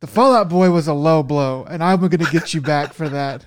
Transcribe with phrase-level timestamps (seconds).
[0.00, 2.92] The Fall Out Boy was a low blow, and I'm going to get you back
[2.92, 3.44] for that.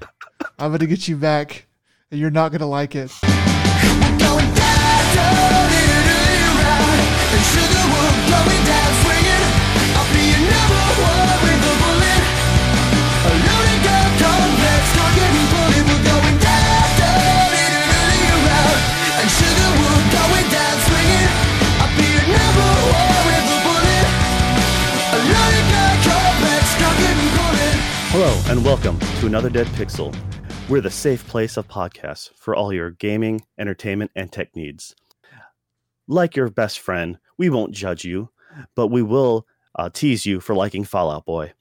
[0.59, 1.65] I'm going to get you back,
[2.11, 3.09] and you're not going to like it.
[28.51, 30.13] And welcome to another Dead Pixel.
[30.67, 34.93] We're the safe place of podcasts for all your gaming, entertainment, and tech needs.
[36.09, 38.29] Like your best friend, we won't judge you,
[38.75, 41.53] but we will uh, tease you for liking Fall Out Boy.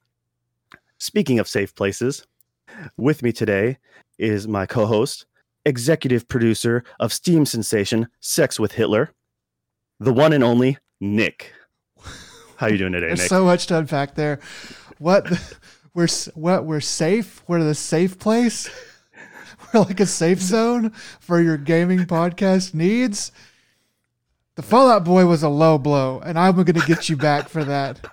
[0.99, 2.27] Speaking of safe places,
[2.97, 3.79] with me today
[4.19, 5.27] is my co host,
[5.65, 9.13] executive producer of Steam sensation Sex with Hitler,
[10.01, 11.53] the one and only Nick.
[12.57, 13.29] How you doing today, There's Nick?
[13.29, 14.41] so much to unpack there.
[14.99, 15.31] What
[15.95, 17.43] we're what we're safe.
[17.47, 18.71] We're the safe place.
[19.73, 23.31] We're like a safe zone for your gaming podcast needs.
[24.57, 27.49] The Fall Out Boy was a low blow, and I'm going to get you back
[27.49, 28.05] for that.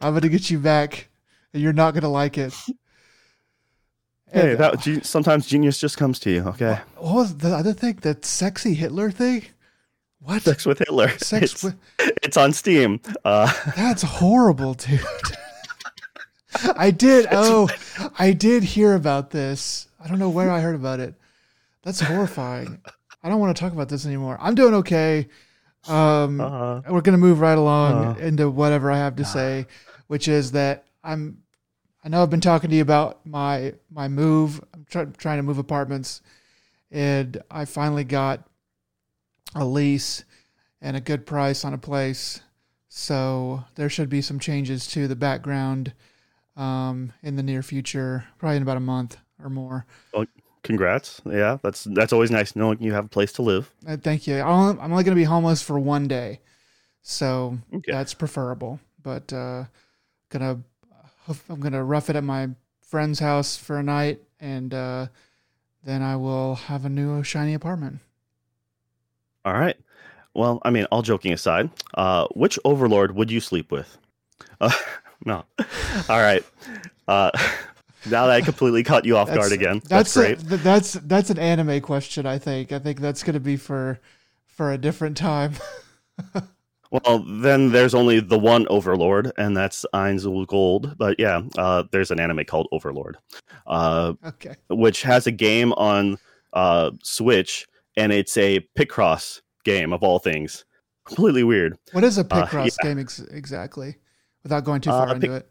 [0.00, 1.08] I'm going to get you back,
[1.52, 2.54] and you're not going to like it.
[4.32, 6.78] hey, And, that, sometimes genius just comes to you, okay?
[6.96, 7.98] what was the other thing?
[8.02, 9.46] That sexy Hitler thing?
[10.20, 10.42] What?
[10.42, 11.08] Sex with Hitler.
[11.18, 11.76] Sex it's, with
[12.22, 13.00] it's on Steam.
[13.24, 15.00] Uh, That's horrible, dude.
[16.76, 17.26] I did.
[17.32, 17.68] Oh,
[18.18, 19.88] I did hear about this.
[20.02, 21.14] I don't know where I heard about it.
[21.82, 22.80] That's horrifying.
[23.22, 24.36] I don't want to talk about this anymore.
[24.40, 25.28] I'm doing okay.
[25.88, 28.18] Um, uh, we're gonna move right along Uh.
[28.20, 29.66] into whatever I have to say,
[30.08, 31.38] which is that I'm.
[32.04, 34.62] I know I've been talking to you about my my move.
[34.74, 36.20] I'm try, trying to move apartments,
[36.90, 38.46] and I finally got
[39.54, 40.24] a lease
[40.82, 42.40] and a good price on a place.
[42.88, 45.92] So there should be some changes to the background
[46.60, 49.86] um, in the near future, probably in about a month or more.
[50.12, 50.26] Well,
[50.62, 51.20] congrats.
[51.24, 53.70] Yeah, that's that's always nice knowing you have a place to live.
[53.86, 54.40] Uh, thank you.
[54.40, 56.40] I'm only going to be homeless for one day,
[57.02, 57.92] so Okay.
[57.92, 58.80] that's preferable.
[59.02, 59.64] But uh,
[60.28, 60.60] gonna
[61.48, 62.50] I'm gonna rough it at my
[62.82, 65.06] friend's house for a night, and uh,
[65.84, 68.00] then I will have a new shiny apartment.
[69.44, 69.76] All right.
[70.34, 73.98] Well, I mean, all joking aside, uh, which overlord would you sleep with?
[74.60, 74.70] Uh,
[75.24, 75.44] no.
[76.08, 76.44] All right.
[77.08, 77.30] Uh,
[78.06, 80.48] now that I completely caught you off guard again, that's, a- great.
[80.48, 82.24] th- that's that's an anime question.
[82.26, 82.72] I think.
[82.72, 84.00] I think that's going to be for
[84.46, 85.54] for a different time.
[86.92, 90.44] Well, then there's only the one overlord, and that's Ainz Ooal
[90.82, 90.96] Gown.
[90.98, 93.16] But yeah, uh, there's an anime called Overlord,
[93.68, 94.56] uh, okay.
[94.68, 96.18] which has a game on
[96.52, 100.64] uh, Switch, and it's a Picross game of all things.
[101.04, 101.78] Completely weird.
[101.92, 103.94] What is a Uh, Picross game ex- exactly?
[104.42, 105.46] Without going too far Uh, into it.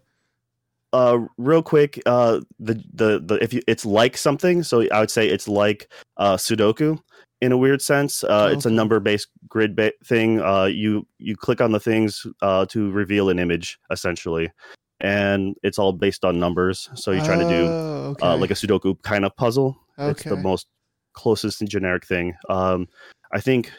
[0.94, 5.12] uh real quick uh the the the if you it's like something so i would
[5.12, 6.98] say it's like uh sudoku
[7.42, 8.24] in a weird sense.
[8.26, 10.42] Uh it's a number based grid ba- thing.
[10.42, 14.52] Uh you you click on the things uh to reveal an image essentially.
[15.00, 18.26] And it's all based on numbers so you're trying to do Oh, okay.
[18.28, 19.78] uh like a sudoku kind of puzzle.
[20.00, 20.68] It's the most
[21.14, 22.36] closest and generic thing.
[22.50, 22.88] Um
[23.32, 23.72] i think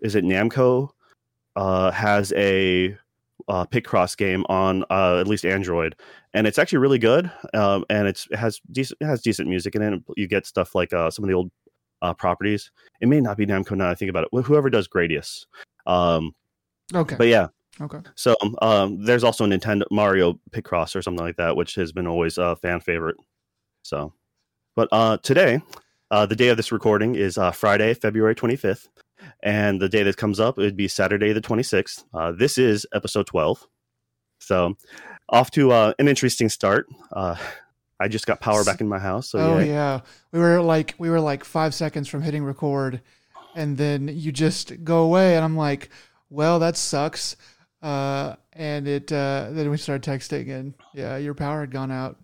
[0.00, 0.88] is it namco
[1.56, 2.96] uh has a
[3.48, 5.94] uh, Picross game on uh, at least Android,
[6.32, 7.30] and it's actually really good.
[7.52, 10.02] Um, and it's, it has decent it has decent music in it.
[10.16, 11.50] You get stuff like uh, some of the old
[12.02, 12.70] uh, properties.
[13.00, 13.90] It may not be Namco now.
[13.90, 14.30] I think about it.
[14.32, 15.46] Wh- Whoever does Gradius.
[15.86, 16.34] Um,
[16.94, 17.16] okay.
[17.16, 17.48] but yeah,
[17.80, 17.98] okay.
[18.14, 22.06] so um, there's also a Nintendo Mario Picross or something like that, which has been
[22.06, 23.16] always a fan favorite.
[23.82, 24.12] So,
[24.76, 25.60] but uh, today,
[26.10, 28.88] uh, the day of this recording is uh, Friday, February 25th,
[29.42, 32.04] and the day that comes up it would be Saturday the 26th.
[32.12, 33.66] Uh, this is episode 12.
[34.40, 34.76] So,
[35.28, 36.86] off to uh, an interesting start.
[37.12, 37.36] Uh,
[38.00, 39.64] I just got power back in my house, so oh yeah.
[39.64, 40.00] yeah.
[40.32, 43.00] We were like we were like five seconds from hitting record,
[43.54, 45.88] and then you just go away, and I'm like,
[46.28, 47.36] well, that sucks.
[47.80, 52.16] Uh, and it uh, then we started texting, and yeah, your power had gone out.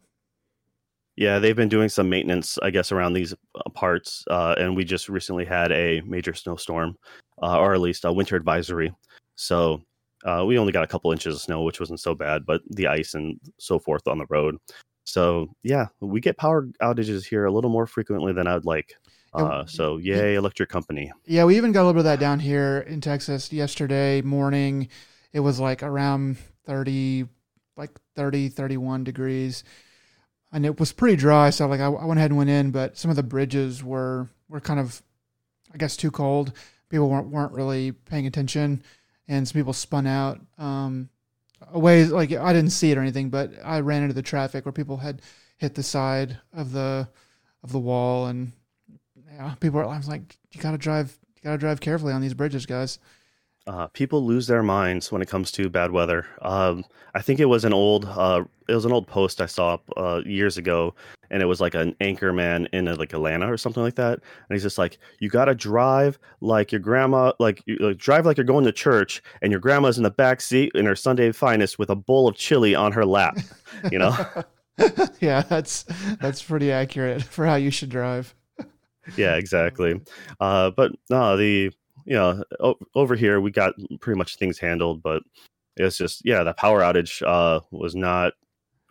[1.20, 4.84] Yeah, they've been doing some maintenance, I guess, around these uh, parts, uh, and we
[4.84, 6.96] just recently had a major snowstorm,
[7.42, 8.90] uh, or at least a winter advisory.
[9.34, 9.82] So
[10.24, 12.86] uh, we only got a couple inches of snow, which wasn't so bad, but the
[12.86, 14.56] ice and so forth on the road.
[15.04, 18.94] So yeah, we get power outages here a little more frequently than I'd like.
[19.34, 21.12] Uh, so yay, electric company.
[21.26, 24.88] Yeah, we even got a little bit of that down here in Texas yesterday morning.
[25.34, 27.26] It was like around 30,
[27.76, 29.64] like 30, 31 degrees.
[30.52, 31.50] And it was pretty dry.
[31.50, 34.28] So like I, I went ahead and went in, but some of the bridges were,
[34.48, 35.02] were kind of,
[35.72, 36.52] I guess, too cold.
[36.88, 38.82] People weren't, weren't really paying attention
[39.30, 40.40] and some people spun out.
[40.58, 41.08] Um,
[41.72, 44.98] like I didn't see it or anything, but I ran into the traffic where people
[44.98, 45.22] had
[45.56, 47.08] hit the side of the
[47.62, 48.52] of the wall, and
[49.32, 52.34] yeah, people Were, I was like, you gotta drive, you gotta drive carefully on these
[52.34, 52.98] bridges, guys.
[53.66, 56.26] Uh, people lose their minds when it comes to bad weather.
[56.42, 56.84] Um,
[57.14, 60.22] I think it was an old, uh, it was an old post I saw uh,
[60.24, 60.94] years ago,
[61.30, 64.14] and it was like an anchor man in like Atlanta or something like that.
[64.14, 64.22] And
[64.54, 68.44] he's just like, "You gotta drive like your grandma, like, you, like drive like you're
[68.44, 71.90] going to church, and your grandma's in the back seat in her Sunday finest with
[71.90, 73.38] a bowl of chili on her lap."
[73.90, 74.16] You know?
[75.20, 75.84] yeah, that's
[76.20, 78.34] that's pretty accurate for how you should drive.
[79.16, 80.00] yeah, exactly.
[80.40, 81.72] Uh, but no, the
[82.10, 85.22] you know o- over here we got pretty much things handled, but
[85.76, 88.32] it's just yeah, the power outage uh, was not.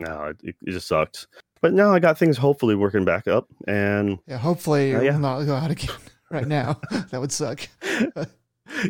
[0.00, 1.26] No, it, it just sucked.
[1.60, 5.12] But now I got things hopefully working back up, and Yeah, hopefully Uh, yeah.
[5.12, 5.94] will not go out again
[6.30, 6.80] right now.
[7.10, 7.60] that would suck.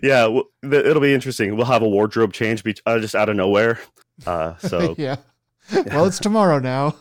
[0.05, 1.57] yeah, w- th- it'll be interesting.
[1.57, 3.81] We'll have a wardrobe change be- uh, just out of nowhere.
[4.25, 5.17] Uh, so yeah.
[5.87, 6.95] Well, it's tomorrow now.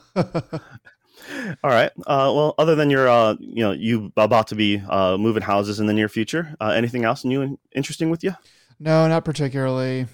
[1.64, 1.92] All right.
[2.08, 5.80] Uh, well, other than your uh, you know you about to be uh, moving houses
[5.80, 8.34] in the near future, uh, anything else new and interesting with you?
[8.80, 10.08] no, not particularly.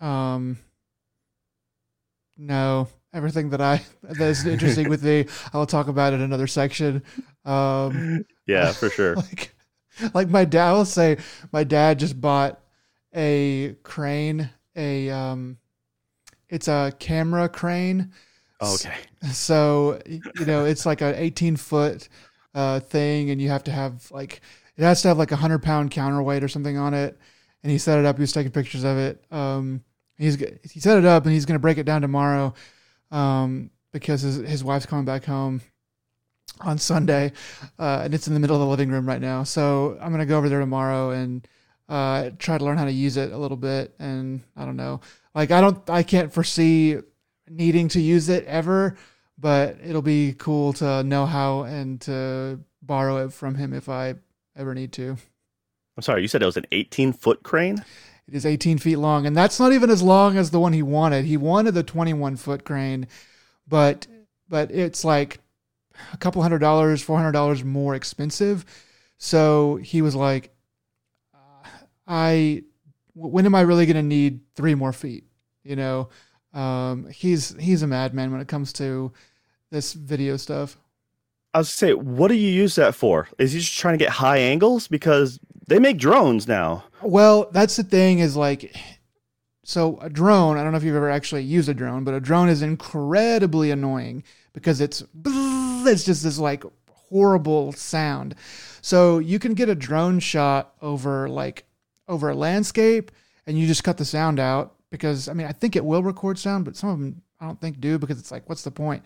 [0.00, 0.58] Um,
[2.36, 6.46] no, everything that I that is interesting with me, I will talk about in another
[6.46, 7.02] section.
[7.44, 8.06] Um,
[8.46, 9.16] Yeah, for sure.
[9.16, 9.54] like,
[10.14, 11.18] like my dad I will say,
[11.52, 12.60] my dad just bought
[13.14, 15.58] a crane, a um,
[16.48, 18.12] it's a camera crane.
[18.62, 18.94] Okay.
[19.32, 22.08] So you know, it's like an 18 foot
[22.54, 24.40] uh, thing, and you have to have like
[24.76, 27.18] it has to have like a hundred pound counterweight or something on it.
[27.62, 28.16] And he set it up.
[28.16, 29.24] He was taking pictures of it.
[29.30, 29.82] Um,
[30.18, 32.54] he's he set it up, and he's going to break it down tomorrow,
[33.10, 35.60] um, because his his wife's coming back home
[36.60, 37.32] on Sunday,
[37.78, 39.42] uh, and it's in the middle of the living room right now.
[39.42, 41.46] So I'm going to go over there tomorrow and
[41.88, 43.94] uh, try to learn how to use it a little bit.
[43.98, 45.00] And I don't know,
[45.34, 46.98] like I don't, I can't foresee
[47.52, 48.96] needing to use it ever,
[49.38, 54.14] but it'll be cool to know how and to borrow it from him if I
[54.56, 55.16] ever need to.
[55.96, 56.22] I'm sorry.
[56.22, 57.84] You said it was an 18 foot crane.
[58.26, 60.82] It is 18 feet long, and that's not even as long as the one he
[60.82, 61.24] wanted.
[61.24, 63.06] He wanted the 21 foot crane,
[63.66, 64.06] but
[64.48, 65.40] but it's like
[66.12, 68.64] a couple hundred dollars, four hundred dollars more expensive.
[69.18, 70.54] So he was like,
[71.34, 71.68] uh,
[72.06, 72.64] "I,
[73.14, 75.24] when am I really going to need three more feet?"
[75.62, 76.08] You know,
[76.52, 79.12] um, he's he's a madman when it comes to
[79.70, 80.76] this video stuff.
[81.54, 83.28] I was say, what do you use that for?
[83.38, 84.88] Is he just trying to get high angles?
[84.88, 85.38] Because
[85.68, 86.84] they make drones now.
[87.02, 88.74] Well, that's the thing is like,
[89.64, 92.20] so a drone, I don't know if you've ever actually used a drone, but a
[92.20, 98.34] drone is incredibly annoying because it's, it's just this like horrible sound.
[98.80, 101.64] So you can get a drone shot over like,
[102.08, 103.10] over a landscape
[103.46, 106.38] and you just cut the sound out because, I mean, I think it will record
[106.38, 109.02] sound, but some of them I don't think do because it's like, what's the point?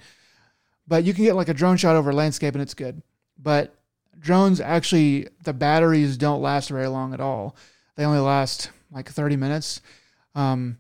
[0.87, 3.01] But you can get like a drone shot over a landscape and it's good.
[3.39, 3.75] But
[4.19, 7.57] drones actually the batteries don't last very long at all.
[7.95, 9.81] They only last like 30 minutes.
[10.35, 10.79] Um,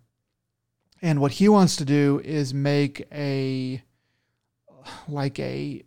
[1.00, 3.82] and what he wants to do is make a
[5.08, 5.82] like a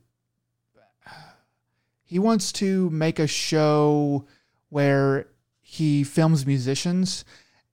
[2.04, 4.26] he wants to make a show
[4.70, 5.28] where
[5.62, 7.26] he films musicians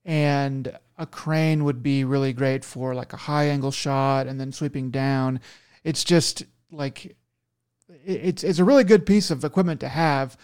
[0.05, 4.51] and a crane would be really great for like a high angle shot and then
[4.51, 5.39] sweeping down.
[5.83, 7.15] It's just like
[8.05, 10.37] it's it's a really good piece of equipment to have,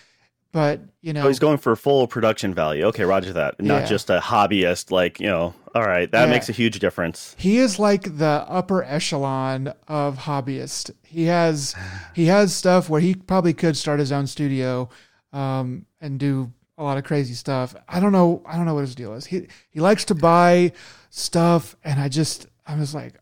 [0.51, 2.85] but you know Oh, he's going for full production value.
[2.85, 3.61] Okay, Roger that.
[3.61, 3.85] Not Yeah.
[3.87, 4.91] just a hobbyist.
[4.91, 5.53] Like you know.
[5.75, 6.29] All right, that Yeah.
[6.31, 7.35] makes a huge difference.
[7.39, 10.91] he is like the upper echelon of hobbyist.
[11.01, 11.73] He has
[12.13, 14.87] he has stuff where he probably could start his own studio
[15.33, 17.75] um, and do a lot of crazy stuff.
[17.87, 18.41] I don't know.
[18.45, 19.25] I don't know what his deal is.
[19.25, 20.71] He he likes to buy
[21.09, 23.13] stuff, and I just I was like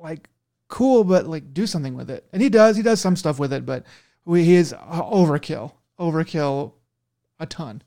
[0.00, 0.28] like
[0.68, 2.26] cool, but like do something with it.
[2.32, 2.76] And he does.
[2.76, 3.84] He does some stuff with it, but
[4.24, 5.72] we, he is uh, overkill.
[5.98, 6.72] Overkill
[7.38, 7.82] a ton,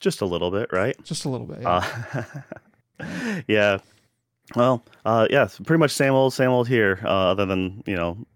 [0.00, 0.96] Just a little bit, right?
[1.04, 1.62] just a little bit.
[1.62, 1.84] Yeah.
[3.00, 3.78] Uh, yeah.
[4.54, 7.00] Well, uh, yeah, pretty much same old, same old here.
[7.04, 8.26] Uh, other than you know,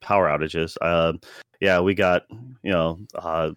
[0.00, 0.76] power outages.
[0.80, 1.14] Uh,
[1.60, 2.24] yeah, we got
[2.62, 3.50] you know, uh,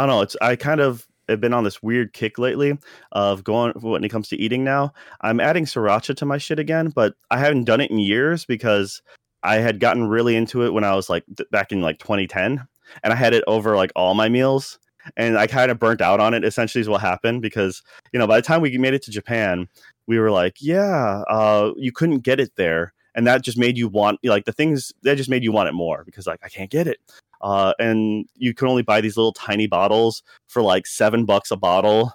[0.00, 0.22] I don't know.
[0.22, 2.78] It's I kind of have been on this weird kick lately
[3.12, 4.64] of going when it comes to eating.
[4.64, 8.46] Now I'm adding sriracha to my shit again, but I haven't done it in years
[8.46, 9.02] because
[9.42, 12.66] I had gotten really into it when I was like th- back in like 2010,
[13.04, 14.78] and I had it over like all my meals
[15.18, 16.44] and I kind of burnt out on it.
[16.44, 17.82] Essentially, is what happened because
[18.14, 19.68] you know by the time we made it to Japan,
[20.06, 23.86] we were like, yeah, uh, you couldn't get it there, and that just made you
[23.86, 26.70] want like the things that just made you want it more because like I can't
[26.70, 27.00] get it.
[27.42, 31.56] Uh, and you can only buy these little tiny bottles for like seven bucks a
[31.56, 32.12] bottle,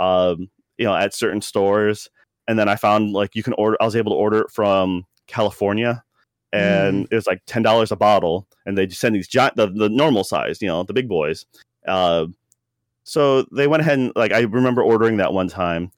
[0.00, 2.08] um, you know, at certain stores.
[2.48, 3.76] and then I found like you can order.
[3.80, 6.02] I was able to order it from California,
[6.52, 9.68] and it was like ten dollars a bottle, and they just send these giant, the,
[9.68, 11.46] the normal size, you know, the big boys.
[11.86, 12.26] Uh,
[13.04, 15.90] so they went ahead and like I remember ordering that one time,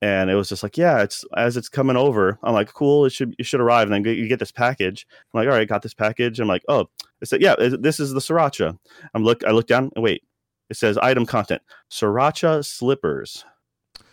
[0.00, 2.38] and it was just like, yeah, it's as it's coming over.
[2.42, 5.06] I'm like, cool, it should it should arrive, and then you get this package.
[5.32, 6.38] I'm like, all right, got this package.
[6.40, 6.88] I'm like, oh,
[7.20, 8.78] it said, yeah, this is the sriracha.
[9.14, 10.22] I'm look, I look down, wait,
[10.70, 13.44] it says item content, sriracha slippers.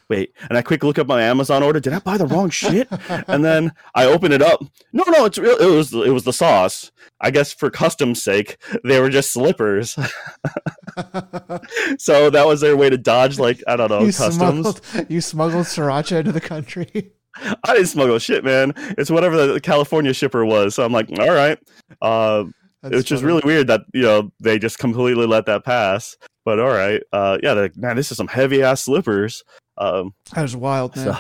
[0.07, 1.79] Wait, and I quick look up my Amazon order.
[1.79, 2.87] Did I buy the wrong shit?
[3.27, 4.59] and then I open it up.
[4.93, 5.57] No, no, it's real.
[5.57, 6.91] It was it was the sauce.
[7.21, 9.93] I guess for custom's sake, they were just slippers.
[11.97, 14.77] so that was their way to dodge, like I don't know, you customs.
[14.79, 17.11] smuggled you smuggled sriracha into the country.
[17.63, 18.73] I didn't smuggle shit, man.
[18.97, 20.73] It's whatever the California shipper was.
[20.75, 21.57] So I'm like, all right.
[22.01, 22.45] Uh,
[22.81, 23.33] That's it's just funny.
[23.33, 26.15] really weird that you know they just completely let that pass.
[26.45, 29.43] But all right, uh, yeah, like, man, this is some heavy ass slippers.
[29.77, 31.15] Um, that was wild, man.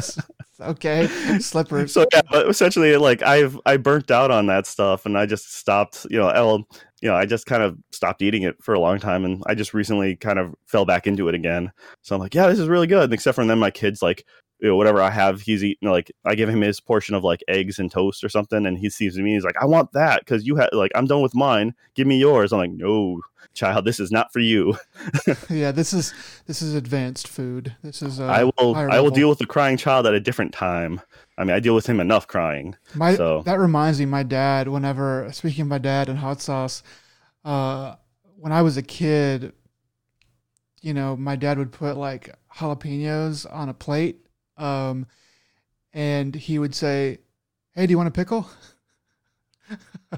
[0.00, 0.22] so,
[0.60, 1.06] okay,
[1.38, 1.92] slippers.
[1.92, 5.54] so yeah, but essentially, like I've I burnt out on that stuff, and I just
[5.54, 6.06] stopped.
[6.10, 6.66] You know, L,
[7.00, 9.54] you know, I just kind of stopped eating it for a long time, and I
[9.54, 11.72] just recently kind of fell back into it again.
[12.02, 13.12] So I'm like, yeah, this is really good.
[13.12, 14.24] Except for then, my kids like.
[14.60, 15.88] You know, whatever I have, he's eating.
[15.88, 18.90] Like I give him his portion of like eggs and toast or something, and he
[18.90, 19.34] sees me.
[19.34, 21.74] He's like, "I want that because you had like I'm done with mine.
[21.94, 23.20] Give me yours." I'm like, "No,
[23.54, 24.76] child, this is not for you.
[25.50, 26.12] yeah, this is
[26.46, 27.74] this is advanced food.
[27.82, 30.52] This is uh, I will I will deal with the crying child at a different
[30.52, 31.00] time.
[31.38, 32.76] I mean, I deal with him enough crying.
[32.94, 34.68] My So- that reminds me, my dad.
[34.68, 36.82] Whenever speaking of my dad and hot sauce,
[37.44, 37.94] uh,
[38.36, 39.52] when I was a kid,
[40.82, 44.26] you know, my dad would put like jalapenos on a plate,
[44.60, 45.06] um,
[45.92, 47.18] and he would say,
[47.72, 48.48] "Hey, do you want a pickle?"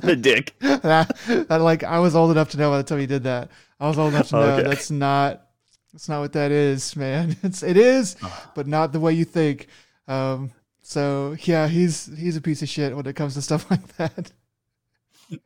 [0.00, 0.54] the dick.
[0.60, 1.16] that,
[1.48, 3.50] that like I was old enough to know by the time he did that.
[3.80, 4.68] I was old enough to know Okay.
[4.68, 5.46] that's not
[5.92, 7.36] that's not what that is, man.
[7.42, 8.16] It's it is,
[8.54, 9.66] but not the way you think.
[10.08, 13.86] Um, so yeah, he's he's a piece of shit when it comes to stuff like
[13.96, 14.32] that.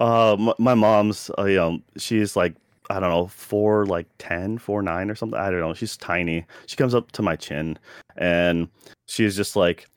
[0.00, 2.56] Uh, m- my mom's, uh, you know, she's like,
[2.90, 5.38] I don't know, four, like 10, four, nine or something.
[5.38, 5.74] I don't know.
[5.74, 6.44] She's tiny.
[6.66, 7.78] She comes up to my chin
[8.16, 8.68] and
[9.06, 9.88] she's just like,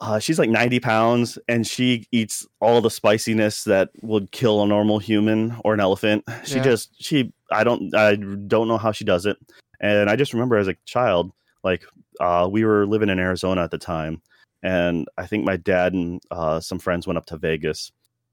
[0.00, 4.66] uh, she's like 90 pounds and she eats all the spiciness that would kill a
[4.66, 6.24] normal human or an elephant.
[6.44, 6.62] She Yeah.
[6.62, 9.36] just, she, I don't, I don't know how she does it.
[9.80, 11.32] And I just remember as a child,
[11.64, 11.84] like,
[12.20, 14.22] uh, we were living in Arizona at the time.
[14.62, 17.92] And I think my dad and uh, some friends went up to Vegas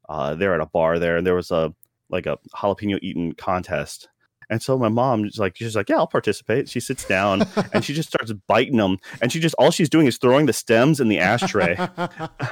[0.09, 1.73] uh, they're at a bar there, and there was a
[2.09, 4.07] like a jalapeno eating contest.
[4.47, 6.69] And so my mom is like, she's like, yeah, I'll participate.
[6.69, 7.41] She sits down
[7.73, 10.53] and she just starts biting them, and she just all she's doing is throwing the
[10.53, 11.75] stems in the ashtray,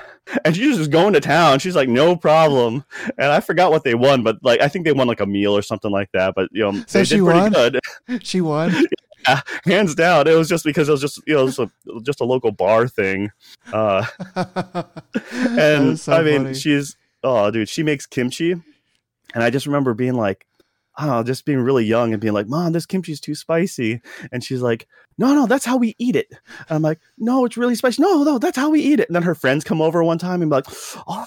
[0.43, 1.59] and she's just going to town.
[1.59, 2.83] She's like, no problem.
[3.19, 5.55] And I forgot what they won, but like I think they won like a meal
[5.55, 6.33] or something like that.
[6.35, 7.51] But you know, So they she did pretty won?
[7.51, 7.79] good,
[8.23, 8.73] she won.
[9.63, 10.27] hands down.
[10.27, 11.69] It was just because it was just you know was a,
[12.01, 13.29] just a local bar thing.
[13.71, 14.03] Uh,
[15.31, 16.53] and so I mean, funny.
[16.55, 18.55] she's oh, dude, she makes kimchi,
[19.33, 20.45] and I just remember being like,
[20.95, 23.99] I don't know, just being really young and being like, "Mom, this kimchi's too spicy,"
[24.31, 24.87] and she's like,
[25.17, 26.27] "No, no, that's how we eat it."
[26.69, 28.01] And I'm like, "No, it's really spicy.
[28.01, 30.41] No, no, that's how we eat it." And then her friends come over one time
[30.43, 30.67] and be like,
[31.07, 31.25] "Oh,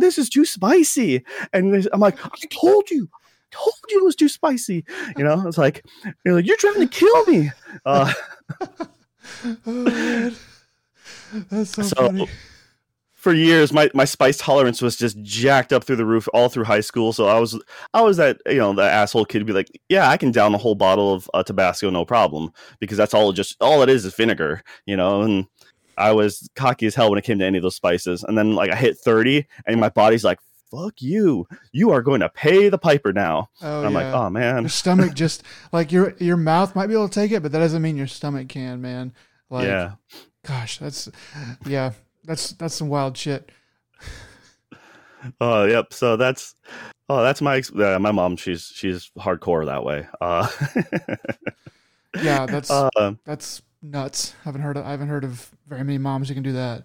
[0.00, 3.18] this is too spicy," and I'm like, "I told you." I
[3.54, 4.82] Told you it was too spicy,
[5.18, 5.46] you know.
[5.46, 5.84] It's like
[6.24, 7.50] you're like you're trying to kill me.
[7.84, 8.10] Uh,
[9.66, 10.34] oh, man.
[11.50, 12.28] That's so, So- funny.
[13.22, 16.64] For years my, my spice tolerance was just jacked up through the roof all through
[16.64, 17.12] high school.
[17.12, 17.58] So i was
[17.94, 20.54] i was that you know that asshole kid to be like yeah i can down
[20.54, 23.88] a whole bottle of uh, tabasco no problem because that's all it just all it
[23.88, 25.22] is is vinegar you know?
[25.22, 25.46] And
[25.96, 28.24] i was cocky as hell when it came to any of those spices.
[28.24, 30.40] And then like i hit 30 and my body's like
[30.72, 31.46] fuck you.
[31.72, 33.50] You are going to pay the piper now.
[33.60, 34.62] Oh, and i'm like oh man.
[34.62, 37.60] Your stomach just like your your mouth might be able to take it, but that
[37.60, 39.12] doesn't mean your stomach can, man.
[39.48, 39.92] Like, yeah.
[40.46, 41.10] gosh, that's
[41.66, 41.92] yeah,
[42.24, 43.50] that's that's some wild shit.
[45.40, 46.54] oh yep so that's
[47.08, 50.48] oh that's my uh, my mom she's she's hardcore that way uh
[52.20, 54.34] Yeah, that's uh that's nuts.
[54.40, 56.84] I haven't heard of, I haven't heard of very many moms who can do that.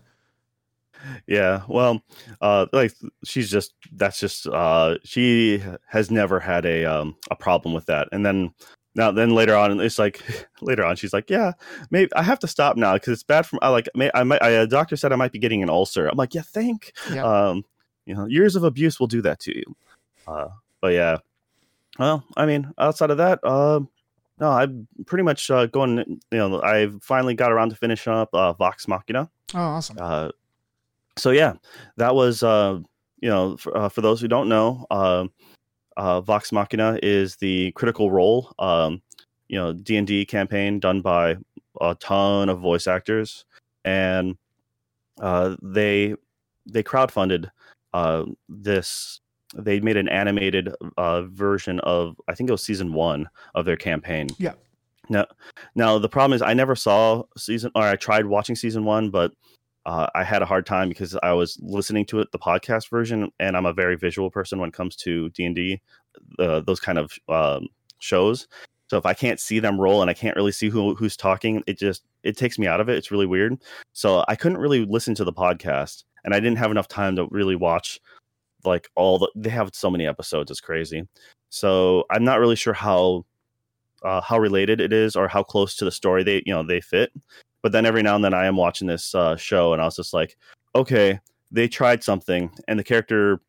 [1.27, 2.01] Yeah, well,
[2.41, 7.73] uh, like she's just that's just uh, she has never had a um a problem
[7.73, 8.51] with that, and then
[8.97, 10.21] now then later on it's like
[10.61, 11.53] later on she's like, yeah,
[11.91, 14.43] maybe I have to stop now because it's bad for I like may, I might
[14.43, 16.07] I, a doctor said I might be getting an ulcer.
[16.07, 17.23] I'm like, yeah, think, Yeah.
[17.23, 17.63] um,
[18.05, 19.75] you know, years of abuse will do that to you,
[20.27, 20.47] uh,
[20.81, 21.17] but yeah,
[21.99, 23.79] well, I mean, outside of that, uh,
[24.39, 25.97] no, I'm pretty much uh, going.
[26.31, 29.29] You know, I finally got around to finishing up uh, Vox Machina.
[29.55, 29.97] Oh, awesome.
[29.99, 30.29] Uh,
[31.17, 31.53] so yeah,
[31.97, 32.77] that was uh,
[33.19, 35.25] you know for, uh, for those who don't know, uh,
[35.97, 39.01] uh, Vox Machina is the Critical Role, um,
[39.49, 41.37] you know D and D campaign done by
[41.81, 43.45] a ton of voice actors,
[43.83, 44.37] and
[45.19, 46.15] uh, they
[46.65, 47.49] they crowdfunded
[47.93, 49.19] uh, this.
[49.55, 53.77] They made an animated uh, version of I think it was season one of their
[53.77, 54.27] campaign.
[54.37, 54.53] Yeah.
[55.09, 55.25] Now,
[55.73, 59.31] now the problem is I never saw season, or I tried watching season one, but
[59.87, 63.31] uh, I had a hard time because I was listening to it the podcast version,
[63.39, 65.81] and I'm a very visual person when it comes to D and D,
[66.37, 68.49] those kind of um, shows.
[68.87, 71.63] So if I can't see them roll and I can't really see who who's talking,
[71.67, 72.97] it just it takes me out of it.
[72.97, 73.61] It's really weird.
[73.93, 77.27] So I couldn't really listen to the podcast, and I didn't have enough time to
[77.31, 78.01] really watch
[78.65, 79.31] like all the.
[79.35, 80.51] They have so many episodes.
[80.51, 81.07] It's crazy.
[81.49, 83.25] So I'm not really sure how
[84.03, 86.81] uh, how related it is or how close to the story they you know they
[86.81, 87.13] fit.
[87.61, 89.95] But then every now and then I am watching this uh, show and I was
[89.95, 90.37] just like,
[90.75, 91.19] okay,
[91.51, 93.41] they tried something and the character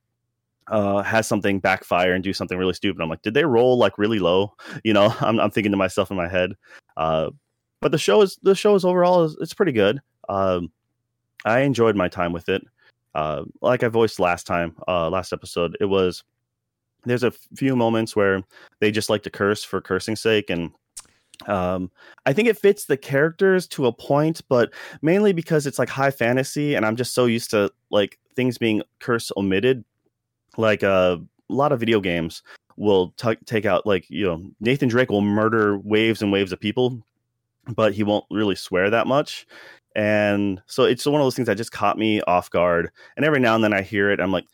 [0.68, 3.02] uh, has something backfire and do something really stupid.
[3.02, 4.54] I'm like, did they roll like really low?
[4.84, 6.52] You know, I'm, I'm thinking to myself in my head.
[6.96, 7.30] Uh,
[7.80, 10.00] but the show is the show is overall is it's pretty good.
[10.28, 10.72] Um,
[11.44, 12.62] I enjoyed my time with it.
[13.14, 16.24] Uh, like I voiced last time, uh, last episode, it was
[17.04, 18.42] there's a few moments where
[18.80, 20.70] they just like to curse for cursing sake and
[21.46, 21.88] um
[22.26, 26.10] i think it fits the characters to a point but mainly because it's like high
[26.10, 29.84] fantasy and i'm just so used to like things being curse omitted.
[30.56, 31.16] Like uh,
[31.50, 32.44] a lot of video games
[32.76, 36.60] will t- take out like you know nathan drake will murder waves and waves of
[36.60, 37.02] people
[37.74, 39.46] but he won't really swear that much.
[39.96, 43.40] And so it's one of those things that just caught me off guard and every
[43.40, 44.44] now and then i hear it i'm like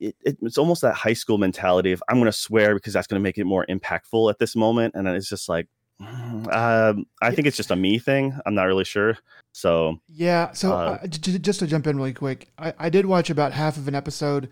[0.00, 3.06] it, it, it's almost that high school mentality of I'm going to swear because that's
[3.06, 5.66] going to make it more impactful at this moment, and then it's just like,
[6.00, 8.38] um, I think it's just a me thing.
[8.46, 9.18] I'm not really sure.
[9.52, 10.52] So Yeah.
[10.52, 13.52] So Uh, uh, j- just to jump in really quick, I, I did watch about
[13.52, 14.48] half of an episode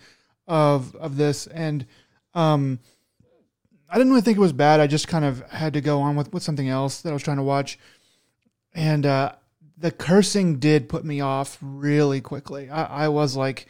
[0.47, 1.87] of of this, and
[2.35, 2.79] um,
[3.89, 4.81] I didn't really think it was bad.
[4.81, 7.23] I just kind of had to go on with with something else that I was
[7.23, 7.79] trying to watch,
[8.75, 9.33] and uh,
[9.77, 12.69] the cursing did put me off really quickly.
[12.69, 13.67] I, I was like,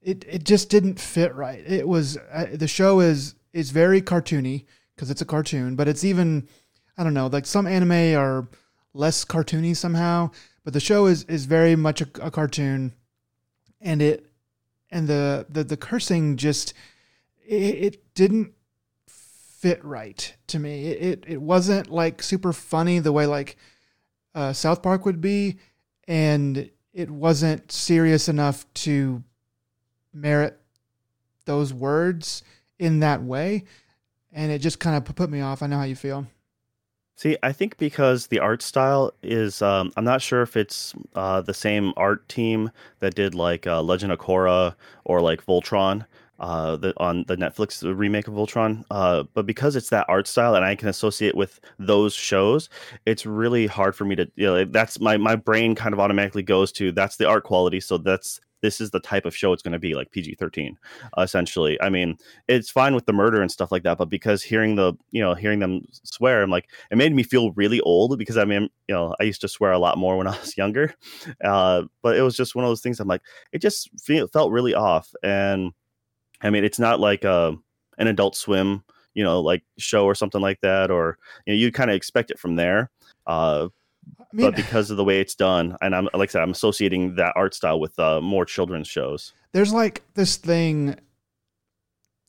[0.00, 1.62] it it just didn't fit right.
[1.66, 6.04] It was uh, the show is is very cartoony because it's a cartoon, but it's
[6.04, 6.48] even
[6.96, 8.48] I don't know like some anime are
[8.94, 10.30] less cartoony somehow,
[10.64, 12.94] but the show is is very much a, a cartoon,
[13.80, 14.26] and it
[14.90, 16.74] and the the the cursing just
[17.44, 18.52] it, it didn't
[19.06, 20.86] fit right to me.
[20.88, 23.56] It, it wasn't like super funny the way like
[24.34, 25.58] uh, South Park would be,
[26.08, 29.22] and it wasn't serious enough to
[30.12, 30.58] merit
[31.44, 32.42] those words
[32.78, 33.64] in that way,
[34.32, 35.62] and it just kind of put me off.
[35.62, 36.26] I know how you feel.
[37.22, 41.40] See, I think because the art style is, um, I'm not sure if it's uh,
[41.40, 46.04] the same art team that did like uh, Legend of Korra or like Voltron
[46.40, 48.82] uh, the, on the Netflix remake of Voltron.
[48.90, 52.68] Uh, but because it's that art style and I can associate with those shows,
[53.06, 56.42] it's really hard for me to, you know, that's my, my brain kind of automatically
[56.42, 57.78] goes to that's the art quality.
[57.78, 60.78] So that's, this is the type of show it's going to be like PG 13,
[61.18, 61.80] essentially.
[61.82, 62.16] I mean,
[62.48, 65.34] it's fine with the murder and stuff like that, but because hearing the, you know,
[65.34, 68.94] hearing them swear, I'm like, it made me feel really old because I mean, you
[68.94, 70.94] know, I used to swear a lot more when I was younger.
[71.44, 73.22] Uh, but it was just one of those things I'm like,
[73.52, 73.90] it just
[74.32, 75.12] felt really off.
[75.22, 75.72] And
[76.40, 77.56] I mean, it's not like a,
[77.98, 81.72] an adult swim, you know, like show or something like that, or, you know, you
[81.72, 82.90] kind of expect it from there.
[83.26, 83.68] Uh,
[84.20, 86.50] I mean, but because of the way it's done, and I'm like I said, I'm
[86.50, 89.32] associating that art style with uh, more children's shows.
[89.52, 90.96] there's like this thing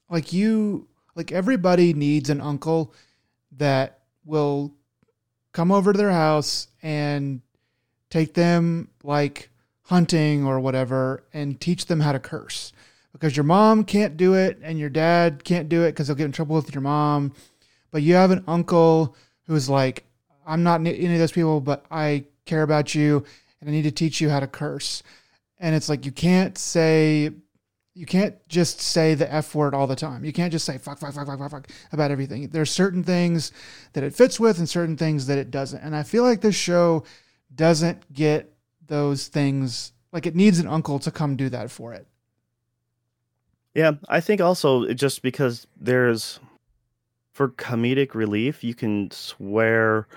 [0.10, 2.94] like you like everybody needs an uncle
[3.58, 4.74] that will
[5.52, 7.42] come over to their house and
[8.10, 9.50] take them like
[9.84, 12.72] hunting or whatever and teach them how to curse
[13.12, 16.26] because your mom can't do it and your dad can't do it because they'll get
[16.26, 17.34] in trouble with your mom
[17.92, 19.16] but you have an uncle
[19.48, 20.06] who's like
[20.46, 23.24] i'm not any of those people but i care about you
[23.62, 25.04] and i need to teach you how to curse
[25.60, 27.32] and it's like you can't say
[27.96, 30.26] you can't just say the f word all the time.
[30.26, 32.48] You can't just say fuck fuck fuck fuck fuck fuck about everything.
[32.50, 33.52] There's certain things
[33.94, 35.82] that it fits with and certain things that it doesn't.
[35.82, 37.04] And I feel like this show
[37.54, 38.54] doesn't get
[38.88, 42.08] those things like it needs an uncle to come do that for it.
[43.76, 46.40] Yeah, I think also just because there's
[47.32, 50.08] for comedic relief, you can swear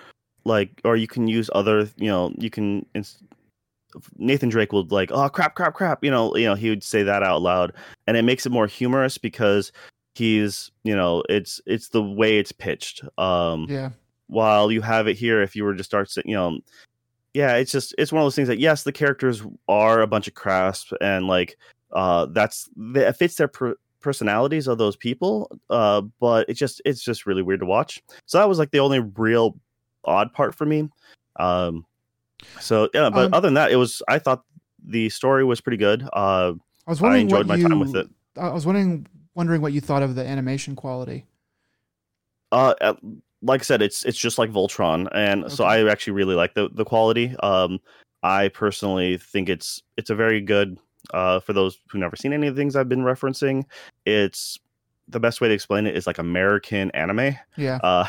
[0.46, 2.86] like, or you can use other, you know, you can.
[4.18, 6.04] Nathan Drake would like, oh crap, crap, crap.
[6.04, 7.72] You know, you know, he would say that out loud,
[8.06, 9.72] and it makes it more humorous because
[10.14, 13.02] he's, you know, it's it's the way it's pitched.
[13.18, 13.90] Um, Yeah.
[14.26, 16.58] while you have it here, if you were to start, you know,
[17.32, 20.28] yeah, it's just it's one of those things that yes, the characters are a bunch
[20.28, 21.56] of crasp and like
[21.92, 27.02] uh that's that fits their per- personalities of those people, uh, but it just it's
[27.02, 28.02] just really weird to watch.
[28.26, 29.58] So that was like the only real
[30.06, 30.88] odd part for me.
[31.36, 31.84] Um,
[32.60, 34.02] so yeah, but Um, other than that, it was.
[34.08, 34.44] I thought
[34.84, 36.02] the story was pretty good.
[36.12, 36.52] Uh,
[36.86, 38.08] I was I wondering enjoyed what my you, time with it.
[38.36, 41.26] I was wondering wondering what you thought of the animation quality.
[42.52, 42.94] Uh, uh,
[43.42, 46.68] like I said, it's it's just like Voltron, and so I actually really like the
[46.72, 47.34] the quality.
[47.42, 47.80] Um,
[48.22, 50.78] I personally think it's it's a very good.
[51.14, 53.64] Uh, for those who never seen any of the things I've been referencing,
[54.06, 54.58] it's
[55.06, 57.36] the best way to explain it is like American anime.
[57.56, 57.78] Yeah.
[57.80, 58.08] Uh,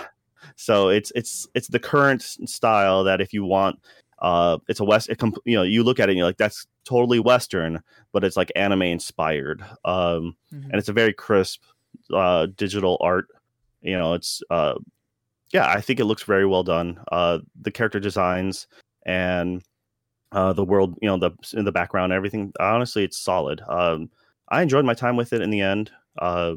[0.56, 3.80] so it's it's it's the current style that if you want,
[4.20, 5.10] uh, it's a west.
[5.10, 7.82] It com- you know you look at it and you're like that's totally Western,
[8.14, 9.62] but it's like anime inspired.
[9.86, 10.66] Um, Mhm.
[10.70, 11.62] and it's a very crisp
[12.14, 13.28] uh, digital art.
[13.82, 14.76] You know, it's uh,
[15.54, 17.00] yeah, I think it looks very well done.
[17.12, 18.68] Uh, the character designs
[19.06, 19.62] and
[20.34, 22.52] uh, the world, you know, the in the background, everything.
[22.60, 23.62] Honestly, it's solid.
[23.68, 24.10] Um,
[24.50, 25.92] I enjoyed my time with it in the end.
[26.18, 26.56] Uh,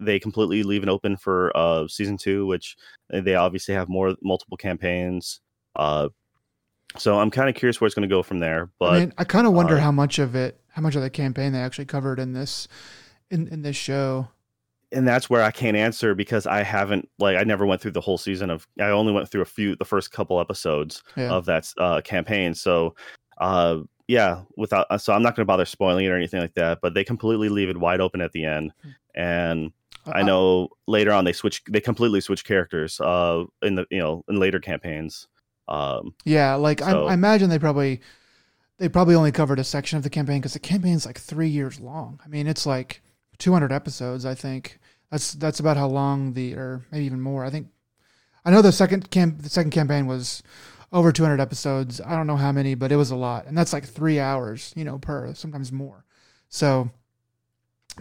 [0.00, 2.76] they completely leave it open for uh, season two, which
[3.10, 5.40] they obviously have more multiple campaigns.
[5.76, 6.08] Uh,
[6.96, 8.70] so I'm kind of curious where it's going to go from there.
[8.78, 11.02] But I mean, I kind of wonder uh, how much of it, how much of
[11.02, 12.68] the campaign they actually covered in this,
[13.30, 14.28] in in this show.
[14.90, 18.00] and that's where I can't answer because I haven't like I never went through the
[18.00, 21.30] whole season of I only went through a few the first couple episodes Yeah.
[21.30, 22.54] of that uh, campaign.
[22.54, 22.94] So
[23.38, 26.78] uh, yeah, without so I'm not going to bother spoiling it or anything like that.
[26.80, 28.90] But they completely leave it wide open at the end, Hmm.
[29.14, 29.72] and
[30.14, 33.98] I Uh, know later on they switch they completely switch characters uh, in the you
[33.98, 35.28] know in later campaigns.
[35.68, 38.00] Um, Yeah, like So- I, I imagine they probably
[38.78, 41.80] they probably only covered a section of the campaign because the campaign's like three years
[41.80, 42.20] long.
[42.24, 43.02] I mean, it's like
[43.38, 44.24] 200 episodes.
[44.24, 44.78] I think
[45.10, 47.44] that's that's about how long the or maybe even more.
[47.44, 47.68] I think
[48.44, 50.42] I know the second camp the second campaign was
[50.92, 52.00] over 200 episodes.
[52.00, 54.72] I don't know how many, but it was a lot, and that's like three hours,
[54.76, 56.04] you know, per sometimes more.
[56.48, 56.88] So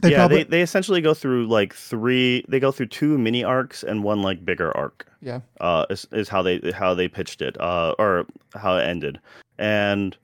[0.01, 2.45] they yeah, probably they, they essentially go through like three.
[2.47, 5.07] They go through two mini arcs and one like bigger arc.
[5.21, 9.19] yeah uh, is, is how they how they pitched it, uh, or how it ended,
[9.57, 10.17] and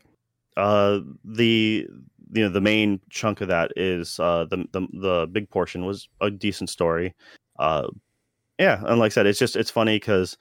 [0.58, 1.88] uh, the
[2.34, 6.08] you know the main chunk of that is uh, the the the big portion was
[6.22, 7.14] a decent story.
[7.60, 7.88] Uh,
[8.60, 10.38] yeah, and like I said, it's just it's funny because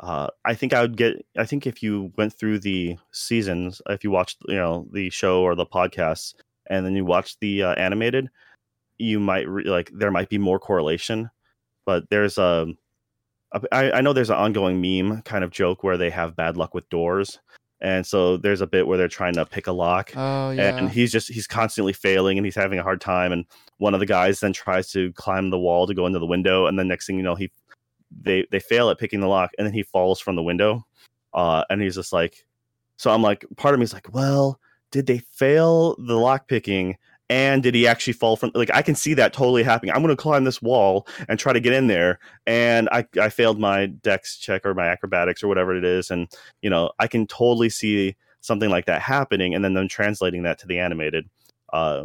[0.00, 1.24] uh, I think I would get.
[1.36, 5.42] I think if you went through the seasons, if you watched you know the show
[5.42, 6.34] or the podcasts,
[6.68, 8.28] and then you watched the uh, animated,
[8.98, 11.30] you might re- like there might be more correlation.
[11.86, 12.66] But there's a
[13.72, 16.74] I, I know there's an ongoing meme kind of joke where they have bad luck
[16.74, 17.38] with doors,
[17.80, 20.90] and so there's a bit where they're trying to pick a lock, oh yeah and
[20.90, 23.44] he's just he's constantly failing and he's having a hard time, and
[23.78, 26.66] one of the guys then tries to climb the wall to go into the window,
[26.66, 27.50] and then next thing you know he
[28.22, 30.84] they they fail at picking the lock, and then he falls from the window,
[31.34, 32.46] uh, and he's just like,
[32.96, 34.58] so I'm like, part of me is like, well,
[34.90, 36.96] did they fail the lock picking?
[37.30, 38.50] And did he actually fall from?
[38.54, 39.94] Like, I can see that totally happening.
[39.94, 43.30] I'm going to climb this wall and try to get in there, and I I
[43.30, 46.28] failed my dex check or my acrobatics or whatever it is, and
[46.60, 50.58] you know I can totally see something like that happening, and then them translating that
[50.58, 51.28] to the animated.
[51.72, 52.04] Uh,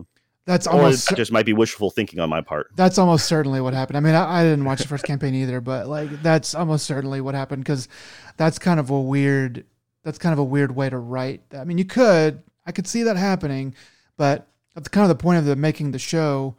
[0.49, 2.71] that's almost just might be wishful thinking on my part.
[2.75, 3.97] That's almost certainly what happened.
[3.97, 7.21] I mean, I, I didn't watch the first campaign either, but like that's almost certainly
[7.21, 7.87] what happened because
[8.35, 9.65] that's kind of a weird.
[10.03, 11.43] That's kind of a weird way to write.
[11.55, 13.75] I mean, you could, I could see that happening,
[14.17, 16.55] but that's kind of the point of the making the show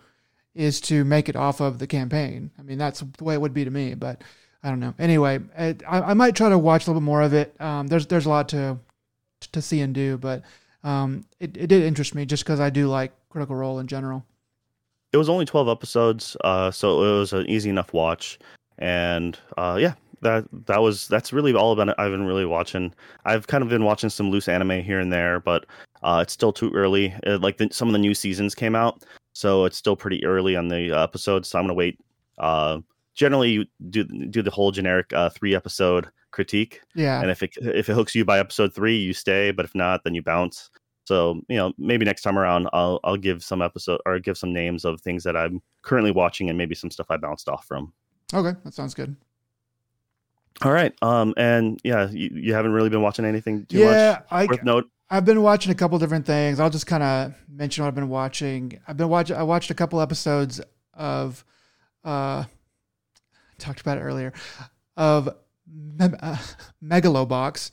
[0.55, 2.51] is to make it off of the campaign.
[2.59, 4.23] I mean, that's the way it would be to me, but
[4.63, 4.95] I don't know.
[4.99, 7.59] Anyway, it, I, I might try to watch a little bit more of it.
[7.61, 8.79] Um, there's there's a lot to
[9.53, 10.43] to see and do, but
[10.85, 14.25] um, it, it did interest me just because I do like Critical Role in general.
[15.13, 18.39] It was only 12 episodes, uh, so it was an easy enough watch,
[18.79, 21.95] and uh, yeah, that that was that's really all about it.
[21.99, 22.93] I've been really watching.
[23.25, 25.67] I've kind of been watching some loose anime here and there, but
[26.03, 27.15] uh, it's still too early.
[27.27, 30.57] Uh like the, some of the new seasons came out, so it's still pretty early
[30.57, 31.49] on the uh, episodes.
[31.49, 31.99] So I'm gonna wait.
[32.39, 32.81] Uh,
[33.15, 37.21] generally, you do do the whole generic uh, three episode critique, Yeah.
[37.21, 39.51] and if it if it hooks you by episode three, you stay.
[39.51, 40.71] But if not, then you bounce.
[41.05, 44.53] So you know, maybe next time around, I'll I'll give some episode or give some
[44.53, 47.93] names of things that I'm currently watching and maybe some stuff I bounced off from.
[48.33, 49.17] Okay, that sounds good.
[50.63, 53.93] All right, um, and yeah, you, you haven't really been watching anything too much?
[53.95, 54.91] yeah, I, much worth note.
[55.13, 56.61] I've been watching a couple different things.
[56.61, 58.79] I'll just kind of mention what I've been watching.
[58.87, 59.35] I've been watching.
[59.37, 60.61] I watched a couple episodes
[60.95, 61.45] of,
[62.05, 62.45] uh,
[63.59, 64.33] talked about it earlier,
[64.97, 65.29] of
[65.67, 66.37] Me- uh,
[66.83, 67.73] Megalobox,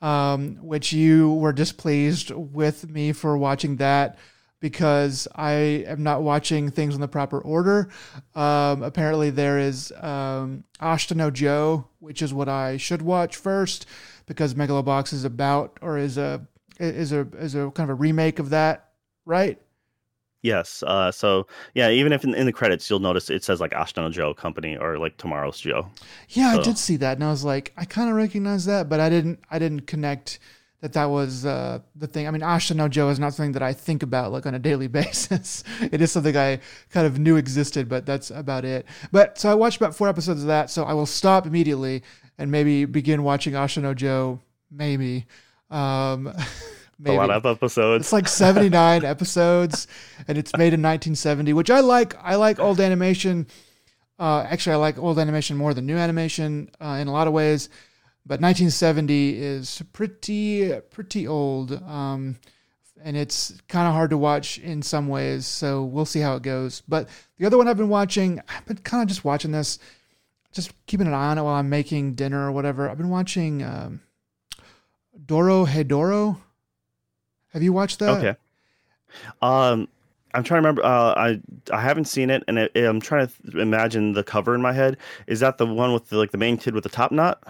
[0.00, 4.16] um, which you were displeased with me for watching that
[4.60, 5.52] because I
[5.88, 7.88] am not watching things in the proper order.
[8.36, 13.86] Um, apparently, there is um, Ashita no Joe, which is what I should watch first
[14.26, 16.46] because Megalobox is about or is a
[16.80, 18.90] is a is a kind of a remake of that,
[19.24, 19.60] right?
[20.42, 20.82] Yes.
[20.86, 23.98] Uh, so yeah, even if in, in the credits you'll notice it says like Ashita
[23.98, 25.86] no Joe Company or like Tomorrow's Joe.
[26.30, 29.00] Yeah, I did see that, and I was like, I kind of recognize that, but
[29.00, 29.40] I didn't.
[29.50, 30.38] I didn't connect
[30.80, 32.26] that that was uh, the thing.
[32.26, 34.58] I mean, Ashita no Joe is not something that I think about like on a
[34.58, 35.62] daily basis.
[35.80, 38.86] it is something I kind of knew existed, but that's about it.
[39.12, 42.02] But so I watched about four episodes of that, so I will stop immediately
[42.38, 44.40] and maybe begin watching Ashita no Joe.
[44.70, 45.26] Maybe.
[45.70, 46.32] Um,
[47.06, 48.04] A lot of episodes.
[48.04, 49.86] It's like 79 episodes
[50.28, 52.14] and it's made in 1970, which I like.
[52.22, 53.46] I like old animation.
[54.18, 57.32] Uh, actually, I like old animation more than new animation uh, in a lot of
[57.32, 57.70] ways.
[58.26, 62.36] But 1970 is pretty pretty old, um,
[63.02, 65.46] and it's kind of hard to watch in some ways.
[65.46, 66.82] So we'll see how it goes.
[66.86, 69.78] But the other one I've been watching, I've been kind of just watching this,
[70.52, 72.90] just keeping an eye on it while I'm making dinner or whatever.
[72.90, 74.02] I've been watching um,
[75.30, 76.38] Dorohedoro.
[77.52, 78.18] Have you watched that?
[78.18, 78.36] okay.
[79.40, 79.86] Um,
[80.34, 80.84] I'm trying to remember.
[80.84, 81.40] Uh, I
[81.72, 84.96] I haven't seen it, and it, I'm trying to imagine the cover in my head.
[85.28, 87.42] Is that the one with the, like the main kid with the top knot?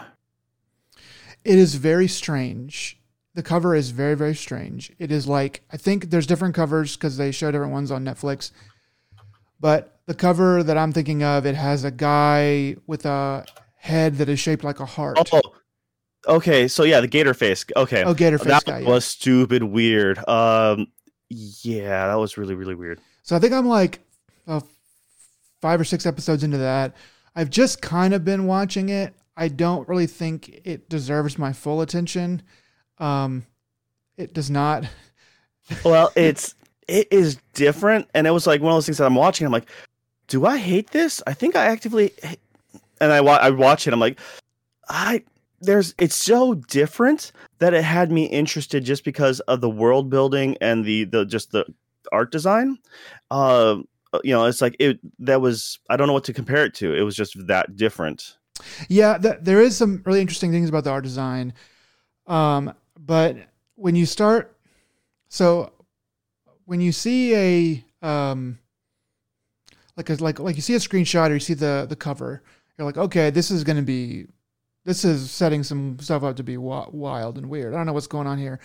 [1.42, 2.98] It is very strange.
[3.34, 4.92] The cover is very, very strange.
[4.98, 8.50] It is like, I think there's different covers because they show different ones on Netflix.
[9.58, 14.28] But the cover that I'm thinking of, it has a guy with a head that
[14.28, 15.16] is shaped like a heart.
[15.32, 15.40] Oh,
[16.26, 16.68] okay.
[16.68, 17.64] So yeah, the gator face.
[17.76, 18.78] Okay, Oh, Gator Face that guy.
[18.80, 18.88] yeah.
[18.88, 20.18] was stupid weird.
[20.28, 20.86] Um,
[21.28, 23.00] yeah, that was really really weird.
[23.22, 24.00] So I think I'm like
[24.48, 24.60] uh,
[25.60, 26.94] five or six episodes into that.
[27.36, 29.14] I've just kind of been watching it.
[29.36, 32.42] I don't really think it deserves my full attention.
[32.98, 33.46] Um,
[34.16, 34.84] it does not.
[35.84, 36.56] Well, it's
[36.88, 39.46] it is different, and it was like one of those things that I'm watching.
[39.46, 39.68] I'm like,
[40.26, 41.22] do I hate this?
[41.28, 42.12] I think I actively,
[43.00, 43.92] and I wa- I watch it.
[43.92, 44.18] I'm like,
[44.88, 45.22] I
[45.60, 50.56] there's it's so different that it had me interested just because of the world building
[50.60, 51.64] and the the just the
[52.12, 52.78] art design.
[53.30, 53.78] Uh,
[54.24, 56.94] you know, it's like it that was I don't know what to compare it to.
[56.94, 58.36] It was just that different.
[58.88, 61.54] Yeah, th- there is some really interesting things about the art design.
[62.26, 63.36] Um, but
[63.76, 64.56] when you start,
[65.28, 65.72] so
[66.66, 68.58] when you see a um,
[69.96, 72.42] like a, like like you see a screenshot or you see the the cover,
[72.76, 74.26] you're like, okay, this is going to be,
[74.90, 77.72] this is setting some stuff up to be wild and weird.
[77.72, 78.58] I don't know what's going on here,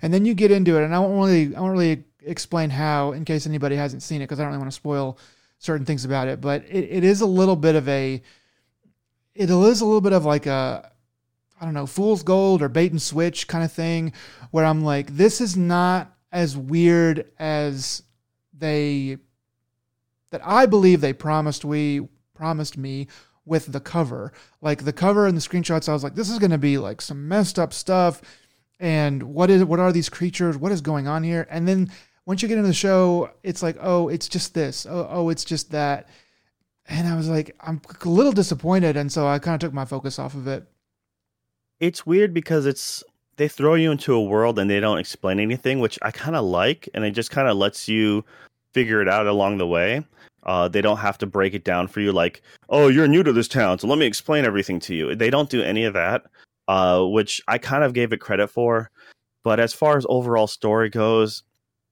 [0.00, 3.12] and then you get into it, and I won't really I won't really explain how
[3.12, 5.18] in case anybody hasn't seen it because I don't really want to spoil
[5.58, 6.40] certain things about it.
[6.40, 8.22] But it, it is a little bit of a
[9.34, 10.90] it is a little bit of like a
[11.60, 14.14] I don't know, fool's gold or bait and switch kind of thing
[14.52, 18.02] where I'm like, this is not as weird as
[18.56, 19.18] they
[20.30, 23.08] that I believe they promised we promised me
[23.46, 24.32] with the cover.
[24.60, 27.26] Like the cover and the screenshots, I was like, this is gonna be like some
[27.28, 28.20] messed up stuff.
[28.78, 30.58] And what is what are these creatures?
[30.58, 31.46] What is going on here?
[31.50, 31.90] And then
[32.26, 34.84] once you get into the show, it's like, oh, it's just this.
[34.84, 36.08] Oh, oh, it's just that.
[36.88, 39.84] And I was like, I'm a little disappointed, and so I kind of took my
[39.84, 40.64] focus off of it.
[41.80, 43.02] it's weird because it's
[43.36, 46.44] they throw you into a world and they don't explain anything, which I kind of
[46.44, 48.24] like, and it just kind of lets you
[48.72, 50.04] figure it out along the way.
[50.46, 53.32] Uh, they don't have to break it down for you, like, oh, you're new to
[53.32, 55.14] this town, so let me explain everything to you.
[55.14, 56.22] They don't do any of that,
[56.68, 58.90] uh, which I kind of gave it credit for.
[59.42, 61.42] But as far as overall story goes,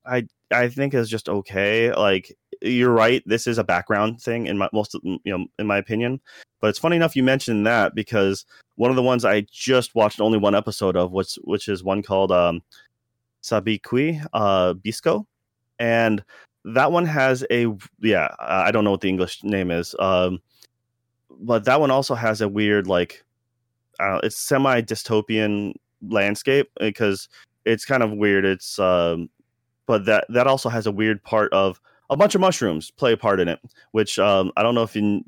[0.07, 1.93] I I think is just okay.
[1.93, 5.79] Like you're right, this is a background thing in my most you know in my
[5.79, 6.21] opinion.
[6.61, 8.45] But it's funny enough you mentioned that because
[8.77, 12.03] one of the ones I just watched only one episode of, which which is one
[12.03, 12.62] called um,
[13.43, 15.27] Sabikui uh, Bisco,
[15.79, 16.25] and
[16.64, 17.66] that one has a
[18.00, 20.40] yeah I don't know what the English name is, um,
[21.31, 23.24] but that one also has a weird like
[24.00, 27.29] uh, it's semi dystopian landscape because
[27.64, 28.44] it's kind of weird.
[28.44, 29.29] It's um,
[29.87, 33.16] but that that also has a weird part of a bunch of mushrooms play a
[33.16, 33.61] part in it,
[33.92, 35.22] which um, I don't know if you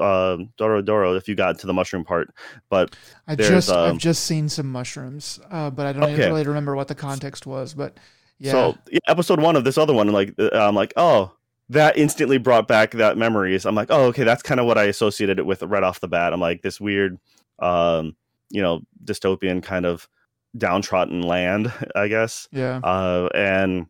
[0.00, 2.34] uh, Doro Doro if you got to the mushroom part,
[2.70, 6.28] but I just um, I've just seen some mushrooms, uh, but I don't Okay.
[6.28, 7.74] really remember what the context was.
[7.74, 7.98] But
[8.38, 11.32] yeah, So yeah, episode one of this other one, like uh, I'm like, oh,
[11.68, 13.64] that instantly brought back that memories.
[13.64, 16.08] I'm like, oh, okay, that's kind of what I associated it with right off the
[16.08, 16.32] bat.
[16.32, 17.18] I'm like this weird,
[17.60, 18.16] um,
[18.50, 20.08] you know, dystopian kind of
[20.56, 22.48] downtrodden land, I guess.
[22.52, 23.86] yeah, Uh, and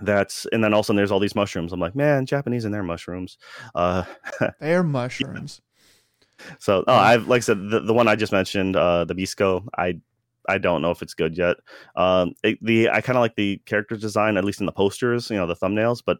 [0.00, 1.72] that's and then also there's all these mushrooms.
[1.72, 3.38] I'm like, man, Japanese and their mushrooms.
[3.74, 4.04] Uh,
[4.60, 5.60] they are mushrooms.
[6.58, 9.64] so oh, I've like I said, the, the one I just mentioned, uh, the Bisco,
[9.76, 10.00] I.
[10.48, 11.56] I don't know if it's good yet.
[11.96, 15.30] Um, it, the I kind of like the character design, at least in the posters,
[15.30, 16.18] you know, the thumbnails, but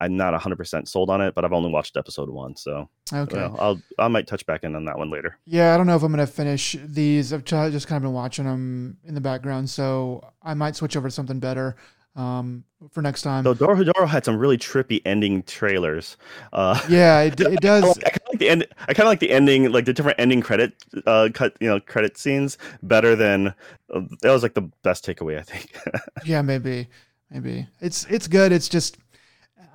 [0.00, 1.34] I'm not 100% sold on it.
[1.34, 4.74] But I've only watched episode one, so Okay, well, I'll I might touch back in
[4.74, 5.38] on that one later.
[5.46, 7.32] yeah, I don't know if I'm gonna finish these.
[7.32, 11.08] I've just kind of been watching them in the background, so I might switch over
[11.08, 11.76] to something better.
[12.16, 13.44] Um, for next time.
[13.44, 16.16] Though Doro had some really trippy ending trailers.
[16.52, 17.82] Uh, yeah, it, it I does.
[17.82, 18.66] kind of like the end.
[18.80, 20.74] I kind of like the ending, like the different ending credit
[21.06, 23.48] uh, cut, you know, credit scenes better than
[23.92, 25.38] uh, that was like the best takeaway.
[25.38, 25.76] I think.
[26.24, 26.88] Yeah, maybe,
[27.30, 28.52] maybe it's it's good.
[28.52, 28.96] It's just,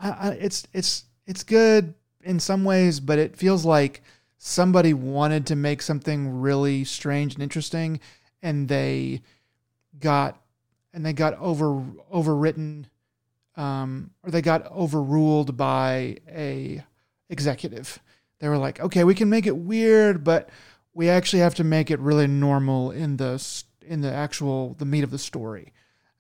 [0.02, 4.02] I, I, it's it's it's good in some ways, but it feels like
[4.38, 8.00] somebody wanted to make something really strange and interesting,
[8.42, 9.22] and they
[10.00, 10.42] got
[11.00, 11.82] and they got over
[12.14, 12.84] overwritten,
[13.56, 16.84] um, or they got overruled by a
[17.30, 18.00] executive.
[18.40, 20.50] They were like, okay, we can make it weird, but
[20.94, 23.42] we actually have to make it really normal in the
[23.82, 25.72] in the actual the meat of the story.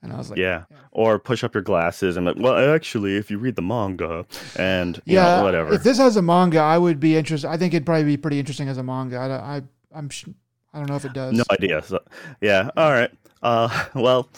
[0.02, 0.63] And I was like, yeah.
[0.94, 5.02] Or push up your glasses and like, well, actually, if you read the manga and
[5.04, 5.74] you know, yeah, whatever.
[5.74, 7.50] If this has a manga, I would be interested.
[7.50, 9.18] I think it'd probably be pretty interesting as a manga.
[9.18, 9.62] I, I
[9.94, 10.30] I'm sh-
[10.74, 11.34] I don't know if it does.
[11.34, 11.82] No idea.
[11.82, 12.00] So,
[12.39, 12.70] yeah.
[12.78, 13.12] All right.
[13.41, 14.30] Uh, well,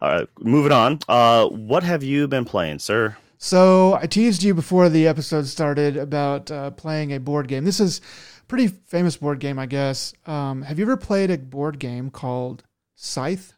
[0.00, 0.28] all right.
[0.40, 0.98] Moving on.
[1.08, 3.16] Uh, what have you been playing, sir?
[3.38, 7.64] So I teased you before the episode started about uh, playing a board game.
[7.64, 8.00] This is
[8.40, 10.14] a pretty famous board game, I guess.
[10.26, 13.52] Um, have you ever played a board game called Scythe?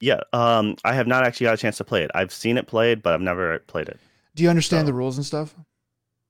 [0.00, 0.20] Yeah.
[0.32, 2.10] Um, I have not actually got a chance to play it.
[2.14, 3.98] I've seen it played, but I've never played it.
[4.34, 5.54] Do you understand So- the rules and stuff?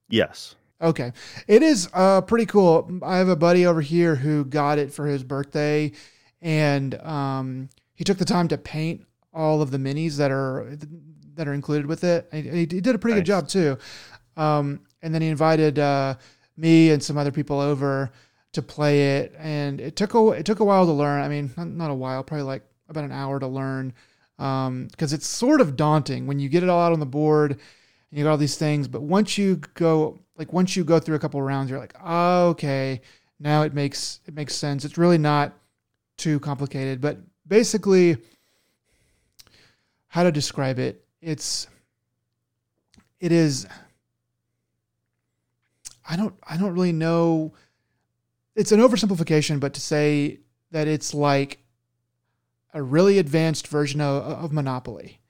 [0.08, 0.54] Yes.
[0.80, 1.12] Okay.
[1.48, 3.00] It is uh, pretty cool.
[3.02, 5.90] I have a buddy over here who got it for his birthday,
[6.42, 10.76] and um, he took the time to paint all of the minis that are
[11.34, 12.28] that are included with it.
[12.32, 13.78] And He, he did a pretty good job too.
[14.36, 16.14] Um, and then he invited uh,
[16.56, 18.10] me and some other people over
[18.52, 21.22] to play it, and it took a it took a while to learn.
[21.22, 23.92] I mean, not, not a while, probably like about an hour to learn,
[24.36, 28.18] because it's sort of daunting when you get it all out on the board and
[28.18, 28.88] you got all these things.
[28.88, 31.94] But once you go, like once you go through a couple of rounds, you're like,
[32.02, 33.02] oh, okay,
[33.38, 34.84] now it makes it makes sense.
[34.84, 35.52] It's really not
[36.16, 38.16] too complicated, but basically,
[40.08, 41.04] how to describe it?
[41.20, 41.66] It's
[43.20, 43.66] it is.
[46.08, 47.54] I don't I don't really know.
[48.54, 51.58] It's an oversimplification, but to say that it's like
[52.72, 55.20] a really advanced version of, of Monopoly.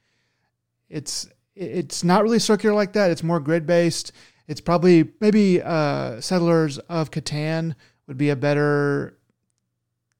[0.89, 3.11] It's it's not really circular like that.
[3.11, 4.13] It's more grid based.
[4.47, 7.75] It's probably maybe uh, Settlers of Catan
[8.07, 9.19] would be a better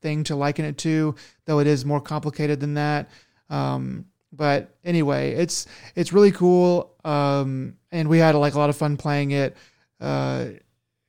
[0.03, 3.09] thing to liken it to, though it is more complicated than that.
[3.51, 8.77] Um, but anyway, it's it's really cool, um, and we had like a lot of
[8.77, 9.57] fun playing it.
[10.01, 10.47] Uh,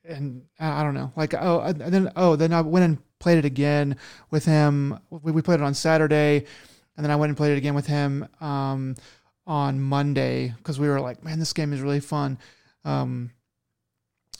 [0.04, 3.44] and I don't know, like oh, and then oh, then I went and played it
[3.44, 3.96] again
[4.30, 4.98] with him.
[5.10, 6.46] We, we played it on Saturday,
[6.96, 8.94] and then I went and played it again with him um,
[9.46, 12.38] on Monday because we were like, man, this game is really fun.
[12.84, 13.30] Um,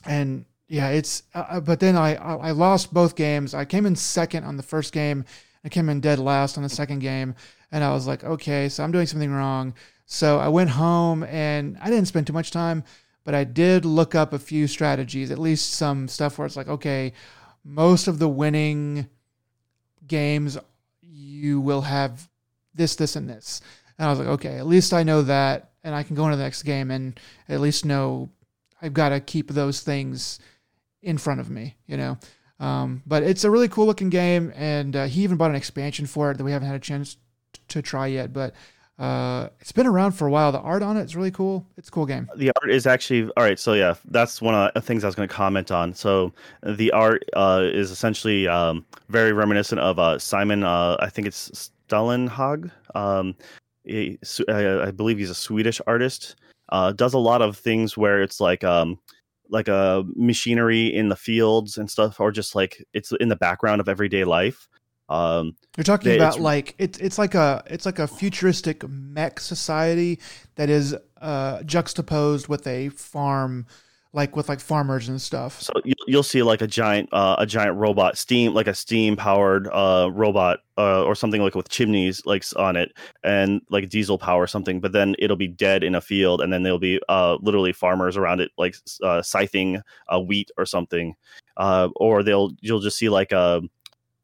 [0.07, 1.23] and yeah, it's.
[1.35, 3.55] Uh, uh, but then I, I I lost both games.
[3.55, 5.25] I came in second on the first game.
[5.65, 7.35] I came in dead last on the second game,
[7.73, 9.75] and I was like, okay, so I'm doing something wrong.
[10.07, 12.85] So I went home and I didn't spend too much time,
[13.25, 16.69] but I did look up a few strategies, at least some stuff where it's like,
[16.69, 17.13] okay,
[17.65, 19.07] most of the winning
[20.07, 20.57] games
[21.03, 22.29] you will have
[22.73, 23.61] this, this, and this.
[23.99, 26.37] And I was like, okay, at least I know that, and I can go into
[26.37, 28.31] the next game and at least know
[28.81, 30.39] I've got to keep those things
[31.03, 32.19] in front of me, you know.
[32.61, 36.07] Um, but it's a really cool looking game, and uh, he even bought an expansion
[36.07, 37.17] for it that we haven't had a chance
[37.53, 38.33] t- to try yet.
[38.33, 38.55] But
[38.99, 40.51] uh, it's been around for a while.
[40.51, 41.65] The art on it is really cool.
[41.77, 42.29] It's a cool game.
[42.37, 43.59] The art is actually all right.
[43.59, 45.95] So yeah, that's one of the things I was going to comment on.
[45.95, 46.33] So
[46.65, 50.65] the art uh, is essentially um, very reminiscent of uh, Simon.
[50.65, 52.73] Uh, I think it's Stalenhag.
[52.97, 53.37] Um,
[53.89, 56.35] I believe he's a Swedish artist.
[56.71, 58.99] Uh, does a lot of things where it's like um,
[59.51, 63.81] like a machinery in the fields and stuff, or just like it's in the background
[63.81, 64.69] of everyday life.
[65.09, 68.87] Um, You're talking They- about it's- like it's it's like a it's like a futuristic
[68.89, 70.21] mech society
[70.57, 73.67] that is uh, juxtaposed with a farm,
[74.13, 75.61] like with like farmers and stuff.
[75.61, 79.17] So you- you'll see like a giant, uh, a giant robot, steam like a steam
[79.17, 82.93] powered uh, robot, uh, or something like with chimneys like on it,
[83.23, 84.81] and like diesel power or something.
[84.81, 88.17] But then it'll be dead in a field, and then there'll be uh, literally farmers
[88.17, 91.15] around it, like uh, scything uh, wheat or something,
[91.59, 93.61] uh, or they'll you'll just see like a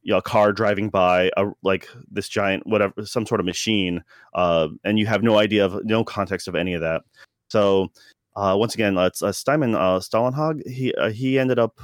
[0.03, 4.05] you know, a car driving by a, like this giant whatever some sort of machine
[4.35, 7.01] uh, and you have no idea of no context of any of that
[7.49, 7.91] so
[8.37, 10.67] uh, once again, uh, it's uh, Steinman uh, Stalenhag.
[10.69, 11.81] He uh, he ended up.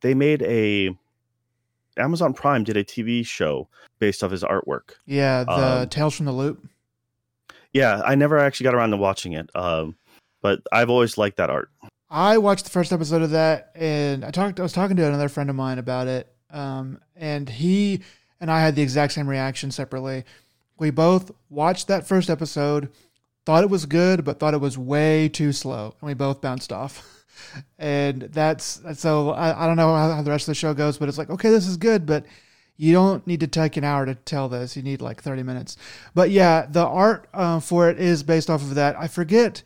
[0.00, 0.90] They made a
[1.96, 4.94] Amazon Prime did a TV show based off his artwork.
[5.06, 6.66] Yeah, the Um, Tales from the Loop.
[7.72, 9.96] Yeah, I never actually got around to watching it, um,
[10.42, 11.70] but I've always liked that art.
[12.10, 14.60] I watched the first episode of that, and I talked.
[14.60, 18.02] I was talking to another friend of mine about it, um, and he
[18.40, 20.24] and I had the exact same reaction separately.
[20.78, 22.90] We both watched that first episode,
[23.44, 26.72] thought it was good, but thought it was way too slow, and we both bounced
[26.72, 27.08] off.
[27.78, 30.96] And that's so I, I don't know how, how the rest of the show goes,
[30.96, 32.24] but it's like okay, this is good, but
[32.76, 34.76] you don't need to take an hour to tell this.
[34.76, 35.76] You need like 30 minutes.
[36.14, 38.96] But yeah, the art uh, for it is based off of that.
[38.98, 39.62] I forget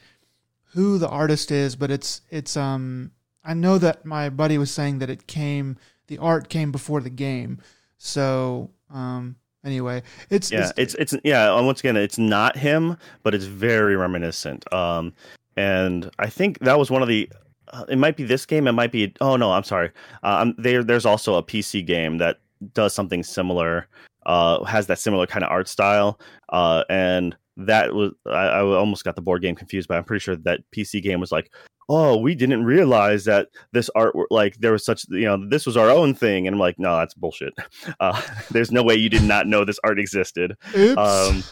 [0.72, 3.12] who the artist is, but it's it's um
[3.44, 5.76] I know that my buddy was saying that it came
[6.08, 7.60] the art came before the game.
[7.98, 9.36] So um
[9.66, 11.52] anyway, it's Yeah, it's it's yeah.
[11.52, 14.72] uh, Once again, it's not him, but it's very reminiscent.
[14.72, 15.12] Um,
[15.56, 17.28] and I think that was one of the.
[17.72, 18.66] Uh, it might be this game.
[18.66, 19.12] It might be.
[19.20, 19.90] Oh no, I'm sorry.
[20.22, 22.38] Uh, um, there, there's also a PC game that
[22.72, 23.88] does something similar.
[24.24, 26.18] Uh, has that similar kind of art style.
[26.48, 30.22] Uh, and that was I, I almost got the board game confused, but I'm pretty
[30.22, 31.52] sure that PC game was like,
[31.89, 35.76] oh, we didn't realize that this art like there was such you know this was
[35.76, 37.55] our own thing, and I'm like, no, that's bullshit.
[38.01, 38.20] Uh,
[38.51, 40.57] there's no way you did not know this art existed.
[40.76, 40.99] oops.
[40.99, 41.43] um,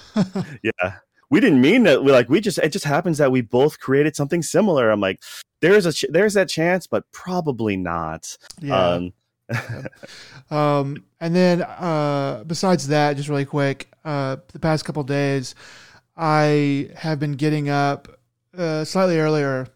[0.62, 0.96] Yeah,
[1.30, 2.02] we didn't mean that.
[2.04, 4.90] We like we just it just happens that we both created something similar.
[4.90, 5.22] I'm like,
[5.60, 8.36] there's a ch- there's that chance, but probably not.
[8.60, 8.86] yeah.
[8.88, 9.12] Um,
[10.50, 15.54] Um, and then uh, besides that, just really quick, uh, the past couple days,
[16.16, 18.08] I have been getting up
[18.56, 19.66] uh, slightly earlier,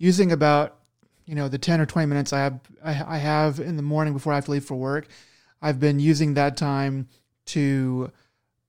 [0.00, 0.78] using about
[1.26, 4.12] you know the ten or twenty minutes I have I, I have in the morning
[4.12, 5.06] before I have to leave for work.
[5.62, 7.08] I've been using that time
[7.46, 8.10] to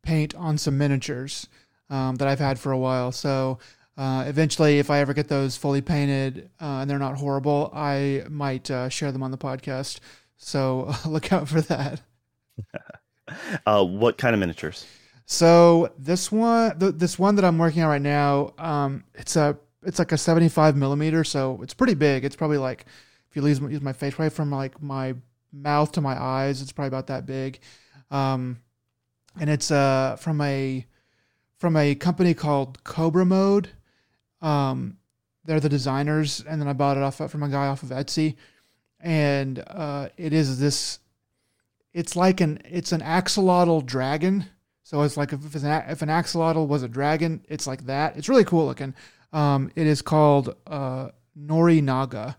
[0.04, 1.48] paint on some miniatures
[1.90, 3.12] um, that I've had for a while.
[3.12, 3.58] So.
[3.98, 8.24] Uh, eventually, if I ever get those fully painted uh, and they're not horrible, I
[8.30, 10.00] might uh, share them on the podcast.
[10.38, 12.02] So look out for that.
[13.66, 14.88] uh, what kind of miniatures?
[15.26, 19.58] So this one, th- this one that I'm working on right now, um, it's a,
[19.84, 22.24] it's like a 75 millimeter, so it's pretty big.
[22.24, 22.86] It's probably like,
[23.30, 25.16] if you use, my face right from like my
[25.52, 27.60] mouth to my eyes, it's probably about that big.
[28.10, 28.60] Um,
[29.40, 30.86] and it's uh from a,
[31.58, 33.68] from a company called Kobramode.
[34.42, 34.98] Um,
[35.46, 38.36] they're the designers, and then I bought it off from a guy off of Etsy,
[39.00, 41.00] and uh, it is this.
[41.94, 44.46] It's like an it's an axolotl dragon.
[44.84, 48.18] So it's like if, if, an, if an axolotl was a dragon, it's like that.
[48.18, 48.94] It's really cool looking.
[49.34, 52.36] Um, it is called uh, Norinaga,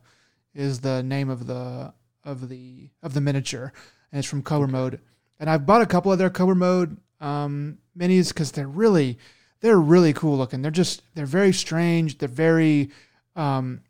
[0.54, 3.72] is the name of the of the of the miniature,
[4.10, 5.00] and it's from Kobramode.
[5.40, 9.18] And I've bought a couple of their Kobramode um, minis because they're really
[9.60, 10.62] they're really cool looking.
[10.62, 12.18] They're just they're very strange.
[12.18, 12.90] They're very
[13.36, 13.80] um,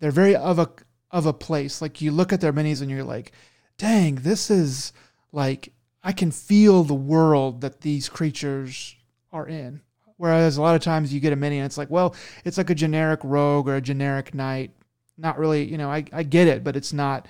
[0.00, 0.70] they're very of a
[1.10, 1.80] of a place.
[1.80, 3.32] Like you look at their minis and you're like,
[3.76, 4.92] dang, this is
[5.32, 8.96] like I can feel the world that these creatures
[9.32, 9.82] are in.
[10.18, 12.14] Whereas a lot of times you get a mini and it's like, well,
[12.44, 14.72] it's like a generic rogue or a generic knight.
[15.16, 17.26] Not really, you know, I, I get it, but it's not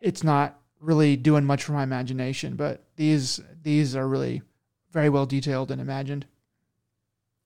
[0.00, 2.54] it's not really doing much for my imagination.
[2.54, 4.42] But these these are really
[4.92, 6.26] very well detailed and imagined.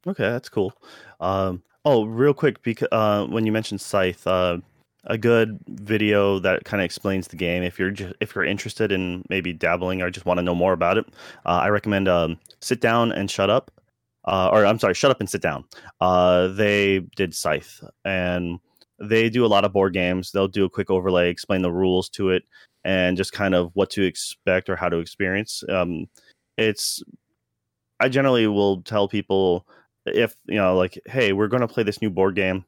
[0.06, 0.72] Okay, that's cool.
[1.20, 4.58] Um, oh, real quick, because uh, when you mentioned Scythe, uh,
[5.04, 7.62] a good video that kind of explains the game.
[7.62, 10.72] If you're ju- if you're interested in maybe dabbling or just want to know more
[10.72, 11.06] about it,
[11.46, 13.70] uh, I recommend um, sit down and shut up.
[14.24, 15.64] Uh, or I'm sorry, shut up and sit down.
[16.00, 18.58] Uh, they did Scythe, and
[19.00, 20.30] they do a lot of board games.
[20.30, 22.44] They'll do a quick overlay, explain the rules to it,
[22.84, 25.64] and just kind of what to expect or how to experience.
[25.68, 26.06] Um,
[26.56, 27.02] it's
[28.00, 29.66] I generally will tell people
[30.06, 32.64] if you know like hey we're going to play this new board game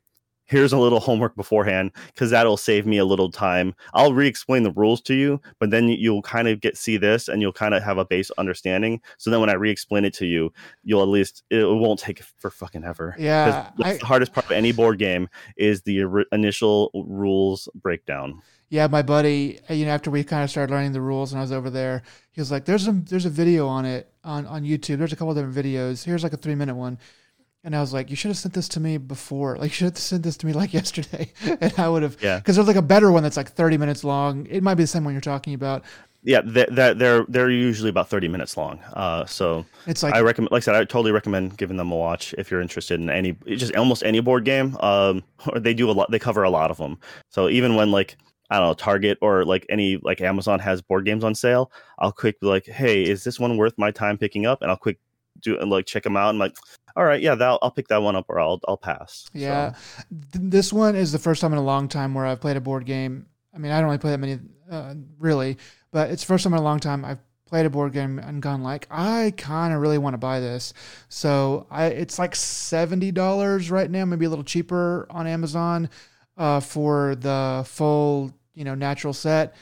[0.47, 4.72] here's a little homework beforehand because that'll save me a little time i'll re-explain the
[4.72, 7.82] rules to you but then you'll kind of get see this and you'll kind of
[7.82, 11.42] have a base understanding so then when i re-explain it to you you'll at least
[11.51, 13.14] it won't take for fucking ever.
[13.18, 18.88] Yeah, the I- hardest part of any board game is the initial rules breakdown yeah,
[18.88, 21.42] my buddy, uh, you know, after we kind of started learning the rules and I
[21.42, 24.64] was over there, he was like, "There's a there's a video on it on on
[24.64, 24.99] YouTube.
[24.99, 26.03] There's a couple of different videos.
[26.03, 26.99] Here's like a three minute one."
[27.64, 29.56] And I was like, "You should have sent this to me before.
[29.56, 32.38] Like, you should have sent this to me like yesterday, and I would have." Yeah.
[32.38, 34.46] Because there's like a better one that's like 30 minutes long.
[34.50, 35.82] It might be the same one you're talking about.
[36.26, 40.20] yeah that th- they're they're usually about 30 minutes long uh so It's like I
[40.20, 43.10] recommend, like I said, I totally recommend giving them a watch if you're interested in
[43.10, 44.76] any, just almost any board game.
[44.80, 46.98] Um, or they do a lot, they cover a lot of them.
[47.28, 48.16] So even when like
[48.50, 52.12] I don't know Target or like any like Amazon has board games on sale, I'll
[52.12, 54.62] quick be like, hey, is this one worth my time picking up?
[54.62, 54.98] And I'll quick
[55.45, 56.30] do and like check them out.
[56.30, 56.57] I'm like,
[56.97, 59.28] all right, yeah, that I'll pick that one up or I'll I'll pass.
[59.32, 59.74] Yeah.
[60.32, 62.61] Th- This one is the first time in a long time where I've played a
[62.61, 63.26] board game.
[63.55, 64.40] I mean, I don't really play that many,
[64.70, 65.59] uh, really,
[65.92, 68.42] but it's the first time in a long time I've played a board game and
[68.42, 70.74] gone like, I kind of really want to buy this.
[71.09, 75.88] So I, it's like seventy dollars right now, maybe a little cheaper on Amazon,
[76.36, 79.55] uh, for the full, you know, natural set.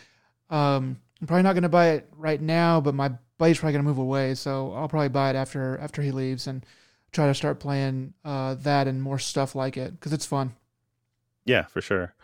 [0.49, 3.13] Um, I'm probably not going to buy it right now, but my
[3.43, 6.65] buddy's probably gonna move away, so I'll probably buy it after after he leaves and
[7.11, 10.55] try to start playing uh, that and more stuff like it because it's fun.
[11.45, 12.15] Yeah, for sure.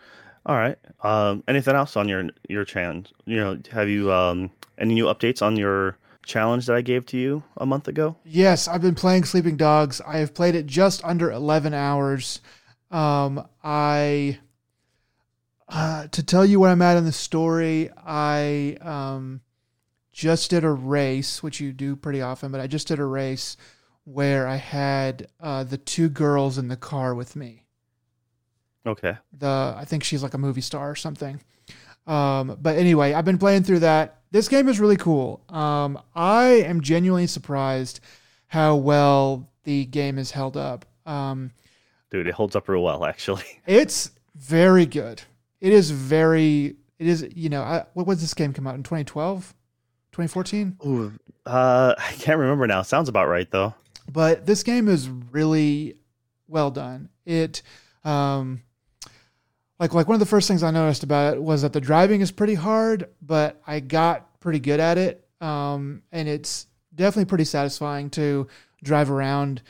[0.45, 0.77] All right.
[1.03, 3.11] Um, anything else on your your challenge?
[3.25, 7.17] You know, have you um any new updates on your challenge that I gave to
[7.17, 8.15] you a month ago?
[8.23, 9.99] Yes, I've been playing Sleeping Dogs.
[10.07, 12.39] I have played it just under 11 hours.
[12.91, 14.39] Um, I
[15.67, 19.41] uh, to tell you where I'm at in the story, I um,
[20.19, 23.55] just did a race, which you do pretty often, but I just did a race
[24.03, 27.63] where I had uh, the two girls in the car with me.
[28.85, 29.15] Okay.
[29.31, 31.39] The I think she's like a movie star or something.
[32.05, 34.19] Um, but anyway, I've been playing through that.
[34.31, 35.41] This game is really cool.
[35.47, 38.01] Um, I am genuinely surprised
[38.47, 40.85] how well the game is held up.
[41.05, 41.51] Um,
[42.11, 43.45] Dude, it holds up real well actually.
[43.65, 45.21] it's very good.
[45.61, 46.75] It is very.
[46.97, 47.25] It is.
[47.33, 49.53] You know, I, what was this game come out in 2012,
[50.27, 50.77] 2014?
[50.85, 51.13] Ooh,
[51.45, 52.81] uh, I can't remember now.
[52.81, 53.73] Sounds about right though.
[54.11, 55.95] but this game is really
[56.47, 57.09] well done.
[57.25, 57.61] It,
[58.03, 58.61] um,
[59.79, 62.21] like like one of the first things I noticed about it was that the driving
[62.21, 67.45] is pretty hard, but I got pretty good at it, um, and it's definitely pretty
[67.45, 68.47] satisfying to
[68.83, 69.61] drive around.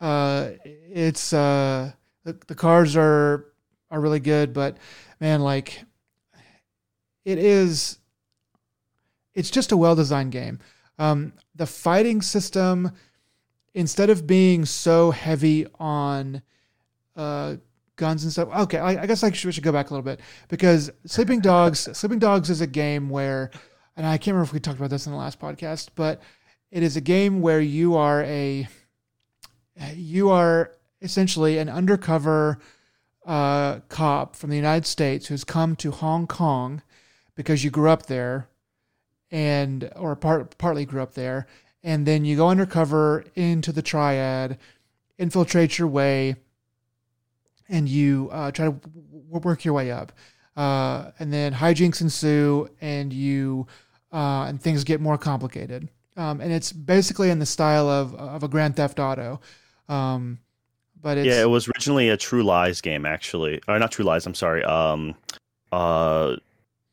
[0.00, 1.92] Uh, it's uh,
[2.24, 3.46] the, the cars are
[3.90, 4.78] are really good, but
[5.20, 5.82] man, like
[7.24, 7.98] it is.
[9.38, 10.58] It's just a well designed game.
[10.98, 12.90] Um, the fighting system
[13.72, 16.42] instead of being so heavy on
[17.14, 17.56] uh,
[17.94, 18.48] guns and stuff.
[18.52, 21.40] Okay, I, I guess I should, we should go back a little bit because Sleeping
[21.40, 23.52] Dogs, Sleeping Dogs is a game where,
[23.96, 26.20] and I can't remember if we talked about this in the last podcast, but
[26.72, 28.66] it is a game where you are a,
[29.94, 32.58] you are essentially an undercover
[33.24, 36.82] uh, cop from the United States who's come to Hong Kong
[37.36, 38.48] because you grew up there,
[39.30, 41.46] and or part partly grew up there,
[41.82, 44.58] and then you go undercover into the triad,
[45.18, 46.36] infiltrate your way,
[47.68, 48.92] and you uh, try to w-
[49.24, 50.12] work your way up.
[50.56, 53.66] Uh, and then hijinks ensue, and you
[54.12, 55.88] uh, and things get more complicated.
[56.16, 59.40] Um, and it's basically in the style of of a Grand Theft Auto.
[59.88, 60.38] Um,
[61.00, 63.60] but it's yeah, it was originally a True Lies game, actually.
[63.68, 64.26] Or not True Lies.
[64.26, 64.64] I'm sorry.
[64.64, 65.14] Um,
[65.70, 66.36] uh,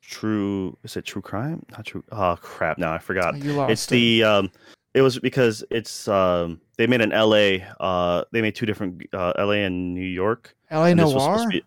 [0.08, 0.78] True.
[0.84, 1.66] Is it True Crime?
[1.72, 2.04] Not True.
[2.12, 2.78] Oh crap!
[2.78, 3.38] Now I forgot.
[3.38, 3.72] you lost.
[3.72, 3.92] It's it.
[3.92, 4.24] the.
[4.24, 4.52] Um,
[4.94, 6.08] it was because it's.
[6.08, 7.66] Um, they made an L.A.
[7.80, 9.64] Uh, they made two different uh, L.A.
[9.64, 10.56] and New York.
[10.70, 10.90] L.A.
[10.90, 11.52] and this was supposed Noir.
[11.52, 11.66] be-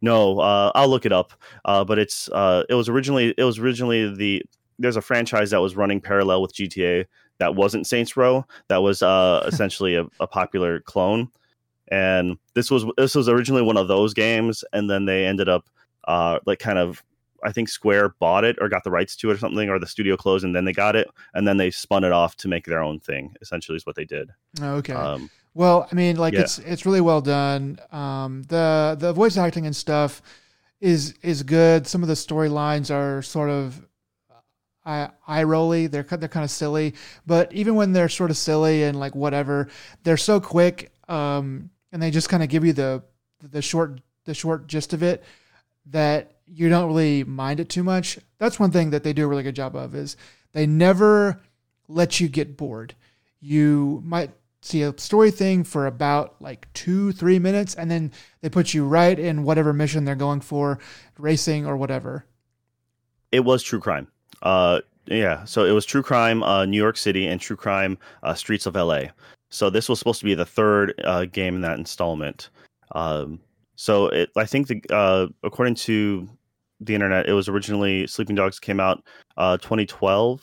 [0.00, 1.32] no, uh, I'll look it up.
[1.64, 2.28] Uh, but it's.
[2.30, 3.34] Uh, it was originally.
[3.36, 4.42] It was originally the.
[4.78, 7.04] There's a franchise that was running parallel with GTA
[7.38, 8.44] that wasn't Saints Row.
[8.68, 11.30] That was uh, essentially a, a popular clone
[11.90, 15.64] and this was this was originally one of those games and then they ended up
[16.06, 17.02] uh like kind of
[17.44, 19.86] i think square bought it or got the rights to it or something or the
[19.86, 22.64] studio closed and then they got it and then they spun it off to make
[22.66, 24.30] their own thing essentially is what they did
[24.60, 24.92] okay.
[24.92, 26.42] um Well, I mean, like Yeah.
[26.42, 27.80] it's it's really well done.
[27.90, 30.22] Um, the the voice acting and stuff
[30.80, 31.86] is is good.
[31.86, 33.84] Some of the storylines are sort of
[34.84, 35.88] eye eye rolly.
[35.88, 36.94] They're they're kind of silly,
[37.26, 39.68] but even when they're sort of silly and like whatever,
[40.04, 40.92] they're so quick.
[41.08, 43.02] Um, and they just kind of give you the
[43.42, 45.24] the short the short gist of it
[45.86, 48.18] that you don't really mind it too much.
[48.38, 50.16] That's one thing that they do a really good job of is
[50.52, 51.40] they never
[51.88, 52.94] let you get bored.
[53.40, 54.30] You might
[54.62, 58.84] see a story thing for about like two, three minutes, and then they put you
[58.86, 60.78] right in whatever mission they're going for,
[61.18, 62.24] racing or whatever.
[63.30, 64.08] it was true crime
[64.42, 68.32] uh yeah so it was true crime uh new york city and true crime uh
[68.34, 69.02] streets of la
[69.50, 72.48] so this was supposed to be the third uh game in that installment
[72.92, 73.38] um
[73.76, 76.26] so it i think the uh according to
[76.80, 79.02] the internet it was originally sleeping dogs came out
[79.36, 80.42] uh 2012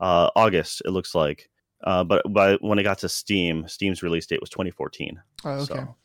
[0.00, 1.48] uh august it looks like
[1.84, 5.64] uh but by when it got to steam steam's release date was 2014 Oh, okay.
[5.74, 5.96] So-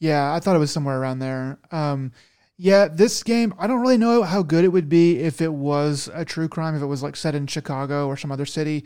[0.00, 1.58] Yeah, I thought it was somewhere around there.
[1.70, 2.10] Um,
[2.56, 6.10] yeah, this game, I don't really know how good it would be if it was
[6.12, 8.84] a true crime, if it was like set in Chicago or some other city,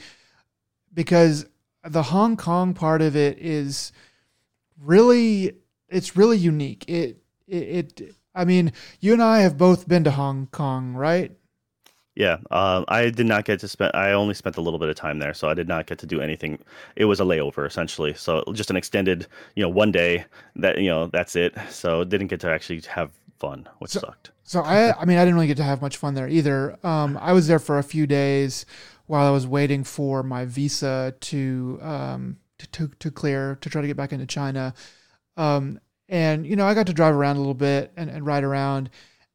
[0.93, 1.47] because
[1.83, 3.93] the Hong Kong part of it is
[4.81, 5.57] really,
[5.89, 6.85] it's really unique.
[6.89, 11.33] It, it, it I mean, you and I have both been to Hong Kong, right?
[12.17, 13.91] Yeah, um, I did not get to spend.
[13.95, 16.07] I only spent a little bit of time there, so I did not get to
[16.07, 16.61] do anything.
[16.95, 19.27] It was a layover essentially, so just an extended,
[19.57, 20.25] you know, one day.
[20.55, 21.55] That you know, that's it.
[21.71, 23.11] So didn't get to actually have
[23.41, 24.31] fun, which So- sucked.
[24.47, 26.77] So I, I mean, I didn't really get to have much fun there either.
[26.87, 28.67] Um, I was there for a few days
[29.07, 33.81] while I was waiting for my visa to, um, to, to, to clear to try
[33.81, 34.75] to get back into China.
[35.39, 38.45] Um, and you know, I got to drive around a little bit and, and ride
[38.45, 38.91] around.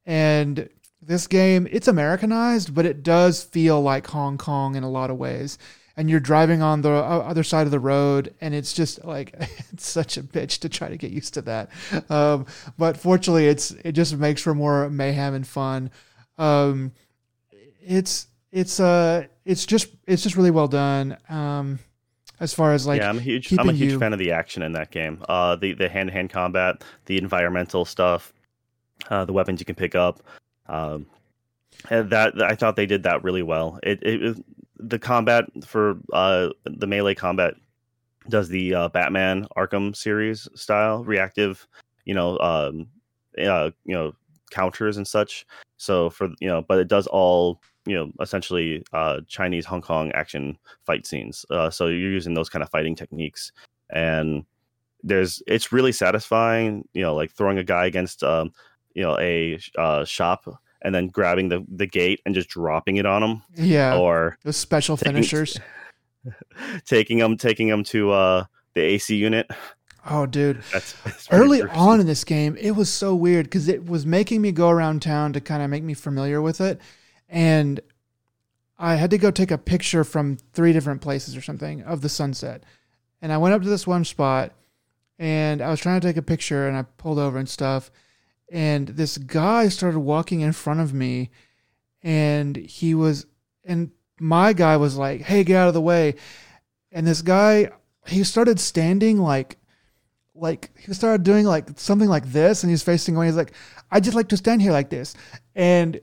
[0.06, 0.70] And
[1.02, 5.18] this game, it's Americanized, but it does feel like Hong Kong in a lot of
[5.18, 5.58] ways.
[5.98, 9.34] and you're driving on the other side of the road, and it's just like
[9.74, 11.70] it's such a bitch to try to get used to that.
[12.10, 12.46] Um,
[12.78, 15.92] but fortunately, it's it just makes for more mayhem and fun.
[16.38, 16.94] Um,
[17.82, 21.18] it's it's uh it's just it's just really well done.
[21.28, 21.80] Um,
[22.40, 24.32] as far as like yeah, I'm a huge I'm a huge you- fan of the
[24.32, 25.24] action in that game.
[25.30, 28.34] Uh, the the hand to hand combat, the environmental stuff,
[29.10, 30.22] uh, the weapons you can pick up.
[30.68, 31.06] Um,
[31.90, 33.80] that I thought they did that really well.
[33.84, 34.46] It, it it-
[34.82, 37.54] the combat for uh the melee combat
[38.30, 41.68] does the uh, Batman Arkham series style reactive,
[42.06, 42.88] you know, um,
[43.38, 44.14] uh, you know,
[44.52, 45.46] counters and such.
[45.76, 50.12] So for you know, but it does all you know essentially uh, Chinese Hong Kong
[50.14, 51.46] action fight scenes.
[51.50, 53.52] Uh, so you're using those kind of fighting techniques,
[53.90, 54.46] and
[55.04, 56.88] there's it's really satisfying.
[56.94, 58.54] You know, like throwing a guy against um,
[58.94, 60.46] you know a uh, shop
[60.82, 64.58] and then grabbing the the gate and just dropping it on him, yeah, or those
[64.58, 65.60] special taking- finishers.
[66.86, 69.50] taking them taking them to uh, the AC unit.
[70.10, 70.62] Oh, dude.
[70.72, 74.42] That's, that's early on in this game, it was so weird because it was making
[74.42, 76.80] me go around town to kind of make me familiar with it.
[77.30, 77.80] And
[78.78, 82.10] I had to go take a picture from three different places or something of the
[82.10, 82.64] sunset.
[83.22, 84.54] And I went up to this one spot
[85.20, 87.92] and I was trying to take a picture and I pulled over and stuff.
[88.52, 91.30] And this guy started walking in front of me
[92.02, 93.26] and he was,
[93.66, 96.16] and my guy was like, hey, get out of the way.
[96.92, 97.70] And this guy,
[98.08, 99.58] he started standing like,
[100.34, 103.26] like he started doing like something like this and he's facing away.
[103.26, 103.52] He's like,
[103.92, 105.16] I just like to stand here like this.
[105.54, 106.00] And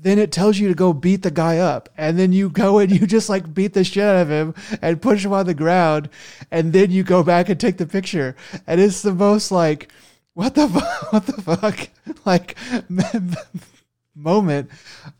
[0.00, 1.88] then it tells you to go beat the guy up.
[1.96, 5.02] And then you go and you just like beat the shit out of him and
[5.02, 6.08] push him on the ground.
[6.50, 8.36] And then you go back and take the picture.
[8.66, 9.90] And it's the most like,
[10.34, 11.12] what the fuck?
[11.12, 11.88] What the fuck?
[12.24, 12.56] Like
[14.14, 14.70] moment.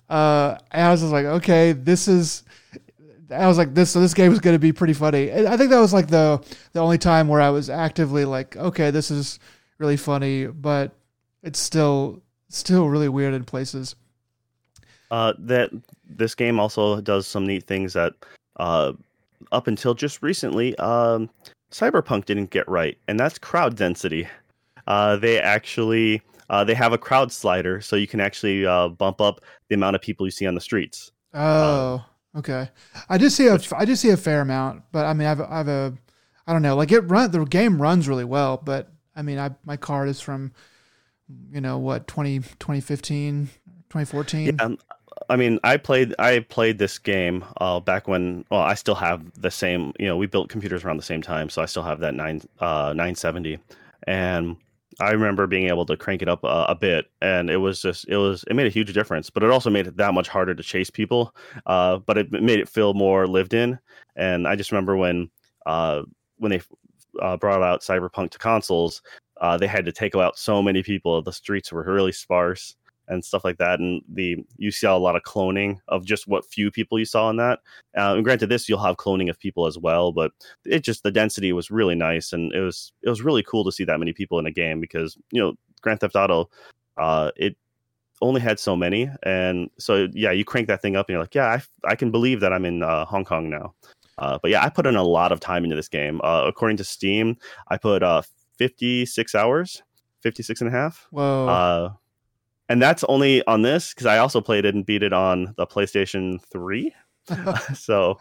[0.08, 2.44] Uh, and I was just like, okay, this is.
[3.30, 3.90] I was like, this.
[3.90, 5.30] So this game is going to be pretty funny.
[5.30, 8.56] And I think that was like the the only time where I was actively like,
[8.56, 9.38] okay, this is
[9.78, 10.92] really funny, but
[11.42, 13.94] it's still still really weird in places.
[15.10, 15.70] Uh, that
[16.08, 18.12] this game also does some neat things that
[18.56, 18.92] uh,
[19.52, 21.30] up until just recently, um,
[21.70, 24.28] Cyberpunk didn't get right, and that's crowd density.
[24.86, 29.20] Uh, they actually uh, they have a crowd slider, so you can actually uh, bump
[29.20, 31.12] up the amount of people you see on the streets.
[31.34, 32.04] Oh,
[32.36, 32.70] okay.
[33.08, 35.68] I did see a I did see a fair amount, but I mean, I've I've
[35.68, 35.94] a
[36.46, 39.50] I don't know, like it run the game runs really well, but I mean, I
[39.64, 40.52] my card is from
[41.50, 43.50] you know what 20, 2015,
[43.90, 44.46] 2014.
[44.46, 44.78] Yeah, um,
[45.28, 48.44] I mean, I played I played this game uh, back when.
[48.50, 49.92] Well, I still have the same.
[49.98, 52.40] You know, we built computers around the same time, so I still have that nine
[52.60, 53.58] uh, nine seventy,
[54.06, 54.56] and
[55.00, 58.16] I remember being able to crank it up a, bit, and it was just it
[58.16, 59.30] was it made a huge difference.
[59.30, 61.34] But it also made it that much harder to chase people.
[61.66, 63.78] Uh, but it made it feel more lived in.
[64.16, 65.30] And I just remember when
[65.66, 66.02] uh,
[66.38, 66.62] when they
[67.20, 69.02] uh, brought out Cyberpunk to consoles,
[69.40, 71.22] uh, they had to take out so many people.
[71.22, 72.74] The streets were really sparse
[73.08, 73.80] and stuff like that.
[73.80, 77.30] And the you saw a lot of cloning of just what few people you saw
[77.30, 77.60] in that.
[77.96, 80.32] Uh, and granted, this you'll have cloning of people as well, but
[80.64, 83.72] it just the density was really nice, and it was it was really cool to
[83.72, 86.50] see that many people in a game because you know Grand Theft Auto,
[86.96, 87.56] uh, it
[88.20, 91.34] only had so many, and so yeah, you crank that thing up, and you're like,
[91.34, 93.74] yeah, I, I can believe that I'm in uh, Hong Kong now.
[94.18, 96.20] Uh, but yeah, I put in a lot of time into this game.
[96.24, 97.36] Uh, according to Steam,
[97.68, 98.22] I put uh,
[98.58, 99.82] 56 hours,
[100.22, 101.06] 56 and a half.
[101.12, 101.46] Whoa.
[102.68, 105.66] And that's only on this because I also played it and beat it on the
[105.66, 106.94] PlayStation 3.
[107.74, 108.18] so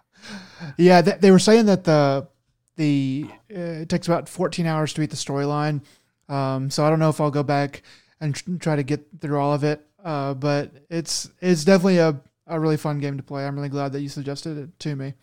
[0.77, 2.27] yeah, th- they were saying that the
[2.75, 5.81] the uh, it takes about 14 hours to beat the storyline.
[6.29, 7.83] Um, so I don't know if I'll go back
[8.19, 9.85] and tr- try to get through all of it.
[10.03, 13.45] Uh, but it's it's definitely a, a really fun game to play.
[13.45, 15.13] I'm really glad that you suggested it to me.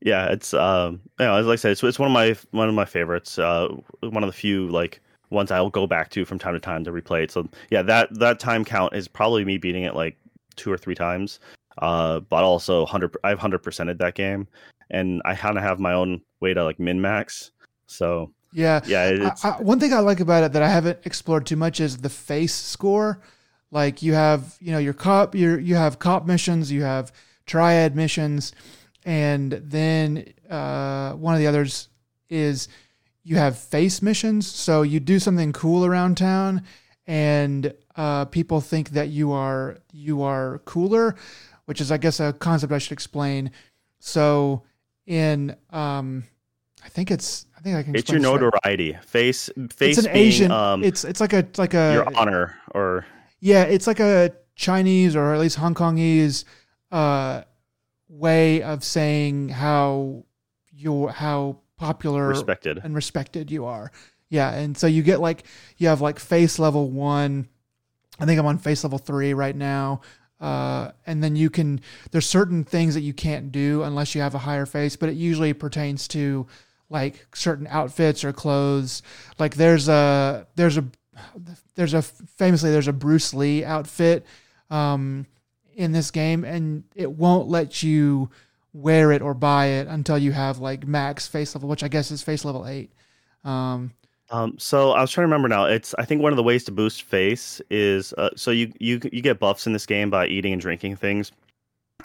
[0.00, 2.68] yeah, it's um, you know, as like I said, it's, it's one of my one
[2.68, 3.38] of my favorites.
[3.38, 3.68] Uh,
[4.00, 5.00] one of the few like
[5.32, 7.30] ones I'll go back to from time to time to replay it.
[7.30, 10.16] So yeah, that that time count is probably me beating it like
[10.56, 11.40] two or three times.
[11.78, 14.46] Uh, but also hundred, I've hundred percented that game,
[14.90, 17.50] and I kind of have my own way to like min max.
[17.86, 18.82] So Yeah.
[18.86, 21.56] yeah, it- I, I, one thing I like about it that I haven't explored too
[21.56, 23.20] much is the face score.
[23.70, 27.10] Like you have, you know, your cop, your you have cop missions, you have
[27.46, 28.52] triad missions,
[29.06, 31.88] and then uh, one of the others
[32.28, 32.68] is
[33.22, 34.46] you have face missions.
[34.46, 36.62] So you do something cool around town,
[37.06, 41.16] and uh, people think that you are you are cooler,
[41.66, 43.50] which is, I guess, a concept I should explain.
[43.98, 44.62] So
[45.06, 46.24] in um,
[46.84, 47.94] I think it's I think I can.
[47.94, 48.40] it's your this right.
[48.40, 48.98] notoriety.
[49.06, 50.50] Face face It's an being, Asian.
[50.50, 53.06] um it's it's like a it's like a your honor or
[53.40, 53.62] yeah.
[53.64, 56.44] It's like a Chinese or at least Hong Kongese
[56.90, 57.42] uh,
[58.08, 60.24] way of saying how
[60.70, 62.80] your how popular Respected.
[62.82, 63.90] and respected you are.
[64.28, 65.44] Yeah, and so you get like
[65.76, 67.48] you have like face level one.
[68.20, 70.00] I think I'm on face level three right now.
[70.40, 71.80] Uh, and then you can
[72.10, 75.16] there's certain things that you can't do unless you have a higher face, but it
[75.16, 76.46] usually pertains to
[76.88, 79.02] like certain outfits or clothes.
[79.38, 80.84] Like there's a there's a
[81.74, 84.24] there's a famously there's a Bruce Lee outfit
[84.70, 85.26] um,
[85.74, 88.30] in this game, and it won't let you
[88.72, 92.10] wear it or buy it until you have like max face level, which I guess
[92.10, 92.92] is face level eight.
[93.44, 93.92] Um,
[94.30, 95.66] Um, so I was trying to remember now.
[95.66, 98.98] It's I think one of the ways to boost face is uh, so you you
[99.12, 101.32] you get buffs in this game by eating and drinking things.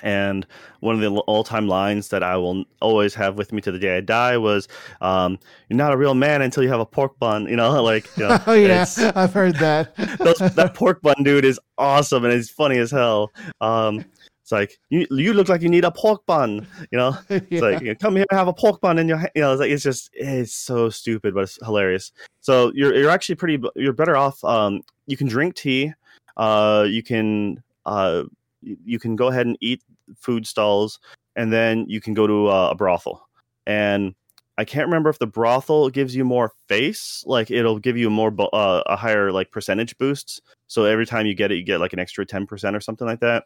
[0.03, 0.45] And
[0.81, 3.97] one of the all-time lines that I will always have with me to the day
[3.97, 4.67] I die was,
[5.01, 5.39] um,
[5.69, 8.27] "You're not a real man until you have a pork bun." You know, like you
[8.27, 9.95] know, oh yeah, I've heard that.
[10.19, 13.31] those, that pork bun dude is awesome and it's funny as hell.
[13.61, 14.05] Um,
[14.47, 16.65] it's like you you look like you need a pork bun.
[16.89, 17.59] You know, it's Yeah.
[17.59, 19.51] like you know, come here and have a pork bun in your ha-" you know
[19.51, 23.61] it's like it's just it's so stupid but it's hilarious so you're you're actually pretty
[23.75, 25.91] you're better off um you can drink tea
[26.37, 28.23] uh you can uh
[28.61, 29.83] you you can go ahead and eat
[30.15, 30.97] food stalls
[31.35, 33.27] and then you can go to uh, a brothel
[33.65, 34.15] and
[34.57, 38.33] I can't remember if the brothel gives you more face, like it'll give you more
[38.53, 40.41] uh, a higher like percentage boosts.
[40.65, 43.05] So every time you get it, you get like an extra ten percent or something
[43.05, 43.43] like that,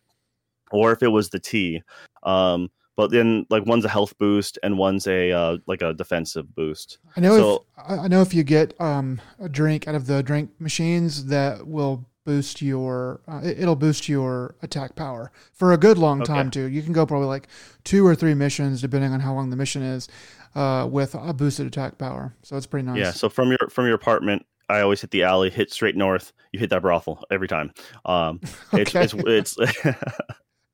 [0.72, 1.82] or if it was the tea.
[2.24, 6.54] Um, but then like one's a health boost and one's a uh, like a defensive
[6.54, 7.00] boost.
[7.16, 10.22] I know So- if I know if you get um, a drink out of the
[10.22, 15.78] drink machines that will boost your uh, it- it'll boost your attack power for a
[15.78, 16.32] good long Okay.
[16.34, 16.66] time too.
[16.66, 17.48] You can go probably like
[17.84, 20.08] two or three missions depending on how long the mission is
[20.54, 22.36] uh, with a boosted attack power.
[22.44, 22.98] So it's pretty nice.
[23.00, 23.12] Yeah.
[23.12, 26.34] So from your from your apartment, I always hit the alley, hit straight north.
[26.52, 27.72] You hit that brothel every time.
[28.06, 28.42] Um,
[28.74, 29.04] it's Okay.
[29.06, 29.58] it's it's.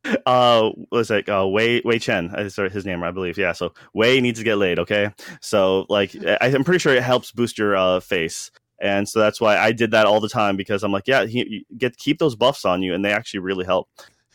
[0.25, 3.37] uh was like uh wei wei shen is his name i believe.
[3.37, 5.11] Yeah so wei needs to get laid okay?
[5.41, 8.51] So like I, i'm pretty sure it helps boost your uh face.
[8.79, 11.45] And so that's why i did that all the time because i'm like yeah he,
[11.69, 13.89] you get keep those buffs on you and they actually really help.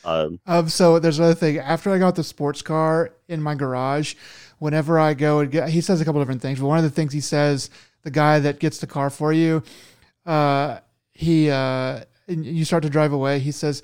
[0.04, 1.58] Um Um, so there's another thing.
[1.58, 4.14] After I got the sports car in my garage,
[4.58, 6.90] whenever I go and get, he says a couple different things, but one of the
[6.90, 7.68] things he says,
[8.02, 9.62] the guy that gets the car for you,
[10.26, 10.78] uh,
[11.12, 13.38] he, uh, and you start to drive away.
[13.40, 13.82] He says,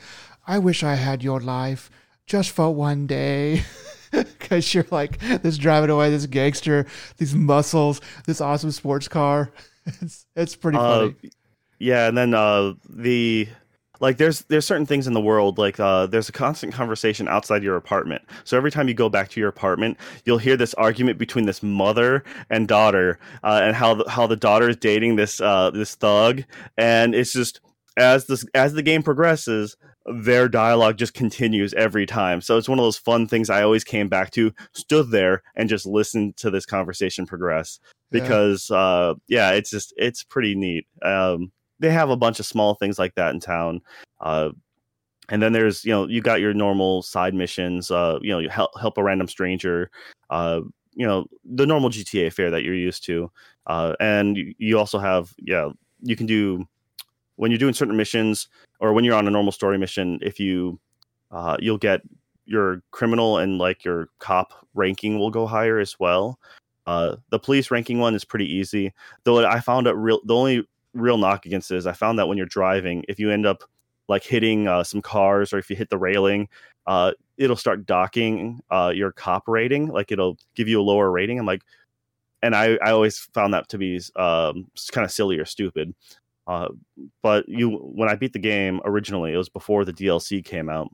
[0.49, 1.90] I wish I had your life
[2.26, 3.62] just for one day.
[4.40, 6.86] Cause you're like this driving away, this gangster,
[7.18, 9.51] these muscles, this awesome sports car.
[10.03, 11.14] It's, it's pretty Uh, funny.
[11.78, 13.49] yeah and then uh the
[14.01, 17.62] like there's there's certain things in the world like uh there's a constant conversation outside
[17.62, 19.96] your apartment so every time you go back to your apartment
[20.26, 24.36] you'll hear this argument between this mother and daughter uh, and how the, how the
[24.36, 26.42] daughter is dating this uh this thug
[26.76, 27.62] and it's just
[27.96, 29.74] as this as the game progresses
[30.12, 32.40] their dialogue just continues every time.
[32.40, 35.68] So it's one of those fun things i always came back to stood there and
[35.68, 37.78] just listened to this conversation progress
[38.11, 38.20] Yeah.
[38.22, 40.86] because uh yeah it's just it's pretty neat.
[41.02, 43.80] Um they have a bunch of small things like that in town.
[44.20, 44.50] Uh
[45.28, 48.48] and then there's you know you got your normal side missions uh you know you
[48.48, 49.90] help help a random stranger
[50.30, 50.61] uh
[50.94, 53.30] you know the normal gta fare that you're used to.
[53.66, 55.68] Uh and you, you also have yeah
[56.02, 56.66] you can do
[57.39, 58.49] when you're doing certain missions
[58.80, 60.78] or when you're on a normal story mission if you
[61.30, 62.01] uh you'll get
[62.47, 66.39] your criminal and like your cop ranking will go higher as well
[66.89, 69.45] uh, the police ranking one is pretty easy, though.
[69.47, 70.20] I found it real.
[70.24, 73.30] The only real knock against it is I found that when you're driving, if you
[73.30, 73.62] end up
[74.09, 76.49] like hitting uh, some cars or if you hit the railing,
[76.86, 79.89] uh, it'll start docking uh, your cop rating.
[79.89, 81.39] Like it'll give you a lower rating.
[81.39, 81.61] I'm like,
[82.43, 85.95] and I I always found that to be um, kind of silly or stupid.
[86.49, 86.68] Uh,
[87.22, 90.88] but you when I beat the game originally, it was before the DLC came out,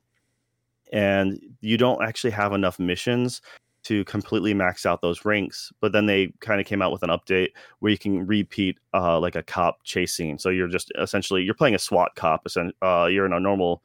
[0.92, 3.40] and you don't actually have enough missions
[3.84, 5.72] to completely max out those ranks.
[5.80, 9.20] But then they kind of came out with an update where you can repeat uh,
[9.20, 10.38] like a cop chase scene.
[10.38, 12.46] So you're just essentially you're playing a SWAT cop.
[12.82, 13.82] Uh, you're in a normal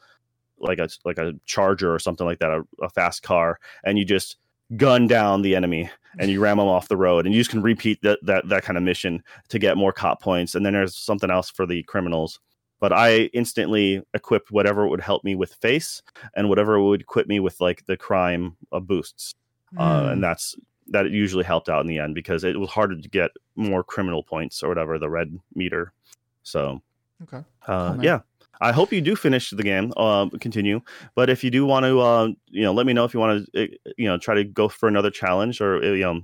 [0.57, 4.05] like a like a charger or something like that, a, a fast car, and you
[4.05, 4.37] just
[4.77, 5.89] gun down the enemy
[6.19, 7.25] and you ram them off the road.
[7.25, 10.21] And you just can repeat that that that kind of mission to get more cop
[10.21, 10.55] points.
[10.55, 12.39] And then there's something else for the criminals.
[12.79, 16.01] But i instantly equipped whatever would help me with face
[16.35, 19.35] and whatever would equip me with like the crime uh, boosts.
[19.77, 20.09] Uh, Hmm.
[20.13, 20.55] and that's
[20.87, 24.23] that usually helped out in the end because it was harder to get more criminal
[24.23, 25.93] points or whatever the red meter.
[26.41, 26.81] So
[27.23, 27.43] okay.
[27.67, 28.21] uh, yeah
[28.61, 30.81] i hope you do finish the game um, continue
[31.15, 33.45] but if you do want to uh, you know let me know if you want
[33.53, 36.21] to you know try to go for another challenge or you know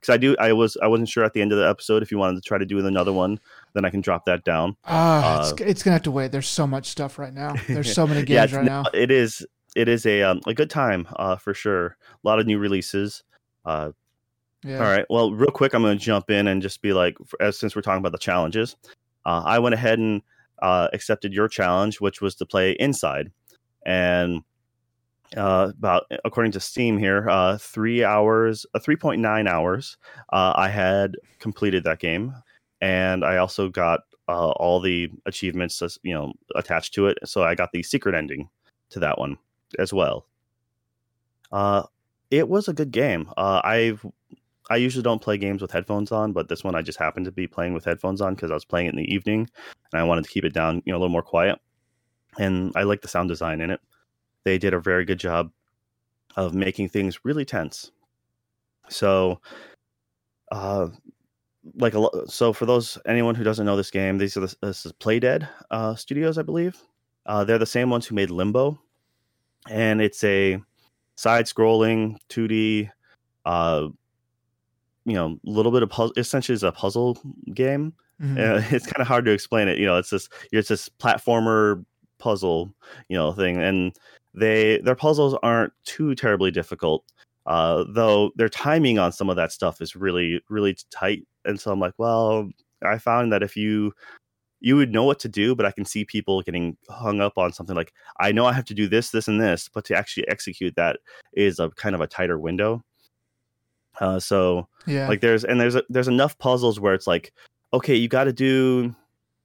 [0.00, 2.10] because i do i was i wasn't sure at the end of the episode if
[2.10, 3.38] you wanted to try to do another one
[3.74, 6.32] then i can drop that down Ah, Uh, it's, it's gonna have to wait.
[6.32, 7.54] There's so much stuff right now.
[7.68, 8.82] There's so many games it's right now.
[8.82, 11.96] now- it is it is a um, a good time uh, for sure.
[12.22, 13.22] A lot of new releases.
[13.64, 13.92] Uh,
[14.64, 14.76] Yeah.
[14.84, 15.06] All right.
[15.08, 17.80] Well, real quick, I'm going to jump in and just be like, as since we're
[17.82, 18.76] talking about the challenges,
[19.24, 20.20] uh, I went ahead and
[20.60, 23.30] uh, accepted your challenge, which was to play Inside,
[23.86, 24.42] and
[25.36, 29.96] uh, about according to Steam here, uh, three hours, uh, three point nine hours,
[30.32, 32.34] uh, I had completed that game,
[32.80, 37.18] and I also got uh, all the achievements, you know, attached to it.
[37.24, 38.48] So I got the secret ending
[38.90, 39.38] to that one
[39.78, 40.26] as well.
[41.50, 41.84] Uh,
[42.30, 43.30] it was a good game.
[43.36, 44.04] Uh, I've
[44.70, 47.32] I usually don't play games with headphones on, but this one I just happened to
[47.32, 49.48] be playing with headphones on because I was playing it in the evening
[49.92, 51.58] and I wanted to keep it down, you know, a little more quiet.
[52.38, 53.80] And I like the sound design in it.
[54.44, 55.50] They did a very good job
[56.36, 57.90] of making things really tense.
[58.88, 59.40] So,
[60.50, 60.88] uh,
[61.76, 64.86] like a so for those anyone who doesn't know this game, these are the, this
[64.86, 66.76] is Playdead uh, Studios, I believe.
[67.26, 68.80] Uh, they're the same ones who made Limbo,
[69.70, 70.60] and it's a
[71.14, 72.90] side-scrolling 2D
[73.44, 73.88] uh,
[75.04, 76.12] you know, a little bit of puzzle.
[76.16, 77.18] Essentially, is a puzzle
[77.54, 77.94] game.
[78.20, 78.38] Mhm.
[78.38, 79.78] Uh, it's kind of hard to explain it.
[79.78, 81.84] You know, it's this it's this platformer
[82.18, 82.72] puzzle,
[83.08, 83.92] you know, thing, and
[84.34, 87.04] they their puzzles aren't too terribly difficult.
[87.46, 91.72] Uh, though their timing on some of that stuff is really really tight, and so
[91.72, 92.48] I'm like, well,
[92.84, 93.92] I found that if you
[94.60, 97.52] you would know what to do, but I can see people getting hung up on
[97.52, 100.28] something like I know I have to do this, this, and this, but to actually
[100.28, 101.00] execute that
[101.34, 102.82] is a kind of a tighter window.
[104.00, 105.08] Uh, so Yeah.
[105.08, 107.32] like there's and there's there's enough puzzles where it's like
[107.72, 108.94] okay you got to do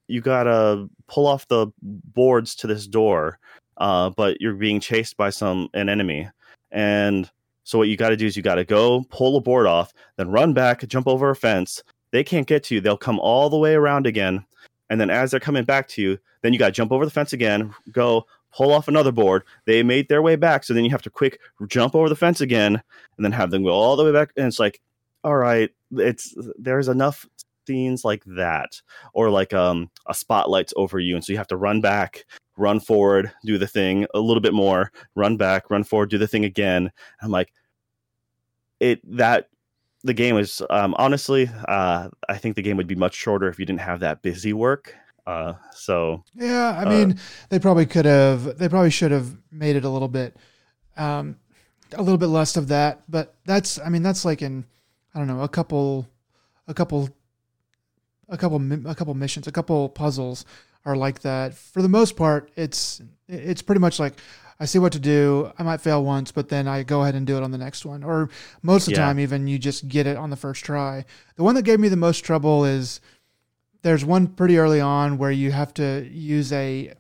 [0.08, 3.40] you got to pull off the boards to this door
[3.78, 6.30] uh but you're being chased by some an enemy.
[6.72, 7.30] And
[7.64, 9.94] so what you got to do is you got to go pull a board off
[10.18, 11.84] then run back jump over a fence.
[12.12, 12.82] They can't get to you.
[12.82, 14.46] They'll come all the way around again.
[14.90, 17.12] And then as they're coming back to you then you got to jump over the
[17.12, 19.44] fence again go pull off another board.
[19.66, 22.42] They made their way back so then you have to quick jump over the fence
[22.42, 22.76] again
[23.18, 24.32] and then have them go all the way back.
[24.38, 24.82] And it's like
[25.24, 27.26] all right it's there's enough
[27.66, 28.82] scenes like that
[29.14, 31.16] or like um a spotlight's over you.
[31.16, 32.26] And so you have to run back
[32.58, 36.28] run forward do the thing a little bit more run back run forward do the
[36.28, 36.92] thing again.
[37.22, 37.52] I'm like
[38.80, 39.50] it that
[40.04, 43.60] the game is um honestly uh i think the game would be much shorter if
[43.60, 44.96] you didn't have that busy work
[45.28, 47.20] uh so Yeah, I Uh, mean,
[47.50, 48.58] they probably could have.
[48.58, 50.38] They probably should have made it a little bit,
[50.96, 51.38] um,
[51.94, 53.02] a little bit less of that.
[53.10, 53.80] But that's.
[53.80, 54.66] I mean, that's like in,
[55.14, 56.08] I don't know, a couple,
[56.68, 57.10] a couple,
[58.30, 60.46] a couple, a couple missions, a couple puzzles
[60.86, 61.54] are like that.
[61.54, 64.14] For the most part, it's it's pretty much like
[64.60, 65.52] I see what to do.
[65.58, 67.86] I might fail once, but then I go ahead and do it on the next
[67.86, 68.04] one.
[68.04, 68.30] Or
[68.62, 69.06] most of the Yeah.
[69.06, 71.06] time, even you just get it on the first try.
[71.36, 73.00] The one that gave me the most trouble is
[73.82, 76.94] there's one pretty early on where you have to use a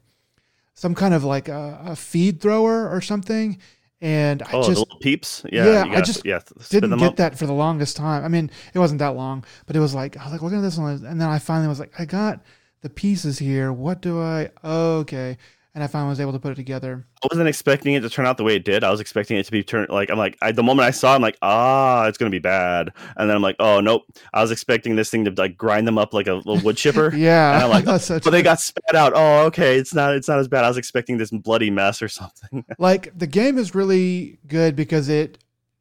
[0.73, 3.57] some kind of like a, a feed thrower or something,
[3.99, 7.07] and I oh the just little peeps yeah Yeah, I gotta- just yeah didn't get
[7.09, 7.15] up.
[7.17, 8.23] that for the longest time.
[8.23, 10.61] I mean, it wasn't that long, but it was like I was like looking at
[10.61, 12.41] this one, and then I finally was like, I got
[12.81, 13.73] the pieces here.
[13.73, 14.49] What do I?
[14.63, 15.37] Okay,
[15.75, 17.05] and I finally was able to put it together.
[17.23, 18.83] I wasn't expecting it to turn out the way it did.
[18.83, 21.13] I was expecting it to be turned like I'm like I, the moment I saw,
[21.13, 24.03] it, I'm like ah, it's gonna be bad, and then I'm like oh nope.
[24.33, 27.13] I was expecting this thing to like grind them up like a little wood chipper.
[27.17, 29.13] Yeah, And I'm like, such But they got spat out.
[29.15, 29.77] Oh, okay.
[29.77, 30.15] It's not.
[30.15, 30.63] It's not as bad.
[30.63, 32.63] I was expecting this bloody mess or something.
[32.77, 35.37] like the game is really good because it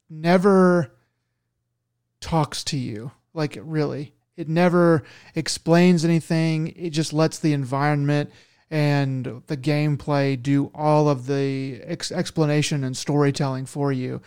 [0.09, 0.91] never
[2.19, 5.03] talks to you like really it never
[5.35, 8.31] explains anything it just lets the environment
[8.69, 14.21] and the gameplay do all of the ex- explanation and storytelling for you.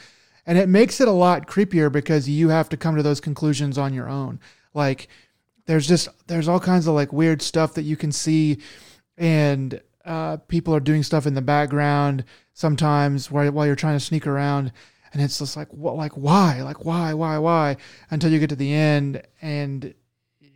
[0.47, 3.76] And it makes it a lot creepier because you have to come to those conclusions
[3.76, 4.41] on your own.
[4.72, 5.09] Like
[5.66, 8.59] there's just there's all kinds of like weird stuff that you can see
[9.18, 12.24] and uh, people are doing stuff in the background
[12.55, 14.72] sometimes while, while you're trying to sneak around.
[15.12, 16.62] And it's just like what like why?
[16.62, 17.76] Like why why why?
[18.11, 19.22] Until you get to the end.
[19.43, 19.95] And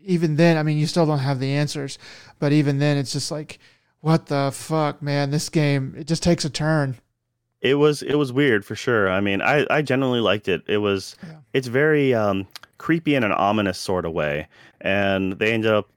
[0.07, 1.99] even then i mean you still don't have the answers.
[2.39, 3.59] But even then it's just like
[4.05, 6.97] what the fuck man this game it just takes a turn
[7.63, 8.03] It was.
[8.03, 9.09] It was weird for sure.
[9.09, 10.61] I mean, I I genuinely liked it.
[10.69, 11.17] It was.
[11.23, 11.39] Yeah.
[11.55, 12.47] It's very um,
[12.77, 14.47] creepy in an ominous sort of way,
[14.83, 15.89] and they ended up.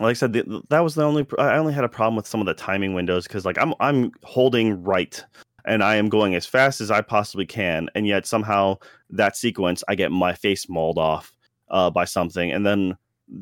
[0.00, 1.26] Like I said, the, that was the only.
[1.38, 4.12] I only had a problem with some of the timing windows because, like, I'm I'm
[4.22, 5.22] holding right,
[5.66, 8.78] and I am going as fast as I possibly can, and yet somehow
[9.10, 11.32] that sequence, I get my face mauled off
[11.68, 12.96] uh, by something, and then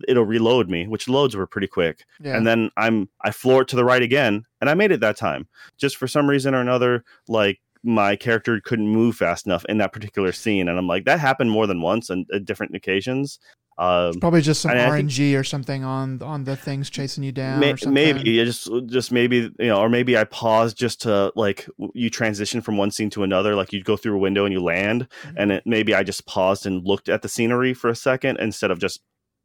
[0.08, 3.68] it'll reload me, which loads were pretty quick yeah and then I'm I floor it
[3.68, 5.46] to the right again, and I made it that time.
[5.78, 9.92] Just for some reason or another, like my character couldn't move fast enough in that
[9.92, 13.38] particular scene, and I'm like, that happened more than once and at different occasions.
[13.78, 17.22] Um, Probably just some And I think- RNG or something on on the things chasing
[17.22, 17.60] you down.
[17.60, 17.92] May- or something.
[17.94, 22.62] maybe just just maybe you know or maybe i paused just to like you transition
[22.62, 25.34] from one scene to another like you go through a window and you land Mhm.
[25.36, 28.70] and it, maybe i just paused and looked at the scenery for a second instead
[28.70, 29.00] of just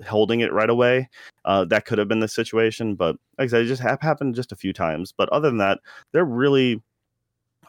[0.08, 1.08] holding it right away
[1.45, 4.36] uh, that could have been the situation but like i said it just hap happened
[4.36, 5.80] just a few times but other than that
[6.12, 6.82] they're really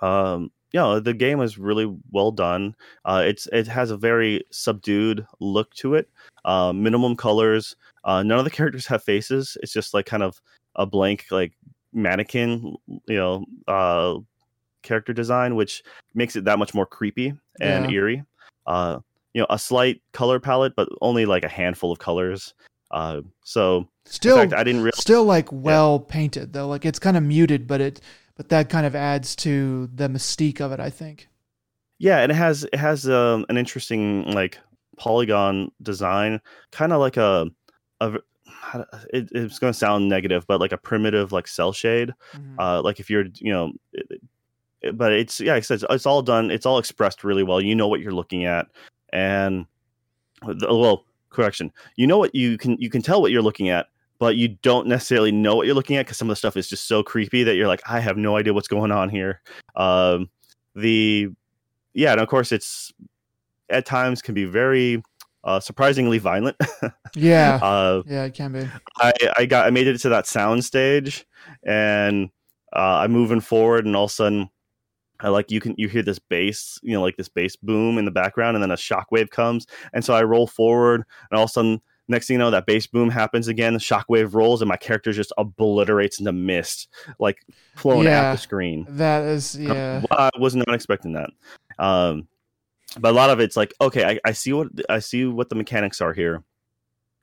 [0.01, 2.75] um you know the game is really well done.
[3.05, 6.09] Uh it's it has a very subdued look to it
[6.45, 9.57] uh minimum colors uh none of the characters have faces.
[9.63, 10.41] It's just like kind of
[10.77, 11.53] a blank like
[11.93, 12.75] mannequin
[13.07, 14.17] you know uh
[14.83, 15.83] character design which
[16.15, 17.91] makes it that much more creepy and Yeah.
[17.91, 18.25] eerie.
[18.67, 19.01] Uh
[19.35, 22.55] you know a slight color palette but only like a handful of colors
[22.91, 26.69] uh so still fact i didn't realize still like well painted though.
[26.69, 28.01] Like it's kind of muted, but it
[28.37, 30.81] but that kind of adds to the mystique of it.
[30.81, 31.29] I think.
[31.99, 34.59] Yeah, and it has it has um, an interesting like
[34.99, 36.41] polygon design,
[36.73, 37.47] kind of like a
[38.01, 38.19] a
[39.13, 42.13] it, it's going to sound negative, but like a primitive like cell shade.
[42.35, 42.57] Mhm.
[42.59, 45.85] Uh, like if you're you know, it, it- but it's yeah, like I said it's,
[45.91, 46.51] it's all done.
[46.51, 47.61] It's all expressed really well.
[47.61, 48.67] You know what you're looking at,
[49.13, 49.67] and
[50.47, 53.87] the, well, correction, you know what you can you can tell what you're looking at.
[54.19, 56.69] But you don't necessarily know what you're looking at because some of the stuff is
[56.69, 59.41] just so creepy that you're like, I have no idea what's going on here.
[59.75, 60.31] Um,
[60.77, 61.29] the
[61.93, 62.93] yeah, and of course it's
[63.69, 65.03] at times can be very
[65.45, 66.57] uh, surprisingly violent.
[67.15, 68.69] yeah, uh, yeah, it can be.
[68.99, 71.27] I I got I made it to that sound stage,
[71.65, 72.31] and
[72.75, 74.51] uh, I'm moving forward, and all of a sudden,
[75.23, 78.05] I like you can you hear this bass, you know, like this bass boom in
[78.05, 81.51] the background, and then a shockwave comes, and so I roll forward, and all of
[81.51, 81.81] a sudden.
[82.09, 83.75] Next thing you know, that bass boom happens again.
[83.75, 86.89] The shockwave rolls, and my character just obliterates into mist,
[87.21, 87.39] like
[87.77, 88.23] flowing Yeah.
[88.23, 88.85] at the screen.
[88.89, 90.03] That is yeah.
[90.11, 91.31] I was not expecting that.
[91.79, 92.27] Um,
[92.99, 95.55] but a lot of it's like, okay, I, I see what I see what the
[95.55, 96.43] mechanics are here.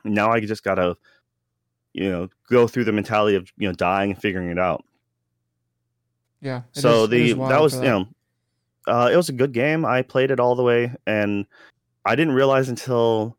[0.06, 0.96] Now I just gotta,
[1.94, 4.84] you know, go through the mentality of you know dying and figuring it out.
[6.42, 6.62] Yeah.
[6.72, 8.08] so is- the that was for you know,
[8.88, 9.86] uh, it was a good game.
[9.86, 11.46] I played it all the way, and
[12.06, 13.38] I didn't realize until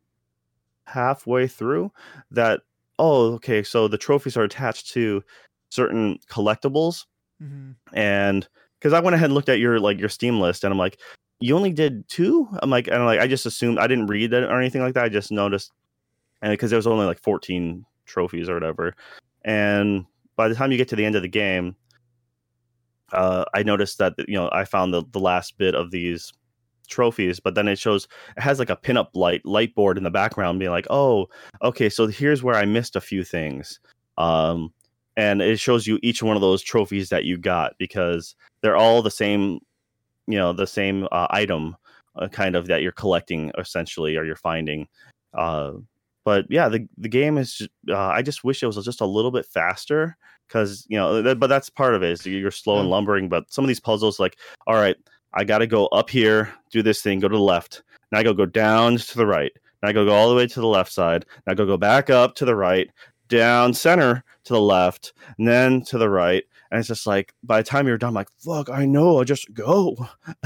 [0.85, 1.91] halfway through
[2.31, 2.61] that
[2.99, 5.23] oh, okay, so the trophies are attached to
[5.69, 7.05] certain collectibles
[7.41, 7.75] Mhm.
[7.93, 8.47] and
[8.77, 10.99] because I went ahead and looked at your like your Steam list, and I'm like,
[11.39, 12.47] you only did two.
[12.61, 14.93] I'm like, and I'm like, I just assumed I didn't read it or anything like
[14.93, 15.05] that.
[15.05, 15.71] I just noticed,
[16.43, 18.95] and because there was only like 14 trophies or whatever,
[19.43, 21.75] and by the time you get to the end of the game,
[23.13, 26.31] uh, I noticed that you know I found the the last bit of these
[26.87, 28.05] trophies but then it shows
[28.35, 31.25] it has like a pinup light light board in the background being like oh
[31.61, 33.79] okay so here's where i missed a few things.
[34.17, 34.73] Um
[35.17, 39.01] and it shows you each one of those trophies that you got because they're all
[39.01, 39.59] the same
[40.27, 41.75] you know the same uh, item
[42.17, 44.87] uh, kind of that you're collecting essentially or you're finding.
[45.33, 45.73] Uh
[46.23, 49.05] but yeah the the game is just, uh, i just wish it was just a
[49.05, 50.17] little bit faster
[50.47, 53.63] because you know but that's part of it is you're slow and lumbering but some
[53.63, 54.97] of these puzzles like all right
[55.33, 58.33] i gotta go up here do this thing go to the left now i go
[58.33, 59.51] go down to the right
[59.81, 61.77] now i go go all the way to the left side now i go go
[61.77, 62.89] back up to the right
[63.29, 67.61] down center to the left and then to the right and it's just like by
[67.61, 69.95] the time you're done I'm like fuck i know i'll just go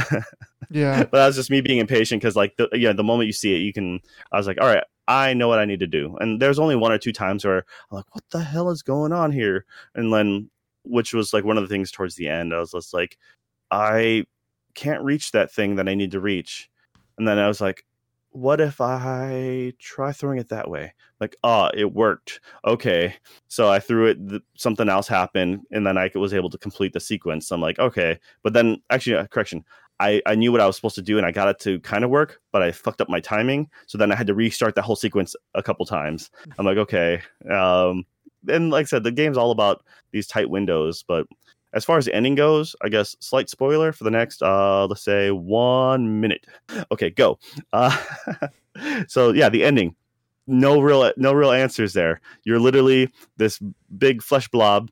[0.70, 1.00] Yeah.
[1.04, 3.60] but that's just me being impatient because like the, yeah the moment you see it
[3.60, 4.00] you can
[4.32, 6.16] i was like all right i know what i need to do.
[6.20, 9.12] And there's only one or two times where i'm like what the hell is going
[9.12, 9.66] on here?
[9.96, 10.50] And then
[10.84, 13.18] which was like one of the things towards the end i was just like
[13.72, 14.24] i
[14.76, 16.70] can't reach that thing that i need to reach.
[17.18, 17.86] And then i was like
[18.32, 20.94] what if i try throwing it that way?
[21.22, 22.42] Like ah it worked.
[22.66, 23.16] Okay.
[23.48, 26.94] So i threw it th- something else happened and then i was able to complete
[26.94, 27.52] the sequence.
[27.52, 28.20] I'm like okay.
[28.44, 29.64] But then actually uh, correction
[30.00, 32.04] I, I knew what I was supposed to do and I got it to kind
[32.04, 33.70] of work, but I fucked up my timing.
[33.88, 36.30] So then I had to restart that whole sequence a couple times.
[36.60, 37.22] I'm like, okay.
[37.50, 38.06] Um,
[38.48, 41.04] and like I said, the game's all about these tight windows.
[41.08, 41.28] But
[41.74, 45.04] as far as the ending goes, I guess slight spoiler for the next, uh, let's
[45.04, 46.46] say one minute.
[46.92, 47.40] Okay, go.
[47.72, 47.96] Uh,
[49.08, 49.96] so yeah, the ending.
[50.48, 52.22] No real, no real answers there.
[52.44, 53.60] You're literally this
[53.98, 54.92] big flesh blob.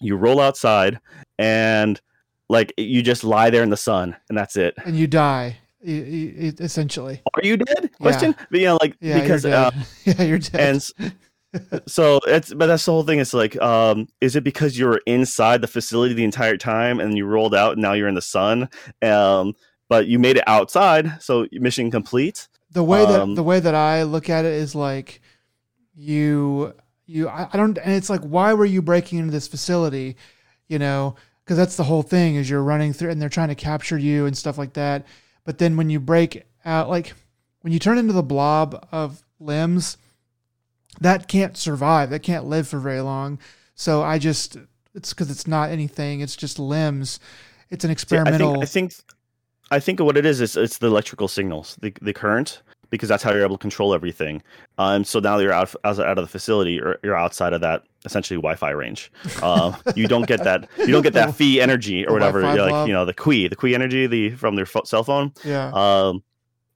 [0.00, 1.00] You roll outside
[1.38, 2.00] and
[2.48, 4.74] like you just lie there in the sun and that's it.
[4.84, 7.22] And you die essentially.
[7.34, 7.90] Are you dead?
[8.00, 8.34] Question.
[8.50, 9.20] But, you know, like Yeah.
[9.20, 9.70] because you're uh,
[10.04, 10.60] yeah, you're dead.
[10.60, 11.12] and
[11.86, 13.18] so it's but that's the whole thing.
[13.20, 17.16] It's like, um, is it because you were inside the facility the entire time and
[17.16, 18.68] you rolled out and now you're in the sun?
[19.02, 19.54] Um,
[19.88, 22.48] but you made it outside, so mission complete.
[22.72, 25.22] the way that um, the way that I look at it is like
[25.94, 26.74] you
[27.06, 30.16] you I, I don't and it's like why were you breaking into this facility
[30.68, 31.16] you know
[31.48, 34.26] because that's the whole thing is you're running through and they're trying to capture you
[34.26, 35.06] and stuff like that
[35.48, 37.14] but then when you break out like
[37.62, 39.96] when you turn into the blob of limbs,
[41.00, 42.10] that can't survive.
[42.10, 43.38] That can't live for very long.
[43.74, 44.56] So I just
[44.94, 46.20] it's because it's not anything.
[46.20, 47.20] It's just limbs.
[47.70, 48.52] It's an See, I experimental.
[48.52, 48.92] think I think
[49.70, 53.22] I think what it is is it's the electrical signals, the the current, because that's
[53.22, 54.42] how you're able to control everything.
[54.78, 57.60] Um, so now that you're out of, out of the facility, you're, you're outside of
[57.62, 59.10] that essentially Wi-Fi range.
[59.42, 62.40] Um, you don't get that you don't get that fee energy The or whatever.
[62.40, 62.88] Wi-Fi like blob.
[62.88, 65.32] you know the Qi, the Qi energy, the from their pho- cell phone.
[65.44, 65.70] yeah.
[65.72, 66.22] Um,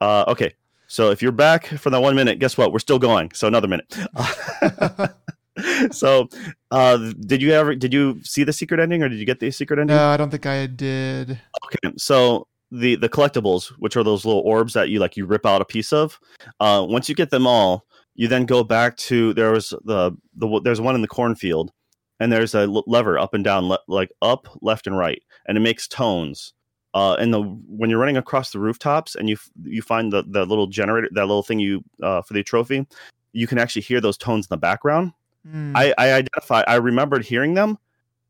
[0.00, 0.54] uh, okay,
[0.88, 2.72] so if you're back for that one minute, guess what?
[2.72, 3.30] We're still going.
[3.34, 3.94] So another minute.
[5.90, 6.28] so,
[6.70, 9.50] uh, did you ever did you see the secret ending or did you get the
[9.50, 9.96] secret ending?
[9.96, 11.38] no, I don't think I did.
[11.66, 15.44] Okay, so the the collectibles, which are those little orbs that you like, you rip
[15.46, 16.18] out a piece of.
[16.58, 17.84] Uh, once you get them all,
[18.14, 21.72] you then go back to there was the the there's one in the cornfield,
[22.20, 25.60] and there's a lever up and down, le- like up, left, and right, and it
[25.60, 26.54] makes tones.
[26.94, 30.22] Uh, and the when you're running across the rooftops and you f- you find the
[30.26, 32.86] the little generator, that little thing you uh, for the trophy,
[33.32, 35.12] you can actually hear those tones in the background.
[35.50, 35.72] Hmm.
[35.74, 37.78] I, I identify I remembered hearing them,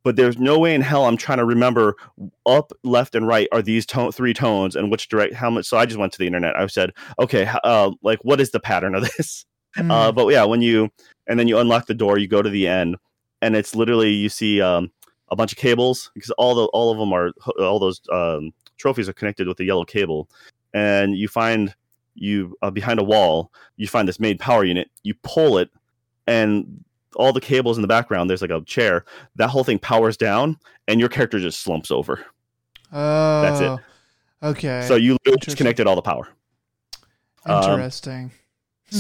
[0.05, 1.97] but there's no way in hell I'm trying to remember
[2.47, 5.67] up, left, and right are these tone three tones and which direct how much.
[5.67, 6.57] So I just went to the internet.
[6.57, 9.45] I said, okay, uh, like what is the pattern of this?
[9.77, 9.91] Hmm.
[9.91, 10.91] Uh, but yeah, when you
[11.27, 12.97] and then you unlock the door, you go to the end,
[13.41, 14.91] and it's literally you see um,
[15.29, 19.09] a bunch of cables because all the all of them are all those um, trophies
[19.09, 20.29] are connected with a yellow cable,
[20.75, 21.75] and you find
[22.15, 24.91] you uh, behind a wall you find this main power unit.
[25.03, 25.71] You pull it,
[26.27, 26.85] and
[27.17, 28.31] all the cables in the background.
[28.31, 29.05] There's like a chair.
[29.37, 30.59] That whole thing powers down,
[30.89, 32.25] and your character just slumps over.
[32.93, 33.81] oh, that's it.
[34.47, 34.85] Okay.
[34.87, 36.29] So you disconnected all the power.
[37.47, 38.29] um, interesting.
[38.29, 38.37] Hmm.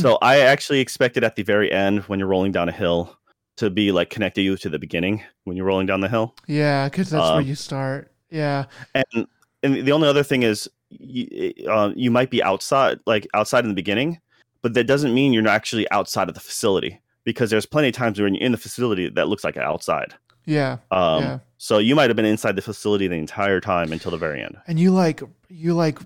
[0.01, 3.16] So I actually expected at the very end when you're rolling down a hill
[3.57, 6.34] to be like connected you to the beginning when you're rolling down the hill.
[6.47, 8.11] yeah, because that's where um, you start.
[8.30, 8.64] Yeah.
[8.95, 9.26] And
[9.62, 13.68] and the only other thing is you, uh, you might be outside like outside in
[13.68, 14.20] the beginning,
[14.62, 17.95] but that doesn't mean you're not actually outside of the facility because there's plenty of
[17.95, 20.14] times when you're in the facility that looks like outside.
[20.47, 20.78] Yeah.
[20.90, 21.38] Um, Yeah.
[21.59, 24.57] So you might have been inside the facility the entire time until the very end.
[24.66, 25.99] and you like you like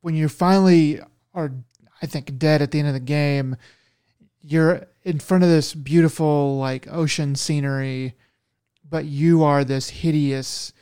[0.00, 1.00] when you finally
[1.34, 1.52] are
[2.04, 3.56] i think dead at the end of the game.
[4.46, 8.14] You're in front of this beautiful like ocean scenery
[8.88, 10.72] but you are this hideous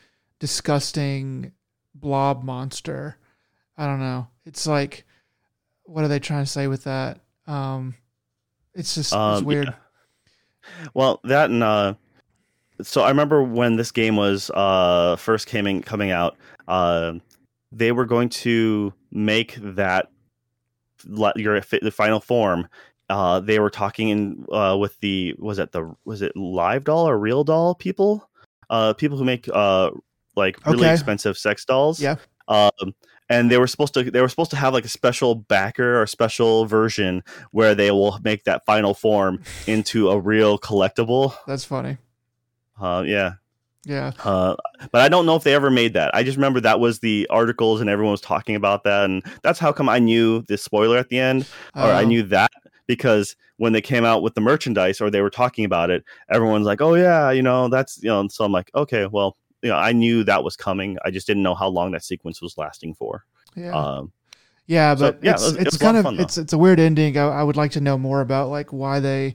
[0.40, 1.52] disgusting
[1.94, 3.16] blob monster.
[3.78, 4.26] I don't know.
[4.44, 5.04] It's like
[5.84, 7.20] what are they trying to say with that?
[7.46, 7.94] Um
[8.74, 9.66] it's just it's Um, weird.
[9.68, 9.74] yeah.
[10.94, 11.94] Well, that and uh,
[12.82, 16.36] so I remember when this game was uh first came in, coming out,
[16.68, 17.14] uh,
[17.70, 20.10] they were going to make that
[21.36, 22.68] your the final form.
[23.08, 27.08] Uh, they were talking in uh with the was it the was it live doll
[27.08, 28.28] or real doll people,
[28.70, 29.90] uh, people who make uh
[30.36, 30.92] like really Okay.
[30.92, 32.00] expensive sex dolls.
[32.00, 32.16] Yeah.
[32.48, 32.94] Um,
[33.28, 36.06] and they were supposed to they were supposed to have like a special backer or
[36.06, 41.34] special version where they will make that final form into a real collectible.
[41.46, 41.98] that's funny
[42.80, 43.34] Uh, yeah,
[43.84, 44.54] yeah uh,
[44.92, 46.14] but I don't know if they ever made that.
[46.14, 49.58] I just remember that was the articles and everyone was talking about that, and that's
[49.58, 52.52] how come I knew the spoiler at the end, or I Um, knew that
[52.86, 56.66] because when they came out with the merchandise or they were talking about it, everyone's
[56.66, 59.76] like, "Oh yeah, you know that's you know." So I'm like, okay, well, you know,
[59.76, 60.96] I knew that was coming.
[61.04, 63.24] I just didn't know how long that sequence was lasting for.
[63.56, 64.12] yeah Um,
[64.66, 66.58] Yeah, So, but yeah, it's it was- it's kind of of fun, it's it's a
[66.58, 67.18] weird ending.
[67.18, 69.34] I, I would like to know more about like why they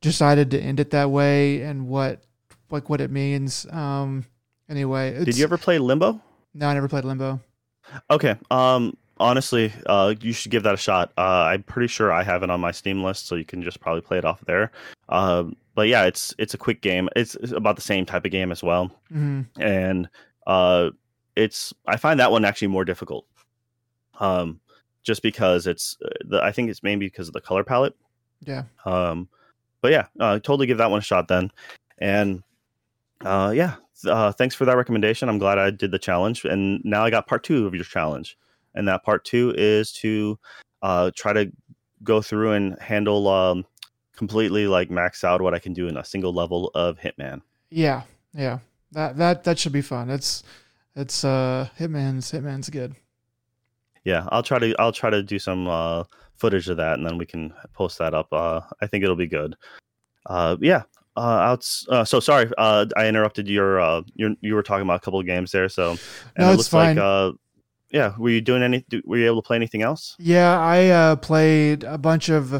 [0.00, 2.22] decided to end it that way and what
[2.72, 3.66] like what it means.
[3.70, 4.26] Um.
[4.68, 6.20] Anyway, it's, did you ever play Limbo?
[6.54, 7.40] No, I never played Limbo.
[8.10, 8.36] Okay.
[8.50, 8.96] Um.
[9.18, 11.12] Honestly, uh, you should give that a shot.
[11.16, 13.78] Uh, I'm pretty sure I have it on my Steam list, so you can just
[13.78, 14.72] probably play it off there.
[15.08, 15.56] Um.
[15.74, 17.08] But yeah, it's it's a quick game.
[17.16, 20.08] It's, it's about the same type of game as well, hmm and
[20.46, 20.90] uh,
[21.36, 23.26] it's I find that one actually more difficult.
[24.20, 24.60] Um,
[25.02, 27.96] just because it's uh, the I think it's maybe because of the color palette.
[28.44, 28.64] Yeah.
[28.84, 29.28] Um,
[29.80, 31.50] but yeah, uh, totally give that one a shot then.
[31.98, 32.42] And
[33.24, 33.76] uh, yeah,
[34.06, 35.28] uh, thanks for that recommendation.
[35.28, 38.36] I'm glad I did the challenge, and now I got part two of your challenge,
[38.74, 40.38] and that part two is to
[40.82, 41.50] uh, try to
[42.02, 43.64] go through and handle um,
[44.16, 47.42] completely like max out what I can do in a single level of Hitman.
[47.70, 48.02] Yeah.
[48.34, 48.58] Yeah.
[48.92, 50.10] That that that should be fun.
[50.10, 50.42] It's
[50.94, 52.94] it's uh Hitman's Hitman's good.
[54.04, 56.04] Yeah, I'll try to I'll try to do some uh,
[56.36, 58.32] footage of that, and then we can post that up.
[58.32, 59.56] Uh, I think it'll be good.
[60.26, 60.82] Uh, yeah.
[61.16, 64.96] Uh, outs, uh, so sorry, uh, I interrupted your, uh, your, you were talking about
[64.96, 65.68] a couple of games there.
[65.68, 65.98] So, and
[66.38, 66.96] No, it looks fine.
[66.96, 67.32] like, uh,
[67.90, 70.16] yeah, were you doing any, were you able to play anything else?
[70.18, 72.54] Yeah, I uh, played a bunch of.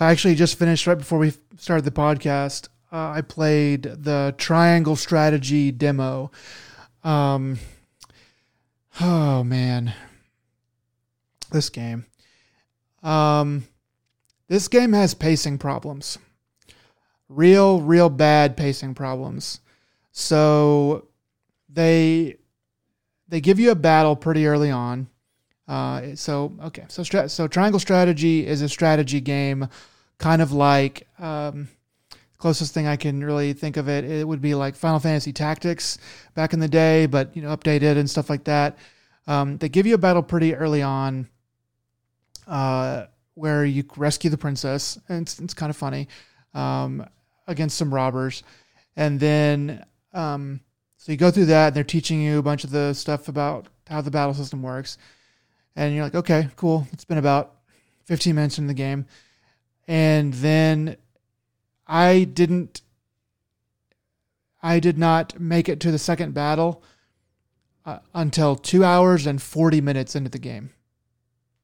[0.00, 2.68] I actually just finished right before we started the podcast.
[2.90, 6.30] Uh, I played the Triangle Strategy demo.
[7.04, 7.58] Um,
[9.00, 9.92] oh man,
[11.50, 12.06] this game.
[13.02, 13.66] Um,
[14.48, 16.18] this game has pacing problems.
[17.34, 19.60] Real, real bad pacing problems.
[20.10, 21.08] So
[21.68, 22.36] they
[23.28, 25.08] they give you a battle pretty early on.
[25.66, 29.68] Uh, so okay, so stra- so Triangle Strategy is a strategy game,
[30.18, 31.68] kind of like um,
[32.36, 34.04] closest thing I can really think of it.
[34.04, 35.96] It would be like Final Fantasy Tactics
[36.34, 38.76] back in the day, but you know updated and stuff like that.
[39.26, 41.28] Um, they give you a battle pretty early on,
[42.46, 43.04] uh,
[43.34, 46.08] where you rescue the princess, and it's, it's kind of funny,
[46.54, 47.06] um,
[47.46, 48.42] against some robbers,
[48.96, 50.60] and then um,
[50.96, 51.68] so you go through that.
[51.68, 54.98] And they're teaching you a bunch of the stuff about how the battle system works,
[55.76, 56.86] and you're like, okay, cool.
[56.92, 57.56] It's been about
[58.06, 59.06] 15 minutes in the game,
[59.86, 60.96] and then
[61.86, 62.82] I didn't.
[64.62, 66.84] I did not make it to the second battle
[67.84, 70.70] uh, until two hours and 40 minutes into the game.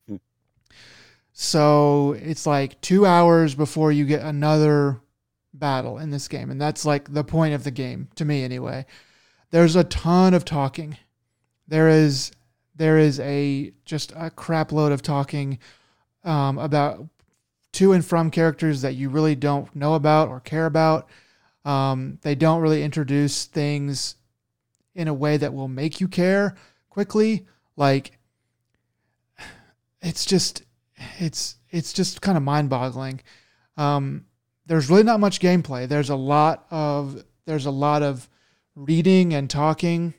[0.08, 0.16] Hmm.
[1.32, 5.00] So it's like two hours before you get another
[5.58, 6.50] battle in this game.
[6.50, 8.86] And that's like the point of the game, to me anyway.
[9.50, 10.96] There's a ton of talking.
[11.66, 12.32] There is
[12.74, 15.58] there is a just a crap load of talking
[16.24, 17.06] um, about
[17.72, 21.08] to and from characters that you really don't know about or care about.
[21.64, 24.14] Um, they don't really introduce things
[24.94, 26.54] in a way that will make you care
[26.88, 27.46] quickly.
[27.76, 28.12] Like
[30.02, 30.62] it's just
[31.18, 33.20] it's it's just kind of mind-boggling.
[33.76, 34.24] Um,
[34.68, 35.88] there's really not much gameplay.
[35.88, 38.28] There's a lot of there's a lot of
[38.76, 40.14] reading and talking.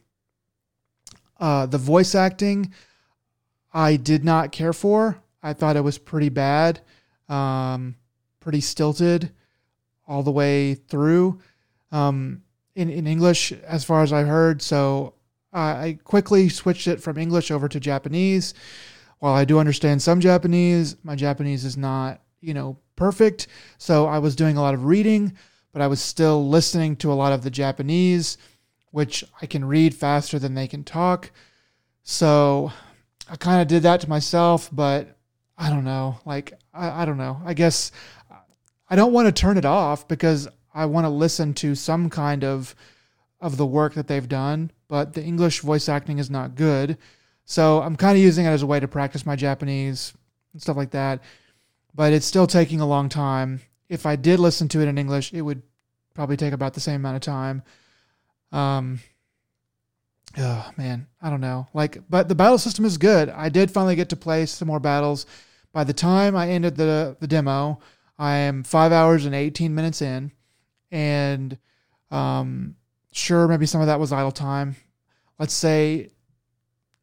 [1.39, 2.73] Uh, the voice acting,
[3.73, 5.21] I did not care for.
[5.41, 6.81] I thought it was pretty bad,
[7.29, 7.95] um,
[8.41, 9.31] pretty stilted
[10.05, 11.39] all the way through.
[11.91, 12.41] Um,
[12.75, 14.61] in, in English, as far as I heard.
[14.61, 15.13] So
[15.51, 18.53] I quickly switched it from English over to Japanese.
[19.19, 23.47] While I do understand some Japanese, my Japanese is not, you know, perfect.
[23.77, 25.33] So I was doing a lot of reading,
[25.71, 28.37] but I was still listening to a lot of the Japanese,
[28.91, 31.31] which I can read faster than they can talk.
[32.03, 32.71] So
[33.29, 35.17] I kind of did that to myself, but
[35.57, 36.19] I don't know.
[36.25, 37.41] Like, I, I don't know.
[37.45, 37.91] I guess
[38.89, 42.43] I don't want to turn it off because I want to listen to some kind
[42.43, 42.75] of
[43.41, 46.97] of the work that they've done, but the English voice acting is not good.
[47.45, 50.13] So I'm kind of using it as a way to practice my Japanese
[50.51, 51.21] and stuff like that.
[51.99, 53.59] But it's still taking a long time.
[53.89, 55.61] If I did listen to it in English, it would
[56.13, 57.61] probably take about the same amount of time.
[58.53, 59.01] Um
[60.37, 61.67] oh man, I don't know.
[61.73, 63.27] Like but the battle system is good.
[63.27, 65.25] I did finally get to play some more battles.
[65.73, 67.81] By the time I ended the the demo,
[68.17, 70.31] I am 5 hours and 18 minutes in
[70.91, 71.57] and
[72.11, 72.77] um,
[73.11, 74.77] sure, maybe some of that was idle time.
[75.37, 76.11] Let's say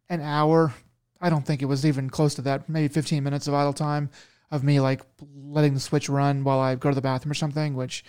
[0.08, 0.72] an hour.
[1.20, 2.70] I don't think it was even close to that.
[2.70, 4.08] Maybe 15 minutes of idle time
[4.50, 5.02] of me like
[5.34, 8.04] letting the switch run while I go to the bathroom or something, which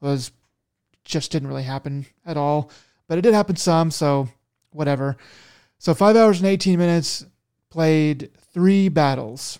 [0.00, 0.32] was
[1.04, 2.70] just didn't really happen at all.
[3.08, 4.28] But it did happen some, so
[4.70, 5.16] whatever.
[5.78, 7.26] So five hours and 18 minutes
[7.70, 9.58] played three battles.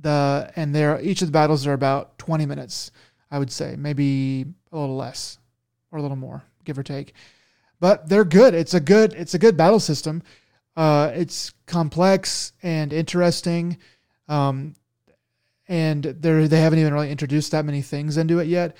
[0.00, 2.90] The and there each of the battles are about 20 minutes.
[3.30, 5.38] I would say maybe a little less
[5.90, 7.14] or a little more, give or take.
[7.80, 8.54] But they're good.
[8.54, 10.22] It's a good it's a good battle system.
[10.76, 13.78] Uh, it's complex and interesting,
[14.28, 14.74] um,
[15.68, 18.76] and they they haven't even really introduced that many things into it yet.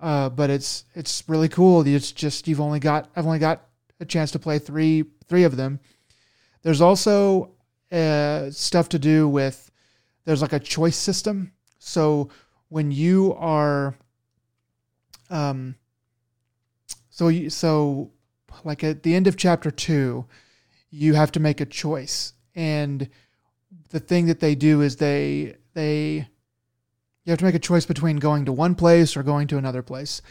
[0.00, 1.86] Uh, but it's it's really cool.
[1.86, 3.66] It's just you've only got I've only got
[4.00, 5.80] a chance to play three three of them.
[6.62, 7.52] There's also
[7.92, 9.70] uh, stuff to do with
[10.24, 11.52] there's like a choice system.
[11.78, 12.30] So
[12.68, 13.94] when you are
[15.28, 15.74] um
[17.10, 18.10] so you, so
[18.64, 20.24] like at the end of chapter 2
[20.90, 23.08] you have to make a choice and
[23.90, 26.26] the thing that they do is they they
[27.24, 29.82] you have to make a choice between going to one place or going to another
[29.82, 30.22] place.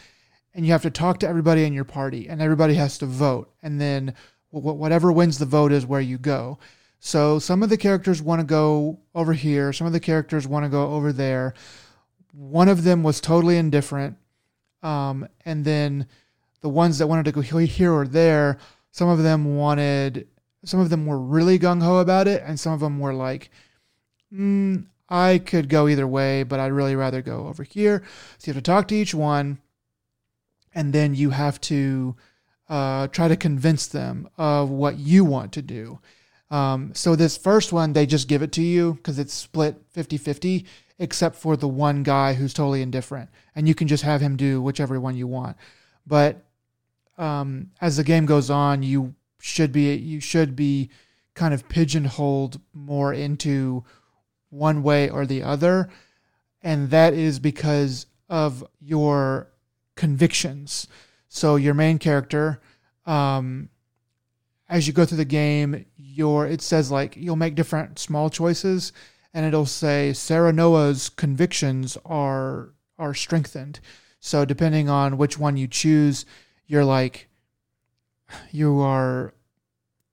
[0.52, 3.52] And you have to talk to everybody in your party and everybody has to vote.
[3.62, 4.14] And then
[4.50, 6.58] whatever wins the vote is where you go.
[6.98, 10.64] So some of the characters want to go over here some of the characters want
[10.64, 11.54] to go over there.
[12.32, 14.16] One of them was totally indifferent.
[14.82, 16.08] Um, and then
[16.60, 18.58] the ones that wanted to go here or there,
[18.90, 20.26] some of them wanted,
[20.64, 23.50] some of them were really gung ho about it, and some of them were like,
[24.32, 28.02] mm, I could go either way, but I'd really rather go over here.
[28.38, 29.58] So you have to talk to each one,
[30.74, 32.16] and then you have to
[32.68, 35.98] uh, try to convince them of what you want to do.
[36.50, 40.16] Um, so this first one, they just give it to you because it's split 50
[40.16, 40.66] 50
[40.98, 44.60] except for the one guy who's totally indifferent, and you can just have him do
[44.60, 45.56] whichever one you want.
[46.06, 46.44] But
[47.16, 50.90] um, as the game goes on, you should be you should be
[51.34, 53.84] kind of pigeonholed more into
[54.50, 55.88] one way or the other.
[56.62, 59.48] and that is because of your
[59.96, 60.86] convictions.
[61.28, 62.60] So your main character,
[63.06, 63.70] um,
[64.68, 68.92] as you go through the game, your it says like you'll make different small choices,
[69.32, 73.80] and it'll say Serenoa's convictions are are strengthened.
[74.20, 76.26] So depending on which one you choose,
[76.66, 77.29] you're like
[78.50, 79.34] you are,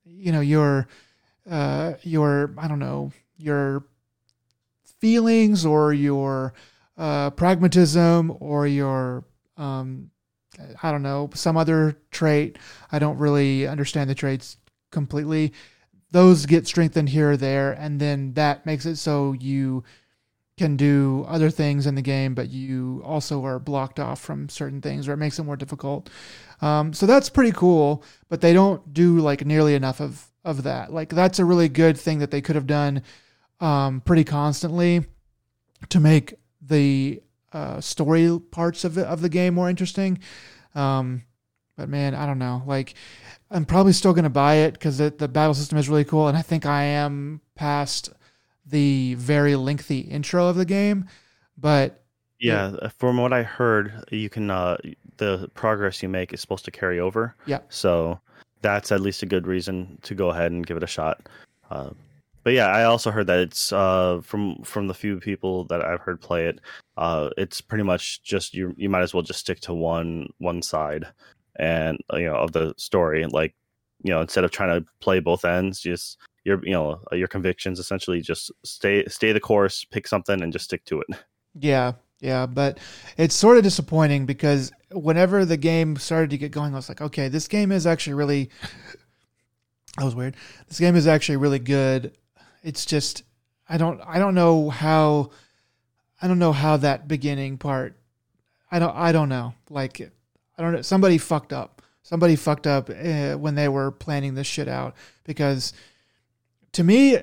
[0.06, 0.88] you know, your
[1.49, 3.85] uh, your I don't know your
[4.99, 6.53] feelings or your
[6.98, 9.23] uh, pragmatism or your
[9.57, 10.10] um,
[10.81, 12.57] I don't know some other trait.
[12.91, 14.57] I don't really understand the traits
[14.91, 15.53] completely.
[16.11, 19.84] Those get strengthened here or there, and then that makes it so you
[20.57, 24.81] can do other things in the game, but you also are blocked off from certain
[24.81, 26.09] things, or it makes it more difficult.
[26.61, 30.91] Um, so that's pretty cool, but they don't do like nearly enough of of that.
[30.91, 33.03] Like that's a really good thing that they could have done
[33.59, 35.05] um, pretty constantly
[35.89, 37.21] to make the
[37.53, 40.19] uh, story parts of it, of the game more interesting.
[40.75, 41.23] Um,
[41.75, 42.63] but man, I don't know.
[42.65, 42.95] Like,
[43.51, 46.41] I'm probably still to buy it because the battle system is really cool, and I
[46.41, 48.09] think I am past
[48.69, 51.07] the very lengthy intro of the game.
[51.57, 52.03] But
[52.39, 54.77] Yeah, uh, from what I heard, you can uh,
[55.18, 57.35] the progress you make is supposed to carry over.
[57.45, 57.60] Yeah.
[57.69, 58.19] So
[58.61, 61.27] that's at least a good reason to go ahead and give it a shot.
[61.69, 61.91] Uh,
[62.44, 65.99] but yeah, I also heard that it's uh, from from the few people that I've
[65.99, 66.61] heard play it.
[66.95, 68.73] Uh, it's pretty much just you.
[68.77, 71.06] You might as well just stick to one one side,
[71.57, 73.26] and you know of the story.
[73.26, 73.53] Like
[74.03, 77.78] you know, instead of trying to play both ends, just your you know your convictions
[77.78, 81.07] essentially just stay stay the course, pick something, and just stick to it.
[81.60, 82.78] Yeah, yeah, but
[83.18, 87.02] it's sort of disappointing because whenever the game started to get going, I was like,
[87.02, 88.49] okay, this game is actually really.
[89.98, 90.36] That was weird.
[90.68, 92.15] This game is actually really good.
[92.61, 93.24] It's just
[93.68, 95.32] I don't I don't know how
[96.22, 97.98] I don't know how that beginning part.
[98.69, 99.56] I don't I don't know.
[99.72, 99.99] Like
[100.56, 100.84] I don't know.
[100.84, 101.82] Somebody fucked up.
[102.03, 105.74] Somebody fucked up uh, when they were planning this shit out because
[106.73, 107.18] to me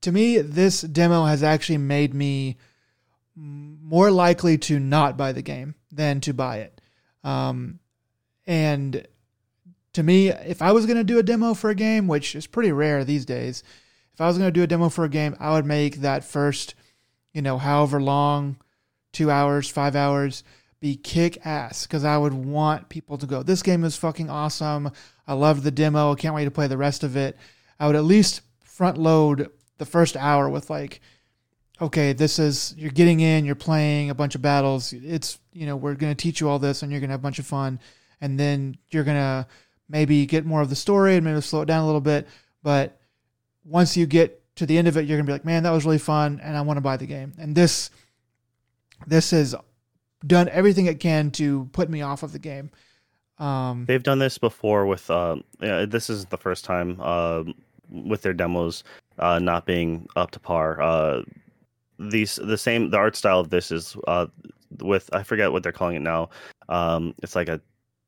[0.00, 2.56] to me this demo has actually made me
[3.36, 6.80] more likely to not buy the game than to buy it.
[7.22, 7.80] Um,
[8.46, 9.06] and
[9.92, 12.46] to me, if I was going to do a demo for a game, which is
[12.46, 13.62] pretty rare these days,
[14.14, 16.24] if I was going to do a demo for a game, I would make that
[16.24, 16.74] first,
[17.32, 18.56] you know, however long,
[19.12, 20.42] two hours, five hours,
[20.80, 24.90] be kick ass because I would want people to go, this game is fucking awesome.
[25.26, 26.12] I love the demo.
[26.12, 27.36] I can't wait to play the rest of it.
[27.78, 31.00] I would at least front load the first hour with like,
[31.80, 34.92] okay, this is you're getting in, you're playing a bunch of battles.
[34.92, 37.20] It's you know we're going to teach you all this, and you're going to have
[37.20, 37.80] a bunch of fun,
[38.20, 39.46] and then you're going to
[39.88, 42.26] maybe get more of the story and maybe slow it down a little bit.
[42.62, 42.98] But
[43.64, 45.70] once you get to the end of it, you're going to be like, man, that
[45.70, 47.34] was really fun, and I want to buy the game.
[47.38, 47.90] And this
[49.06, 49.54] this has
[50.26, 52.70] done everything it can to put me off of the game.
[53.38, 55.10] Um, They've done this before with.
[55.10, 57.44] Uh, yeah, this is the first time uh,
[57.90, 58.82] with their demos
[59.18, 60.80] uh, not being up to par.
[60.80, 61.22] Uh,
[61.98, 64.26] these the same the art style of this is uh,
[64.80, 66.30] with I forget what they're calling it now.
[66.68, 67.60] Um, it's like a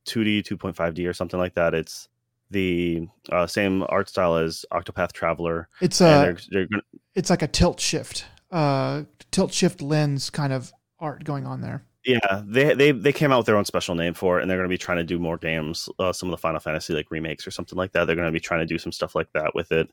[0.06, 1.74] 2D, 2.5D or something like that.
[1.74, 2.08] It's
[2.50, 5.68] the uh, same art style as Octopath Traveler.
[5.80, 6.82] it's a they're, they're gonna,
[7.14, 11.84] it's like a tilt shift, uh, tilt shift lens kind of art going on there.
[12.08, 14.56] Yeah, they they they came out with their own special name for it, and they're
[14.56, 17.10] going to be trying to do more games, uh, some of the Final Fantasy like
[17.10, 18.06] remakes or something like that.
[18.06, 19.90] They're going to be trying to do some stuff like that with it.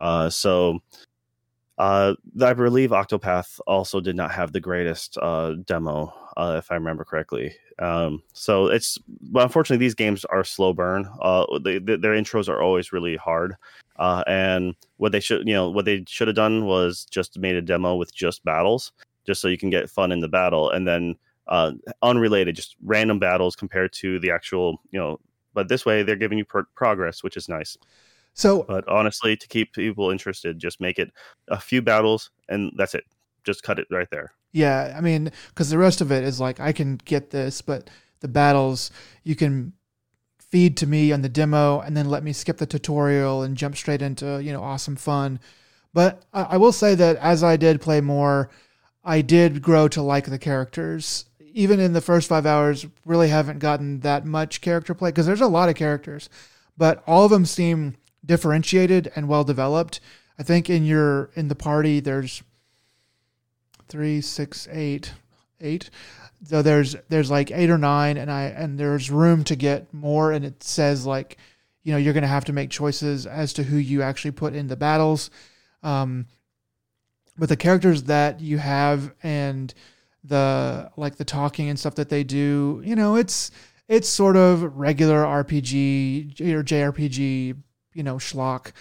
[0.00, 0.78] Uh, so,
[1.76, 6.76] uh, I believe Octopath also did not have the greatest uh, demo, uh, if I
[6.76, 7.54] remember correctly.
[7.78, 11.06] Um, so it's, but unfortunately, these games are slow burn.
[11.20, 13.56] Uh, they, they, their intros are always really hard.
[13.98, 17.62] And what they should, you know, what they should have done was just made a
[17.62, 18.92] demo with just battles,
[19.26, 21.16] just so you can get fun in the battle, and then
[21.48, 21.72] uh,
[22.02, 25.20] unrelated, just random battles compared to the actual, you know.
[25.54, 27.76] But this way, they're giving you pro- progress, which is nice.
[28.34, 31.10] So But honestly, to keep people interested, just make it
[31.48, 33.04] a few battles, and that's it.
[33.44, 34.32] Just cut it right there.
[34.52, 37.90] Yeah, I mean, because the rest of it is like I can get this, but
[38.20, 38.90] the battles
[39.24, 39.72] you can
[40.38, 43.76] feed to me on the demo and then let me skip the tutorial and jump
[43.76, 45.40] straight into you know awesome fun.
[45.92, 48.50] But I, I will say that as I did play more,
[49.04, 51.26] I did grow to like the characters.
[51.52, 55.40] Even in the first five hours, really haven't gotten that much character play because there's
[55.40, 56.28] a lot of characters,
[56.76, 60.00] but all of them seem differentiated and well developed.
[60.38, 62.42] I think in your in the party there's
[63.88, 65.12] three, six, eight,
[65.60, 65.90] eight.
[66.44, 70.32] So there's there's like eight or nine, and I and there's room to get more.
[70.32, 71.38] And it says like,
[71.82, 74.68] you know, you're gonna have to make choices as to who you actually put in
[74.68, 75.30] the battles.
[75.82, 76.26] Um,
[77.36, 79.72] but the characters that you have and
[80.24, 83.50] the like the talking and stuff that they do, you know, it's
[83.88, 87.56] it's sort of regular RPG or JRPG,
[87.94, 88.72] you know, schlock.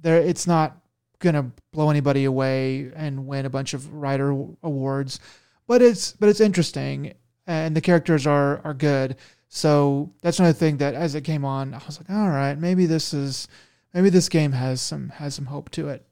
[0.00, 0.78] There, it's not
[1.20, 4.30] gonna blow anybody away and win a bunch of writer
[4.62, 5.20] awards,
[5.66, 7.14] but it's but it's interesting
[7.46, 9.16] and the characters are are good.
[9.48, 12.86] So that's another thing that as it came on, I was like, all right, maybe
[12.86, 13.48] this is
[13.94, 16.06] maybe this game has some has some hope to it.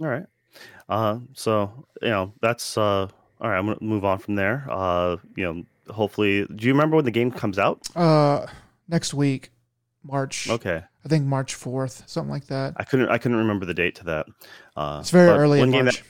[0.00, 0.26] All right.
[0.88, 3.08] Uh, so you know that's uh,
[3.40, 3.58] all right.
[3.58, 4.66] I'm gonna move on from there.
[4.70, 7.80] Uh, you know, hopefully, do you remember when the game comes out?
[7.96, 8.46] Uh,
[8.88, 9.50] next week,
[10.02, 10.48] March.
[10.48, 12.74] Okay, I think March fourth, something like that.
[12.76, 14.26] I couldn't I couldn't remember the date to that.
[14.76, 15.96] Uh, It's very early in March.
[15.96, 16.02] that-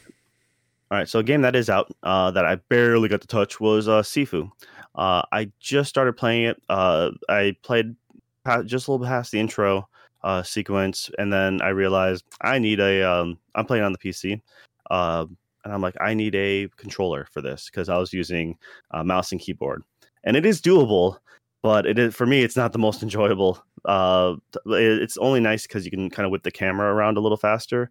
[0.89, 3.59] all right, so a game that is out uh, that I barely got to touch
[3.59, 4.49] was uh, Sifu.
[4.95, 6.63] Uh, I just started playing it.
[6.69, 7.97] Uh, I played
[8.45, 9.89] pa- just a little past the intro
[10.23, 13.03] uh, sequence, and then I realized I need a.
[13.03, 14.41] Um, I'm playing on the PC,
[14.89, 15.27] uh,
[15.67, 18.57] and I'm like, I need a controller for this because I was using
[18.93, 19.83] uh, mouse and keyboard,
[20.23, 21.19] and it is doable,
[21.61, 22.43] but it is for me.
[22.43, 23.61] It's not the most enjoyable.
[23.85, 24.37] Uh,
[24.67, 27.37] it- it's only nice because you can kind of whip the camera around a little
[27.37, 27.91] faster,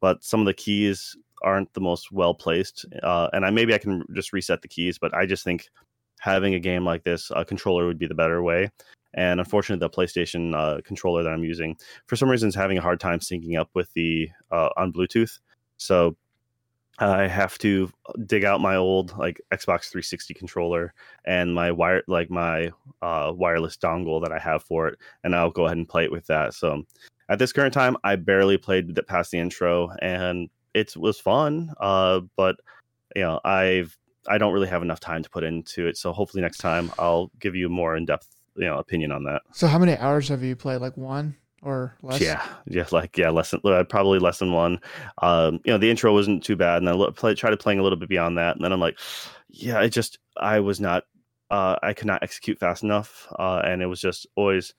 [0.00, 2.86] but some of the keys aren't the most well placed.
[3.02, 5.68] Uh, and I maybe I can just reset the keys, but I just think
[6.20, 8.70] having a game like this, a controller would be the better way.
[9.14, 11.76] And unfortunately, the PlayStation uh, controller that I'm using,
[12.06, 15.38] for some reason, is having a hard time syncing up with the uh, on Bluetooth.
[15.78, 16.16] So
[16.98, 17.90] I have to
[18.24, 20.94] dig out my old like Xbox 360 controller
[21.24, 22.70] and my wire, like my
[23.02, 26.12] uh, wireless dongle that I have for it, and I'll go ahead and play it
[26.12, 26.54] with that.
[26.54, 26.84] So
[27.28, 31.72] at this current time, I barely played the, past the intro, and it was fun.
[31.80, 32.56] Uh, but
[33.14, 33.96] you know, I've
[34.28, 35.96] I don't really have enough time to put into it.
[35.96, 39.42] So hopefully next time I'll give you more in depth, you know, opinion on that.
[39.52, 40.80] So how many hours have you played?
[40.80, 41.36] Like one
[41.66, 42.20] or less?
[42.20, 44.80] Yeah, yeah, like yeah, less than uh, probably less than one.
[45.20, 47.98] Um, you know, the intro wasn't too bad, and I play, tried playing a little
[47.98, 48.98] bit beyond that, and then I'm like,
[49.48, 51.04] yeah, it just I was not,
[51.50, 54.74] uh, I could not execute fast enough, uh, and it was just always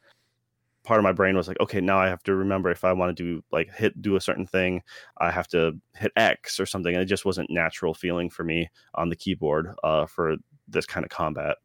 [0.84, 3.16] part of my brain was like, okay, now I have to remember if I want
[3.16, 4.82] to do like hit do a certain thing,
[5.18, 8.70] I have to hit X or something, and it just wasn't natural feeling for me
[8.96, 10.38] on the keyboard uh, for
[10.70, 11.58] this kind of combat.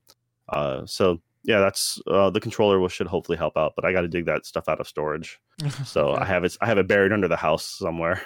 [0.48, 4.02] Uh, so yeah, that's uh, the controller will, should hopefully help out, but I got
[4.02, 5.40] to dig that stuff out of storage.
[5.84, 6.22] So Okay.
[6.22, 6.56] I have it.
[6.60, 8.22] I have it buried under the house somewhere.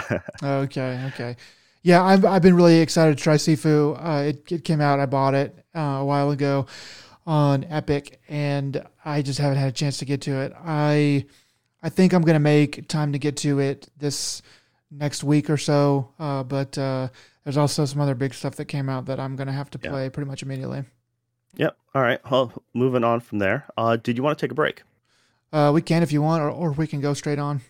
[0.42, 1.36] Okay, okay.
[1.82, 3.96] Yeah, I've I've been really excited to try Sifu.
[4.02, 4.98] Uh, it it came out.
[5.00, 6.66] I bought it uh, a while ago
[7.26, 10.52] on Epic, and I just haven't had a chance to get to it.
[10.64, 11.26] I
[11.82, 14.42] I think I'm gonna make time to get to it this
[14.90, 16.12] next week or so.
[16.18, 17.08] Uh, but uh,
[17.44, 19.90] there's also some other big stuff that came out that I'm gonna have to Yeah.
[19.90, 20.84] play pretty much immediately.
[21.56, 21.76] Yep.
[21.94, 22.20] All right.
[22.30, 23.66] Well, moving on from there.
[23.76, 24.82] Uh, did you want to take a break?
[25.52, 27.62] Uh, we can if you want, or, or we can go straight on.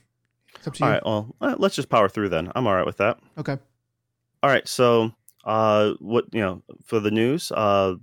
[0.56, 0.86] It's up to you.
[0.86, 1.02] All right.
[1.04, 2.50] Well, uh, let's just power through then.
[2.54, 3.18] I'm all right with that.
[3.38, 3.58] Okay.
[4.42, 4.66] All right.
[4.66, 5.12] So,
[5.44, 7.52] uh, what you know for the news?
[7.52, 7.94] Uh,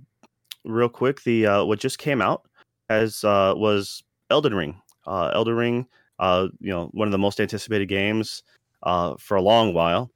[0.64, 2.46] real quick, the uh, what just came out
[2.88, 4.80] as uh was Elden Ring.
[5.06, 5.86] Uh, Elden Ring.
[6.18, 8.42] Uh, you know, one of the most anticipated games
[8.84, 10.10] uh for a long while,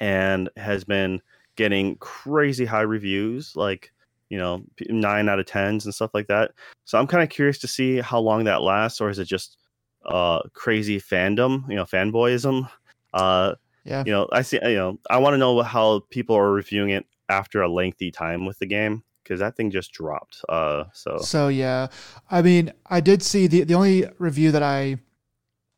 [0.00, 1.20] and has been
[1.56, 3.54] getting crazy high reviews.
[3.54, 3.91] Like
[4.32, 6.52] you know, nine out of tens and stuff like that.
[6.86, 9.58] So I'm kind of curious to see how long that lasts, or is it just
[10.06, 11.68] uh crazy fandom?
[11.68, 12.68] You know, fanboyism.
[13.12, 13.54] Uh,
[13.84, 14.04] Yeah.
[14.06, 17.04] you know i see you know i want to know how people are reviewing it
[17.28, 21.48] after a lengthy time with the game because that thing just dropped uh so So
[21.48, 21.88] yeah,
[22.30, 24.96] I mean, I did see the the only review that I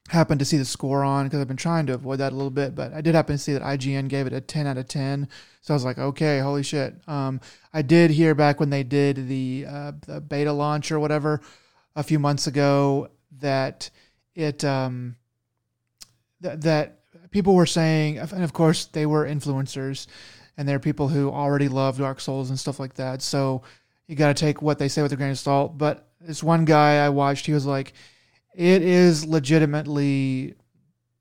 [0.09, 2.51] happened to see the score on because I've been trying to avoid that a little
[2.51, 4.87] bit, but I did happen to see that IGN gave it a ten out of
[4.87, 5.29] ten.
[5.63, 6.97] So I was like, okay, holy shit.
[7.09, 7.41] Um,
[7.73, 11.41] I did hear back when they did the uh, the beta launch or whatever
[11.97, 13.09] a few months ago
[13.39, 13.91] that
[14.35, 15.17] it um
[16.43, 17.01] th- that
[17.31, 20.07] people were saying, and of course they were influencers,
[20.57, 23.23] and they're people who already love Dark Souls and stuff like that.
[23.23, 23.63] So
[24.07, 25.79] you got to take what they say with a grain of salt.
[25.79, 27.95] But this one guy I watched, he was like,
[28.55, 30.55] it is legitimately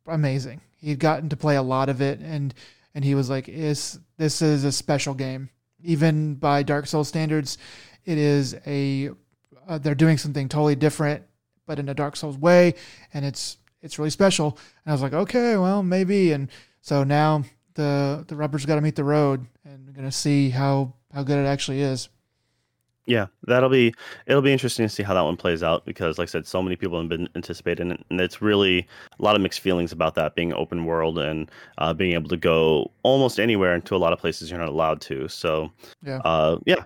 [0.08, 0.62] amazing.
[0.78, 2.54] He'd gotten to play a lot of it, and
[2.94, 5.50] and he was like, "Is this is a special game,
[5.84, 7.58] even by Dark Souls standards?
[8.06, 9.10] It is a
[9.68, 11.24] uh, they're doing something totally different,
[11.66, 12.76] but in a Dark Souls way,
[13.14, 16.50] and it's it's really special." And I was like, "Okay, well, maybe." And
[16.82, 17.44] so now
[17.74, 21.40] the the rubber's got to meet the road, and we're gonna see how how good
[21.40, 22.10] it actually is.
[23.06, 23.94] Yeah that'll be
[24.28, 26.62] it'll be interesting to see how that one plays out because like i said so
[26.62, 28.88] many people have been anticipating it and it's really
[29.20, 32.38] a lot of mixed feelings about that being open world and uh, being able to
[32.38, 35.70] go almost anywhere into a lot of places you're not allowed to so
[36.02, 36.20] Yeah.
[36.20, 36.86] uh yeah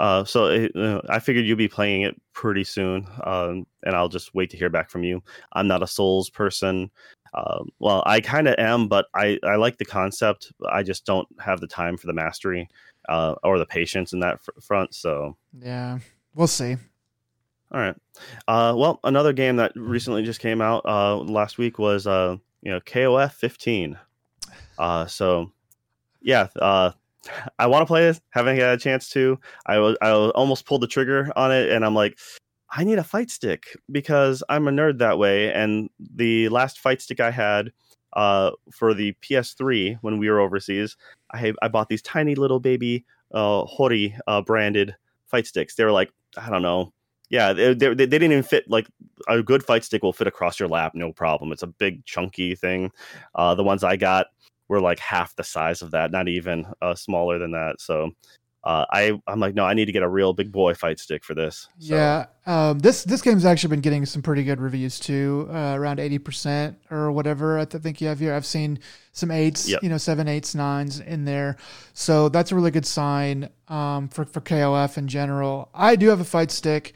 [0.00, 4.08] uh, so it, uh, I figured you'd be playing it pretty soon, um, and I'll
[4.08, 5.22] just wait to hear back from you.
[5.52, 6.90] I'm not a Souls person.
[7.34, 10.52] Um, well, I kind of am, but I, I like the concept.
[10.70, 12.66] I just don't have the time for the mastery
[13.08, 14.94] uh, or the patience in that fr- front.
[14.94, 15.98] So, Yeah,
[16.34, 16.76] we'll see.
[17.72, 17.96] all right.
[18.48, 22.70] Uh, well, another game that recently just came out uh, last week was uh, you
[22.70, 23.98] know KOF 15.
[24.78, 25.50] Uh, so,
[26.22, 26.90] yeah, uh,
[27.58, 28.20] I want to play this.
[28.30, 29.38] Haven't had a chance to.
[29.66, 32.18] I was I almost pulled the trigger on it, and I'm like,
[32.70, 35.52] I need a fight stick because I'm a nerd that way.
[35.52, 37.72] And the last fight stick I had
[38.14, 40.96] uh, for the PS3 when we were overseas,
[41.32, 44.94] I I bought these tiny little baby uh, Hori uh, branded
[45.26, 45.74] fight sticks.
[45.74, 46.92] They were like I don't know.
[47.28, 48.68] Yeah, they, they, they didn't even fit.
[48.68, 48.88] Like
[49.28, 51.52] a good fight stick will fit across your lap, no problem.
[51.52, 52.90] It's a big chunky thing.
[53.36, 54.26] Uh, the ones I got
[54.66, 57.80] were like half the size of that, not even uh, smaller than that.
[57.80, 58.10] So
[58.62, 61.24] uh, I I'm like, no, I need to get a real big boy fight stick
[61.24, 61.66] for this.
[61.78, 65.74] So, Yeah, um, this this game's actually been getting some pretty good reviews too, uh,
[65.78, 67.58] around eighty percent or whatever.
[67.58, 68.34] I th- think you have here.
[68.34, 68.78] I've seen
[69.12, 69.82] some eights, Yep.
[69.82, 71.56] you know, seven, eights, nines in there.
[71.94, 75.70] So that's a really good sign um, for for KOF in general.
[75.72, 76.92] I do have a fight stick,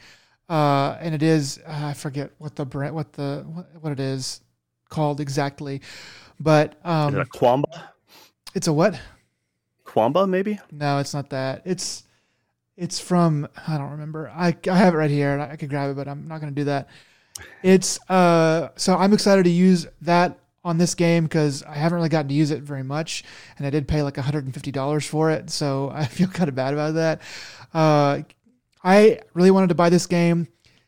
[0.49, 3.43] uh, and it is uh, I forget what the brand, what the
[3.81, 4.41] what, it is
[4.89, 5.81] called exactly,
[6.39, 7.63] but is um, it a Qanba?
[8.53, 8.99] it's a what?
[9.95, 10.59] Qanba maybe?
[10.71, 11.61] No, it's not that.
[11.65, 12.03] It's
[12.77, 14.29] it's from I don't remember.
[14.29, 16.53] I I have it right here and I could grab it, but I'm not going
[16.53, 16.89] to do that.
[17.63, 22.09] It's uh so I'm excited to use that on this game because I haven't really
[22.09, 23.23] gotten to use it very much,
[23.57, 26.95] and I did pay like $150 for it, so I feel kind of bad about
[26.95, 27.21] that.
[27.73, 28.23] Uh,
[28.83, 30.47] I really wanted to buy this game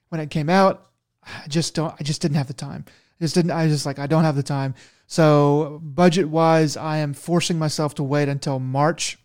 [0.10, 0.88] when it came out.
[1.24, 1.94] I just don't.
[2.00, 2.86] I just didn't have the time.
[2.88, 3.52] I just didn't.
[3.52, 4.76] I just like I don't have the time.
[5.08, 9.18] So budget wise, I am forcing myself to wait until March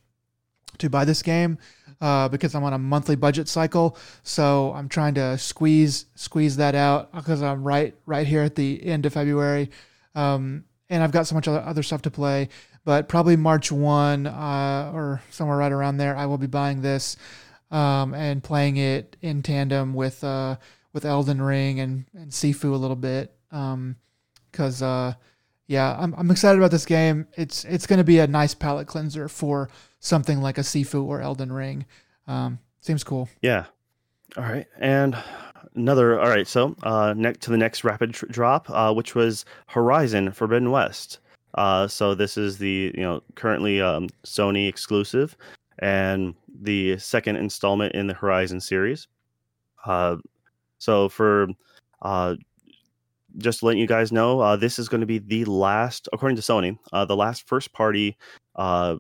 [0.78, 1.58] to buy this game
[2.00, 3.96] uh, because I'm on a monthly budget cycle.
[4.22, 8.84] So I'm trying to squeeze squeeze that out because I'm right right here at the
[8.84, 9.70] end of February,
[10.14, 12.48] um, and I've got so much other, other stuff to play.
[12.84, 17.16] But probably March one uh, or somewhere right around there, I will be buying this
[17.70, 20.56] um, and playing it in tandem with uh,
[20.92, 23.34] with Elden Ring and and Sifu a little bit.
[23.50, 25.14] Because uh,
[25.72, 27.26] yeah, I'm I'm excited about this game.
[27.34, 29.70] It's it's going to be a nice palate cleanser for
[30.00, 31.86] something like a Sifu or Elden Ring.
[32.26, 33.30] Um, seems cool.
[33.40, 33.64] Yeah.
[34.36, 34.66] All right.
[34.78, 35.16] And
[35.74, 36.20] another.
[36.20, 36.46] All right.
[36.46, 41.20] So uh, next to the next rapid tr- drop, uh, which was Horizon Forbidden West.
[41.54, 45.34] Uh, so this is the you know currently um, Sony exclusive
[45.78, 49.08] and the second installment in the Horizon series.
[49.86, 50.16] Uh,
[50.76, 51.48] so for
[52.02, 52.34] uh,
[53.38, 56.42] just letting you guys know, uh, this is going to be the last, according to
[56.42, 58.16] Sony, uh, the last first party,
[58.56, 58.96] uh,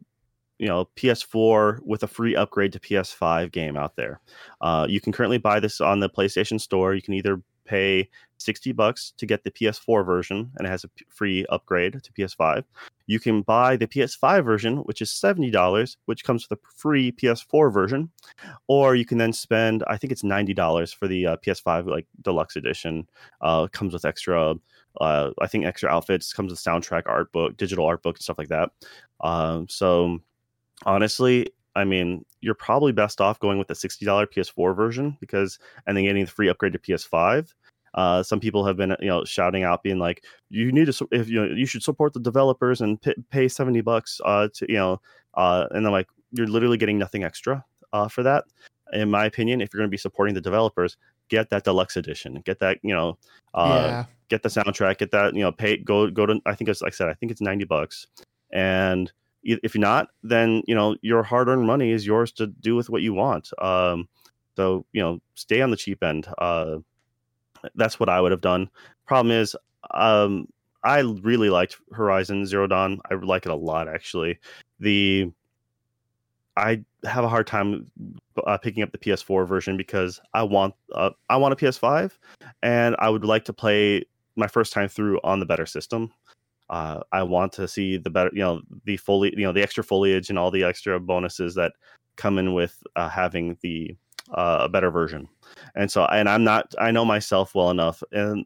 [0.58, 4.20] you know, PS4 with a free upgrade to PS5 game out there.
[4.60, 6.94] Uh, you can currently buy this on the PlayStation Store.
[6.94, 7.42] You can either
[7.72, 12.12] pay 60 bucks to get the PS4 version and it has a free upgrade to
[12.12, 12.64] PS5.
[13.06, 17.72] You can buy the PS5 version, which is $70, which comes with a free PS4
[17.72, 18.10] version.
[18.68, 22.56] Or you can then spend, I think it's $90 for the uh, PS5 like deluxe
[22.56, 23.08] edition.
[23.40, 24.54] Uh, comes with extra,
[25.00, 28.38] uh, I think extra outfits, comes with soundtrack, art book, digital art book, and stuff
[28.38, 28.70] like that.
[29.20, 30.18] Um, so
[30.84, 35.96] honestly, I mean, you're probably best off going with the $60 PS4 version because, and
[35.96, 37.52] then getting the free upgrade to PS5.
[37.94, 41.08] Uh, some people have been, you know, shouting out, being like, "You need to, su-
[41.12, 44.66] if you know, you should support the developers and p- pay seventy bucks, uh, to
[44.68, 45.00] you know,"
[45.34, 48.44] uh, and I'm like, "You're literally getting nothing extra, uh, for that."
[48.92, 50.96] In my opinion, if you're going to be supporting the developers,
[51.28, 53.16] get that deluxe edition, get that, you know,
[53.54, 56.68] uh, yeah, get the soundtrack, get that, you know, pay, go, go to, I think
[56.68, 58.06] it's, like I said, I think it's 90 bucks.
[58.52, 59.10] And
[59.42, 62.90] if you're not, then, you know, your hard earned money is yours to do with
[62.90, 63.48] what you want.
[63.62, 64.08] Um,
[64.56, 66.28] so, you know, stay on the cheap end.
[66.36, 66.78] Uh,
[67.74, 68.68] that's what I would have done.
[69.06, 69.56] Problem is,
[69.92, 70.46] um,
[70.84, 73.00] I really liked Horizon Zero Dawn.
[73.10, 74.38] I like it a lot, actually.
[74.80, 75.30] The,
[76.56, 77.90] I have a hard time
[78.46, 82.12] uh, picking up the PS4 version because I want uh, I want a PS5
[82.62, 84.04] and I would like to play
[84.36, 86.12] my first time through on the better system.
[86.70, 89.84] Uh, I want to see the better, you know, the fully, you know, the extra
[89.84, 91.72] foliage and all the extra bonuses that
[92.16, 93.96] come in with uh, having the
[94.32, 95.28] uh, a better version.
[95.74, 98.44] And so, and I'm not, I know myself well enough, and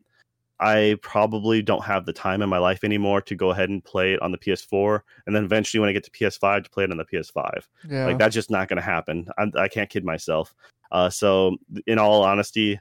[0.61, 4.15] I probably don't have the time in my life anymore to go ahead and play
[4.15, 6.91] it on the PS4, and then eventually when I get to PS5 to play it
[6.91, 8.07] on the PS5 yeah.
[8.07, 10.55] like that's just not going to happen I'm, i can't kid myself
[10.93, 12.79] uh, so in all honesty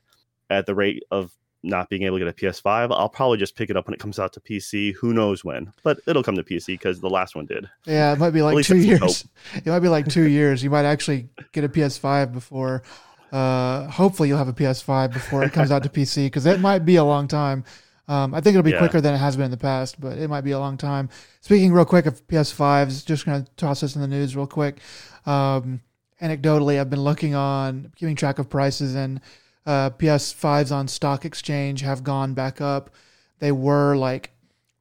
[0.50, 1.32] at the rate of
[1.64, 4.00] not being able to get a ps5 i'll probably just pick it up when it
[4.00, 7.36] comes out to pc who knows when but it'll come to pc because the last
[7.36, 9.26] one did yeah, it might be like two years.
[9.56, 10.64] It might be like two years.
[10.64, 12.84] You might actually get a PS5 before.
[13.36, 16.86] Uh, hopefully, you'll have a PS5 before it comes out to PC because it might
[16.86, 17.66] be a long time.
[18.08, 18.78] Um, I think it'll be Yeah.
[18.78, 21.10] quicker than it has been in the past, but it might be a long time.
[21.42, 24.78] Speaking real quick of PS5s, just going to toss this in the news real quick.
[25.26, 25.82] Um,
[26.22, 29.20] anecdotally, I've been looking on, keeping track of prices, and
[29.66, 32.90] uh, PS5s on Stock Exchange have gone back up.
[33.40, 34.32] They were like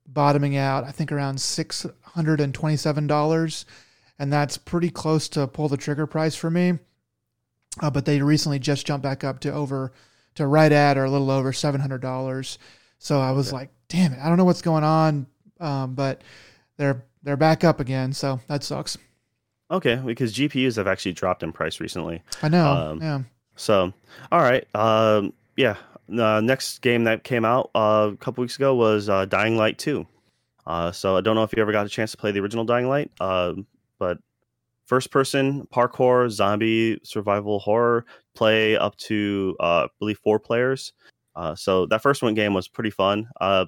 [0.06, 3.64] bottoming out, I think around six hundred and twenty-seven dollars,
[4.18, 6.78] and that's pretty close to pull the trigger price for me.
[7.80, 9.92] Uh, but they recently just jumped back up to over
[10.36, 12.58] to right at or a little over seven hundred dollars.
[12.98, 15.26] So I was like, damn it, I don't know what's going on,
[15.60, 16.22] um, but
[16.76, 18.12] they're they're back up again.
[18.12, 18.96] So that sucks.
[19.70, 22.22] Okay, because GPUs have actually dropped in price recently.
[22.42, 22.70] I know.
[22.70, 23.20] Um, yeah.
[23.56, 23.92] So,
[24.30, 24.66] all right.
[24.74, 25.76] Um, yeah.
[26.08, 29.78] Uh, next game that came out uh, a couple weeks ago was uh, Dying Light
[29.78, 30.06] 2.
[30.66, 32.64] Uh, so, I don't know if you ever got a chance to play the original
[32.64, 33.54] Dying Light, uh,
[33.98, 34.18] but
[34.86, 38.04] first person parkour, zombie survival horror,
[38.34, 40.92] play up to, uh, I believe, four players.
[41.36, 43.28] Uh, so, that first one game was pretty fun.
[43.40, 43.66] Uh,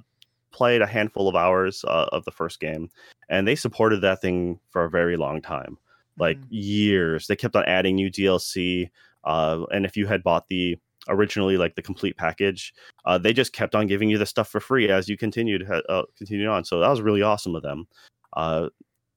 [0.52, 2.88] played a handful of hours uh, of the first game,
[3.28, 5.76] and they supported that thing for a very long time
[6.18, 6.46] like Mhm.
[6.50, 7.26] years.
[7.26, 8.90] They kept on adding new DLC.
[9.24, 10.78] Uh, and if you had bought the
[11.08, 12.72] originally like the complete package,
[13.04, 16.02] uh, they just kept on giving you the stuff for free as you continued uh,
[16.16, 16.64] continued on.
[16.64, 17.86] So that was really awesome of them.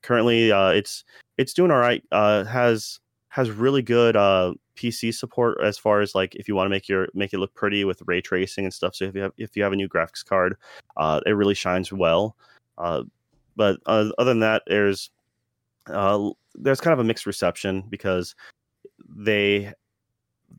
[0.02, 1.04] Currently, uh, it's
[1.38, 2.04] it's doing all right.
[2.12, 3.00] Uh, has
[3.30, 6.88] has really good uh, PC support as far as like if you want to make
[6.88, 8.96] your make it look pretty with ray tracing and stuff.
[8.96, 10.56] So if you have if you have a new graphics card,
[10.98, 12.36] uh, it really shines well.
[12.78, 13.04] Uh,
[13.56, 15.12] but uh, other than that, there's
[15.88, 18.36] uh, there's kind of a mixed reception because
[19.16, 19.74] they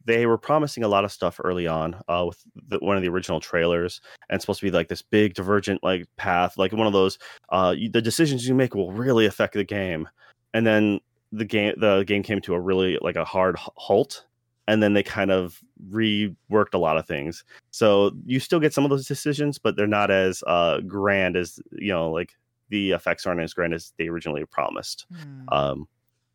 [0.04, 3.08] they were promising a lot of stuff early on uh, with the, one of the
[3.08, 6.92] original trailers and supposed to be like this big divergent like path like one of
[6.92, 7.18] those
[7.50, 10.08] uh, you, the decisions you make will really affect the game.
[10.54, 11.00] And then
[11.32, 14.24] the game the game came to a really like a hard halt
[14.66, 15.60] and then they kind of
[15.90, 17.44] reworked a lot of things.
[17.70, 21.60] So you still get some of those decisions but they're not as uh, grand as
[21.72, 22.32] you know like
[22.68, 25.06] the effects aren't as grand as they originally promised.
[25.12, 25.48] Hmm.
[25.48, 25.88] um,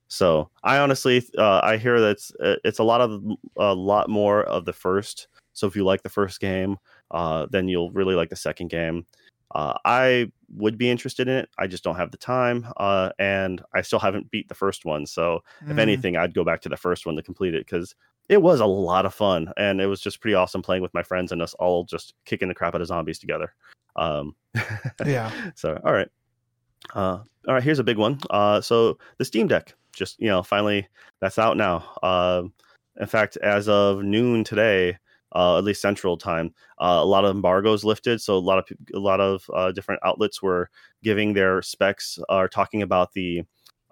[0.07, 3.23] so I honestly, uh, I hear that it's, uh, it's a lot of
[3.57, 5.27] a lot more of the first.
[5.53, 6.77] So if you like the first game,
[7.11, 9.06] uh, then you'll really like the second game.
[9.53, 11.49] Uh, I would be interested in it.
[11.57, 15.06] I just don't have the time, uh, and I still haven't beat the first one.
[15.06, 15.80] So if Mm.
[15.80, 17.95] anything, I'd go back to the first one to complete it because
[18.27, 21.03] it was a lot of fun, and it was just pretty awesome playing with my
[21.03, 23.53] friends and us all just kicking the crap out of zombies together.
[23.95, 24.36] Um,
[25.06, 25.32] Yeah.
[25.56, 26.10] so all right,
[26.95, 27.64] uh, all right.
[27.64, 28.19] Here's a big one.
[28.30, 30.88] Uh, so the Steam Deck, just you know, finally
[31.22, 31.84] that's out now.
[32.04, 32.44] Uh,
[33.00, 34.98] in fact, as of noon today,
[35.36, 38.22] uh, at least Central Time, uh, a lot of embargoes lifted.
[38.22, 40.70] So a lot of a lot of uh, different outlets were
[41.04, 43.44] giving their specs, are talking about the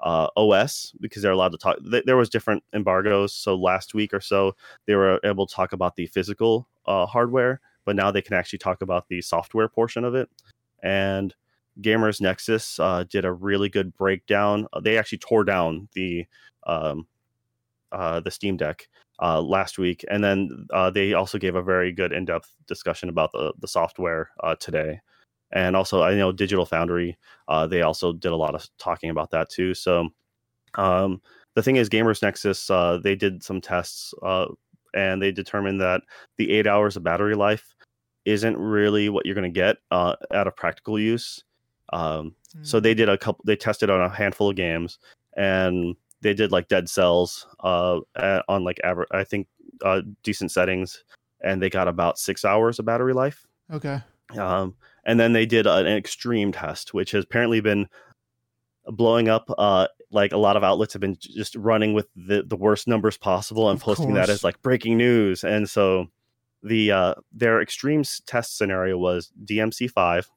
[0.02, 1.78] uh, OS because they're allowed to talk.
[1.90, 3.34] th- There was different embargoes.
[3.34, 4.56] So last week or so,
[4.86, 8.60] they were able to talk about the physical uh, hardware, but now they can actually
[8.60, 10.30] talk about the software portion of it.
[10.82, 11.34] And
[11.82, 14.68] Gamers Nexus uh, did a really good breakdown.
[14.74, 16.26] Uh, They actually tore down the
[16.68, 17.08] um,
[17.92, 18.88] uh, the Steam Deck
[19.22, 23.32] uh, last week, and then uh, they also gave a very good in-depth discussion about
[23.32, 25.00] the the software uh, today.
[25.52, 27.18] And also, I know Digital Foundry,
[27.70, 29.76] they also did a lot of talking about that too.
[29.76, 30.10] So,
[30.76, 31.22] um,
[31.54, 32.68] the thing is, Gamers Nexus,
[33.04, 34.16] they did some tests,
[34.96, 36.02] and they determined that
[36.38, 37.76] the eight hours of battery life
[38.26, 41.44] isn't really what you're going to get out of practical use.
[41.94, 42.84] Um, so Mm.
[42.84, 43.44] they did a couple.
[43.46, 45.00] They tested on a handful of games,
[45.38, 48.00] and they did like Dead Cells uh,
[48.48, 49.48] on like aver- I think
[49.84, 51.04] uh, decent settings,
[51.42, 53.46] and they got about six hours of battery life.
[53.72, 54.00] Okay.
[54.38, 54.76] Um,
[55.06, 57.88] and then they did an extreme test, which has apparently been
[58.88, 59.50] blowing up.
[59.58, 63.18] Uh, like a lot of outlets have been just running with the, the worst numbers
[63.18, 65.44] possible and Of posting that as like breaking news.
[65.44, 66.08] And so
[66.62, 70.30] the uh, their extreme test scenario was DMC five,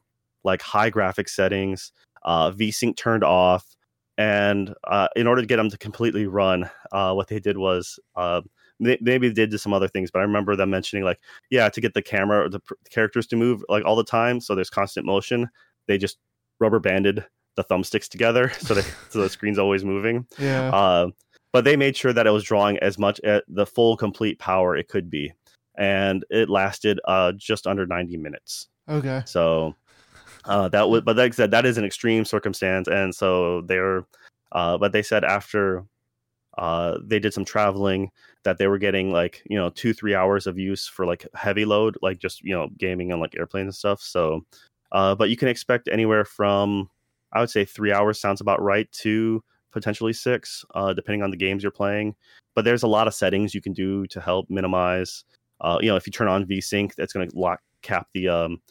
[0.46, 1.92] like high graphic settings,
[2.24, 3.76] uh, VSync turned off,
[4.16, 7.98] and uh, in order to get them to completely run, uh, what they did was.
[8.14, 8.40] Uh,
[8.80, 11.18] may- Maybe they did some other things, but I remember them mentioning like,
[11.50, 14.40] yeah, to get the camera or the pr- characters to move like all the time,
[14.40, 15.48] so there's constant motion.
[15.86, 16.18] They just
[16.60, 17.24] rubber banded
[17.56, 20.26] the thumbsticks together, so they, so the screen's always moving.
[20.38, 20.70] Yeah.
[20.70, 21.08] Uh,
[21.52, 24.76] but they made sure that it was drawing as much at the full complete power
[24.76, 25.32] it could be,
[25.78, 28.68] and it lasted uh, just under 90 minutes.
[28.88, 29.22] okay.
[29.26, 29.74] So
[30.46, 34.06] uh, that was, but like I said, that is an extreme circumstance, and so they're,
[34.52, 35.84] uh, but they said after
[36.58, 38.10] uh, they did some traveling
[38.44, 41.64] that they were getting like you know two three hours of use for like heavy
[41.64, 44.00] load, like just you know gaming on like airplanes and stuff.
[44.00, 44.44] So,
[44.92, 46.88] uh, but you can expect anywhere from
[47.32, 49.42] I would say three hours sounds about right to
[49.72, 52.14] potentially six, uh, depending on the games you're playing.
[52.54, 55.24] But there's a lot of settings you can do to help minimize.
[55.60, 58.62] Uh, you know, if you turn on VSync, that's going to lock cap the um,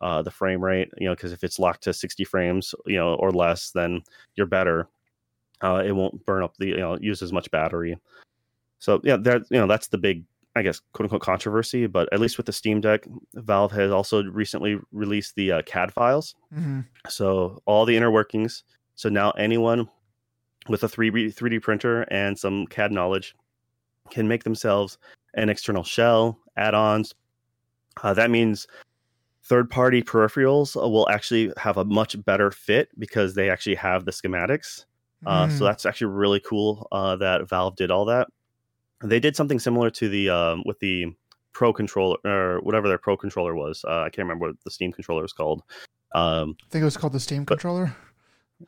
[0.00, 0.90] uh, the frame rate.
[0.98, 4.02] You know, because if it's locked to 60 frames, you know, or less, then
[4.36, 4.88] you're better.
[5.60, 7.98] Uh, it won't burn up the you know use as much battery.
[8.78, 11.86] So yeah, that you know that's the big I guess quote unquote controversy.
[11.86, 15.92] But at least with the Steam Deck, Valve has also recently released the uh, CAD
[15.92, 18.64] files, hmm so all the inner workings.
[18.94, 19.88] So now anyone
[20.68, 23.34] with a 3D 3D printer and some CAD knowledge
[24.10, 24.98] can make themselves
[25.34, 27.14] an external shell, add-ons.
[28.02, 28.66] Uh, that means
[29.48, 34.10] third-party peripherals uh, will actually have a much better fit because they actually have the
[34.12, 34.84] schematics.
[35.26, 35.68] Uh, So Mm.
[35.68, 38.28] that's actually really cool uh, that Valve did all that.
[39.02, 41.06] They did something similar to the um, with the
[41.52, 43.84] Pro controller or whatever their Pro controller was.
[43.84, 45.62] Uh, I can't remember what the Steam controller was called.
[46.14, 47.96] Um, I think it was called the Steam But- controller.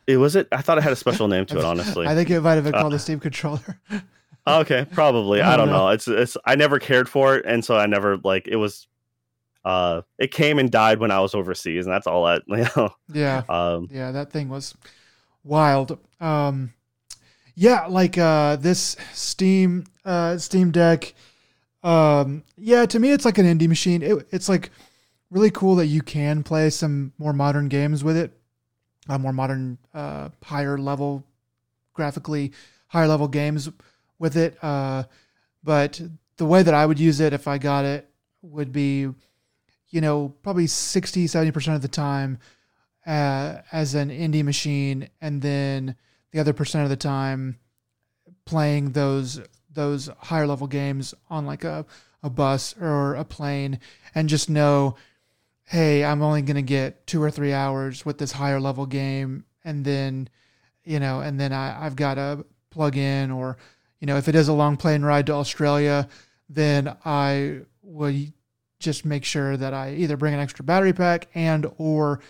[0.07, 0.49] it was it.
[0.53, 1.65] I thought it had a special name to it.
[1.65, 3.81] Honestly, I think it might have been Uh, called the Steam controller.
[4.47, 5.41] okay, probably.
[5.41, 5.87] I I don't don't know.
[5.87, 5.89] know.
[5.91, 6.37] It's it's.
[6.47, 8.89] I never cared for it, and so I never like it was.
[9.65, 12.91] Uh, it came and died when I was overseas, and that's all that you know.
[13.13, 13.43] yeah.
[13.49, 14.75] Um, Yeah, that thing was
[15.45, 15.99] wild.
[16.21, 16.73] Um,
[17.55, 21.15] yeah, like uh, this Steam uh, Steam Deck.
[21.83, 24.03] Um, yeah, to me, it's like an indie machine.
[24.03, 24.71] It, it's like
[25.31, 28.33] really cool that you can play some more modern games with it,
[29.09, 31.25] uh, more modern, uh, higher level,
[31.95, 32.53] graphically
[32.89, 33.71] higher level games
[34.19, 34.63] with it.
[34.63, 35.05] Uh,
[35.63, 36.01] but
[36.37, 38.09] the way that I would use it if I got it
[38.43, 39.09] would be,
[39.91, 42.39] you know, probably 60, 70% of the time
[43.07, 45.97] uh, as an indie machine, and then
[46.33, 47.59] the other percent of the time
[48.45, 49.41] playing those
[49.73, 51.87] those higher level games on like a,
[52.25, 53.79] a bus or a plane,
[54.15, 54.97] and just know,
[55.65, 59.85] hey, I'm only gonna get two or three hours with this higher level game, and
[59.85, 60.29] then,
[60.85, 63.57] you know, and then I, I've got to plug in, or
[64.01, 66.09] you know, if it is a long plane ride to Australia,
[66.49, 68.33] then I would
[68.81, 72.21] just make sure that I either bring an extra battery pack and or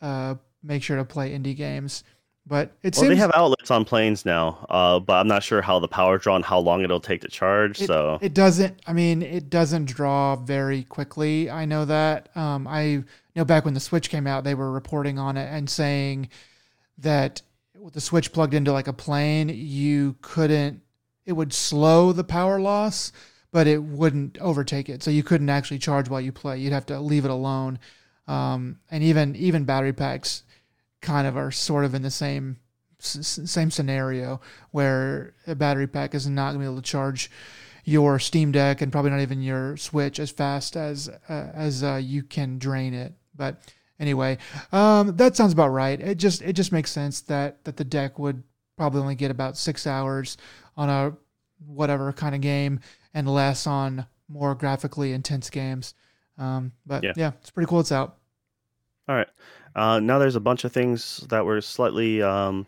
[0.00, 2.02] uh, make sure to play indie games.
[2.44, 5.62] But it well, seems they have outlets on planes now, uh, but I'm not sure
[5.62, 7.80] how the power draw and how long it'll take to charge.
[7.80, 8.80] it, so it doesn't.
[8.84, 11.48] I mean, it doesn't draw very quickly.
[11.48, 12.36] I know that.
[12.36, 13.04] Um, I
[13.36, 16.30] know back when the Switch came out, they were reporting on it and saying
[16.98, 17.42] that
[17.78, 20.80] with the Switch plugged into like a plane, you couldn't.
[21.24, 23.12] It would slow the power loss,
[23.52, 25.02] but it wouldn't overtake it.
[25.02, 26.58] So you couldn't actually charge while you play.
[26.58, 27.78] You'd have to leave it alone.
[28.26, 30.42] Um, and even even battery packs
[31.00, 32.58] kind of are sort of in the same
[32.98, 37.30] same scenario where a battery pack is not going to be able to charge
[37.84, 42.00] your Steam Deck and probably not even your Switch as fast as uh, as uh,
[42.02, 43.12] you can drain it.
[43.34, 43.60] But
[43.98, 44.38] anyway,
[44.70, 46.00] um, that sounds about right.
[46.00, 48.42] It just it just makes sense that that the deck would
[48.76, 50.36] probably only get about six hours
[50.76, 51.16] on a
[51.66, 52.80] whatever kind of game
[53.14, 55.94] and less on more graphically intense games.
[56.38, 57.12] Um, but Yeah.
[57.16, 57.80] yeah, it's pretty cool.
[57.80, 58.16] It's out.
[59.08, 59.28] All right.
[59.74, 62.66] Uh, now there's a bunch of things that were slightly, um,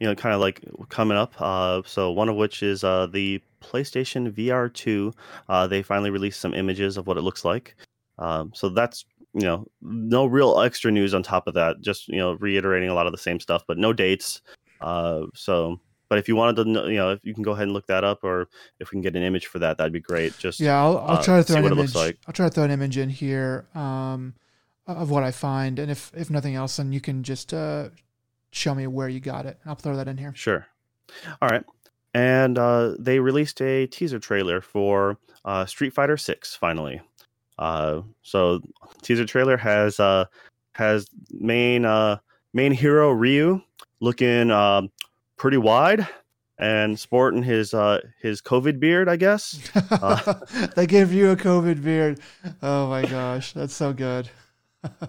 [0.00, 1.34] you know, kind of like coming up.
[1.38, 5.12] Uh, so one of which is uh, the PlayStation VR 2.
[5.48, 7.76] Uh, they finally released some images of what it looks like.
[8.18, 9.04] Um, so that's
[9.34, 11.80] you know no real extra news on top of that.
[11.80, 14.40] Just you know reiterating a lot of the same stuff, but no dates.
[14.80, 15.80] Uh, so.
[16.12, 17.86] But if you wanted to, know, you know, if you can go ahead and look
[17.86, 18.46] that up, or
[18.78, 20.36] if we can get an image for that, that'd be great.
[20.36, 21.94] Just Yeah, I'll, I'll uh, try to throw an image.
[21.94, 22.18] like.
[22.26, 24.34] I'll try to throw an image in here um,
[24.86, 27.88] of what I find, and if if nothing else, then you can just uh,
[28.50, 29.58] show me where you got it.
[29.64, 30.34] I'll throw that in here.
[30.36, 30.66] Sure.
[31.40, 31.64] All right.
[32.12, 35.16] And uh, they released a teaser trailer for
[35.46, 37.00] uh, Street Fighter Six finally.
[37.58, 38.60] Uh, so
[39.00, 40.26] teaser trailer has uh,
[40.74, 42.18] has main uh,
[42.52, 43.62] main hero Ryu
[44.00, 44.90] looking um
[45.42, 46.06] pretty wide
[46.56, 49.58] and sporting his uh, his COVID beard, I guess.
[49.90, 50.34] Uh.
[50.76, 52.20] they gave you a COVID beard.
[52.62, 54.30] Oh my gosh, that's so good.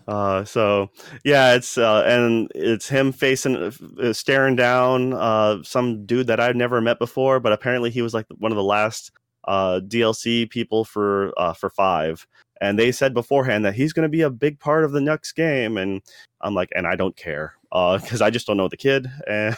[0.07, 0.91] Uh, so
[1.23, 6.55] yeah, it's uh, and it's him facing, uh, staring down uh, some dude that I've
[6.55, 9.09] never met before, but apparently he was like one of the last
[9.47, 12.27] uh, DLC people for uh, for five,
[12.61, 15.31] and they said beforehand that he's going to be a big part of the next
[15.31, 16.03] game, and
[16.41, 19.55] I'm like, and I don't care because I just don't know the kid, and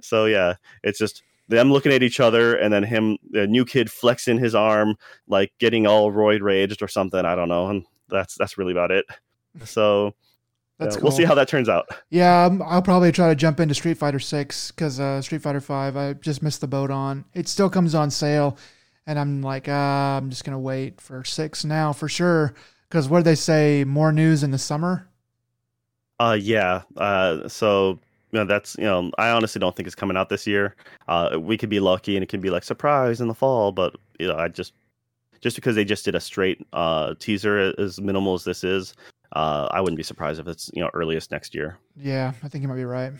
[0.00, 3.90] so yeah, it's just them looking at each other, and then him, the new kid,
[3.90, 4.96] flexing his arm,
[5.28, 7.24] like getting all roid raged or something.
[7.24, 9.04] I don't know, and that's that's really about it.
[9.64, 10.14] So
[10.78, 11.08] That's uh, cool.
[11.08, 11.88] we'll see how that turns out.
[12.10, 15.60] Yeah, um, I'll probably try to jump into Street Fighter Six because uh, Street Fighter
[15.60, 17.24] Five I just missed the boat on.
[17.34, 18.58] It still comes on sale,
[19.06, 22.54] and I'm like, ah, I'm just gonna wait for six now for sure.
[22.88, 23.84] Because what do they say?
[23.84, 25.08] More news in the summer.
[26.20, 26.82] Uh, yeah.
[26.96, 27.98] Uh, so
[28.36, 30.76] you know, that's you know, I honestly don't think it's coming out this year.
[31.08, 33.96] Uh, we could be lucky, and it could be like surprise in the fall, but
[34.18, 34.74] you know, I just
[35.40, 38.94] just because they just did a straight uh teaser as minimal as this is,
[39.32, 41.78] uh, I wouldn't be surprised if it's you know earliest next year.
[41.96, 43.14] Yeah, I think you might be right.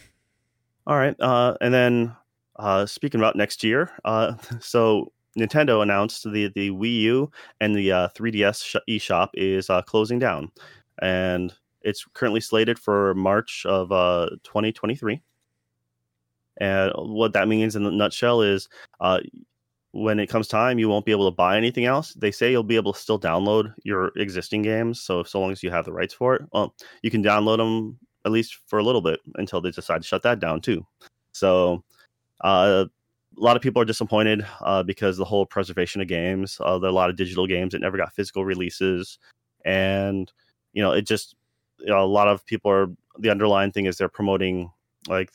[0.87, 2.15] All right, uh, and then
[2.57, 7.31] uh, speaking about next year, uh, so Nintendo announced the the Wii U
[7.63, 10.53] and the uh, 3DS sh- eShop is uh, closing down,
[11.01, 15.21] and it's currently slated for March of uh, 2023.
[16.59, 18.69] And what that means in a nutshell is,
[19.01, 19.21] uh,
[19.93, 22.13] when it comes time, you won't be able to buy anything else.
[22.15, 25.63] They say you'll be able to still download your existing games, so so long as
[25.63, 28.83] you have the rights for it, well, you can download them at least for a
[28.83, 30.87] little bit until they decide to shut that down too.
[31.33, 31.83] So.
[32.43, 32.85] Uh,
[33.39, 36.59] a lot of people are disappointed uh, because the whole preservation of games.
[36.61, 39.19] Uh, there are a lot of digital games that never got physical releases,
[39.65, 40.33] and
[40.73, 41.36] you know, it just
[41.79, 42.89] you know, a lot of people are.
[43.19, 44.71] The underlying thing is they're promoting
[45.09, 45.31] like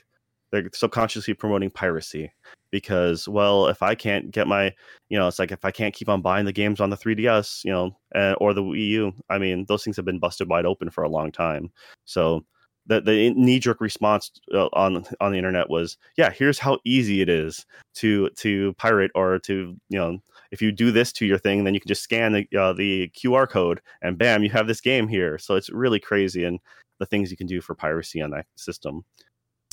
[0.52, 2.32] they're subconsciously promoting piracy
[2.72, 4.74] because well if i can't get my
[5.10, 7.64] you know it's like if i can't keep on buying the games on the 3ds
[7.64, 10.66] you know uh, or the wii u i mean those things have been busted wide
[10.66, 11.72] open for a long time
[12.06, 12.46] so
[12.92, 17.22] the the knee jerk response uh, on on the internet was, yeah, here's how easy
[17.22, 17.66] it is
[17.96, 20.20] to to pirate or to you know
[20.52, 23.10] if you do this to your thing, then you can just scan the uh, the
[23.16, 25.38] QR code and bam, you have this game here.
[25.38, 26.60] So it's really crazy and
[27.00, 29.06] the things you can do for piracy on that system.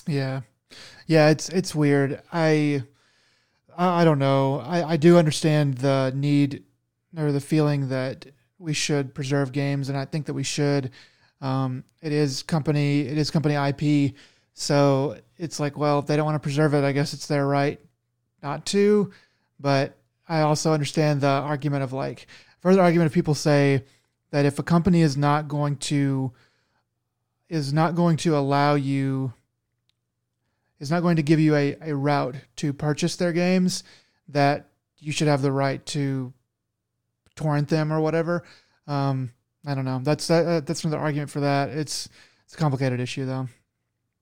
[0.06, 0.42] Yeah,
[1.06, 2.22] yeah, it's it's weird.
[2.32, 2.84] I
[3.76, 4.60] I don't know.
[4.60, 6.62] I I do understand the need
[7.16, 8.26] or the feeling that
[8.58, 10.90] we should preserve games, and I think that we should.
[11.40, 14.14] Um, it is company, it is company IP,
[14.54, 17.46] so it's like, well, if they don't want to preserve it, I guess it's their
[17.46, 17.80] right
[18.42, 19.12] not to.
[19.60, 19.96] But
[20.28, 22.26] I also understand the argument of like
[22.60, 23.84] further argument of people say
[24.30, 26.32] that if a company is not going to
[27.48, 29.32] is not going to allow you
[30.80, 33.84] is not going to give you a, a route to purchase their games
[34.28, 36.32] that you should have the right to
[37.34, 38.44] torrent them or whatever.
[38.86, 39.32] Um,
[39.68, 40.00] I don't know.
[40.02, 41.68] That's that, that's another argument for that.
[41.68, 42.08] It's
[42.44, 43.48] it's a complicated issue though.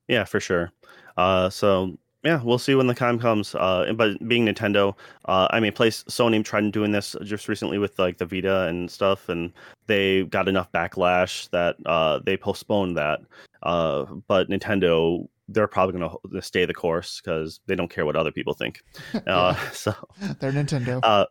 [0.08, 0.72] Yeah, for sure.
[1.16, 3.54] Uh, so yeah, we'll see when the time comes.
[3.54, 4.94] Uh, but being Nintendo,
[5.26, 8.90] uh, I mean, place Sony tried doing this just recently with like the Vita and
[8.90, 9.52] stuff, and
[9.86, 13.20] they got enough backlash that uh, they postponed that.
[13.62, 18.16] Uh, but Nintendo, they're probably going to stay the course because they don't care what
[18.16, 18.82] other people think.
[19.26, 19.94] Uh, so
[20.40, 20.98] They're Nintendo.
[21.04, 21.26] uh,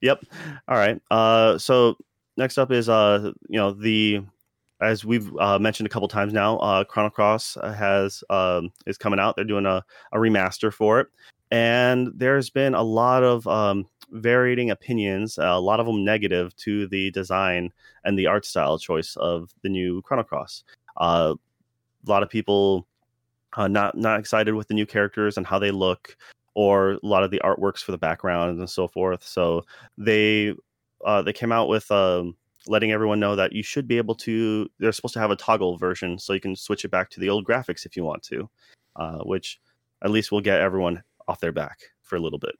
[0.00, 0.24] yep.
[0.68, 1.00] All right.
[1.10, 1.96] Uh, so
[2.40, 4.22] next up is uh, you know, the
[4.80, 9.20] as we've uh, mentioned a couple times now, uh, Chrono Cross has um, is coming
[9.20, 9.36] out.
[9.36, 11.08] They're doing a, a remaster for it,
[11.50, 16.88] and there's been a lot of um, varying opinions, a lot of them negative to
[16.88, 17.72] the design
[18.04, 20.64] and the art style choice of the new Chrono Cross.
[20.96, 21.34] Uh,
[22.06, 22.86] a lot of people
[23.54, 26.16] uh, not not excited with the new characters and how they look,
[26.54, 29.22] or a lot of the artworks for the background and so forth.
[29.22, 29.62] So
[29.98, 30.54] they
[31.04, 32.36] uh, they came out with um,
[32.66, 34.68] letting everyone know that you should be able to.
[34.78, 37.28] They're supposed to have a toggle version, so you can switch it back to the
[37.28, 38.48] old graphics if you want to,
[38.96, 39.60] uh, which
[40.02, 42.54] at least will get everyone off their back for a little bit.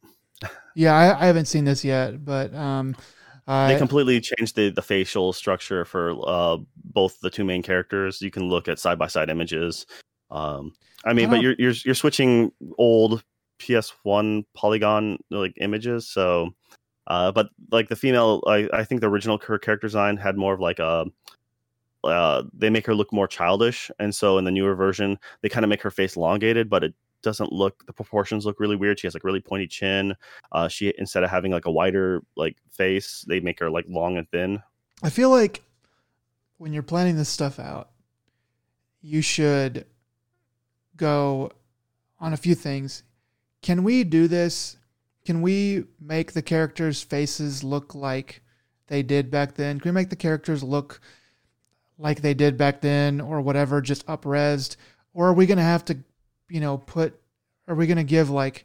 [0.75, 2.97] yeah, I, I haven't seen this yet, but um,
[3.47, 8.23] I, they completely changed the, the facial structure for uh, both the two main characters.
[8.23, 9.87] You can look at side by side images.
[10.31, 10.73] Um,
[11.05, 13.23] I mean, I but you're you're you're switching old
[13.61, 16.51] PS1 polygon like images, so.
[17.07, 20.55] Uh, but like the female, I, I think the original her character design had more
[20.55, 21.07] of like a.
[22.03, 25.65] Uh, they make her look more childish, and so in the newer version, they kind
[25.65, 27.85] of make her face elongated, but it doesn't look.
[27.87, 28.99] The proportions look really weird.
[28.99, 30.15] She has like really pointy chin.
[30.53, 34.17] Uh, she instead of having like a wider like face, they make her like long
[34.17, 34.63] and thin.
[35.03, 35.63] I feel like
[36.59, 37.91] when you're planning this stuff out,
[39.03, 39.87] you should
[40.97, 41.51] go
[42.19, 43.03] on a few things.
[43.63, 44.77] Can we do this?
[45.25, 48.43] Can we make the characters' faces look like
[48.87, 49.79] they did back then?
[49.81, 51.01] Can we make the characters look
[51.99, 54.77] like they did back then or whatever, just upresed?
[55.13, 55.99] Or are we going to have to,
[56.49, 57.21] you know, put,
[57.69, 58.65] are we going to give like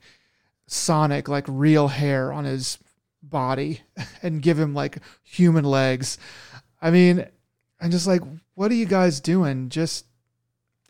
[0.67, 2.79] Sonic like real hair on his
[3.21, 3.81] body
[4.23, 6.17] and give him like human legs?
[6.81, 7.25] I mean,
[7.81, 8.21] I'm just like,
[8.53, 9.69] what are you guys doing?
[9.69, 10.05] Just,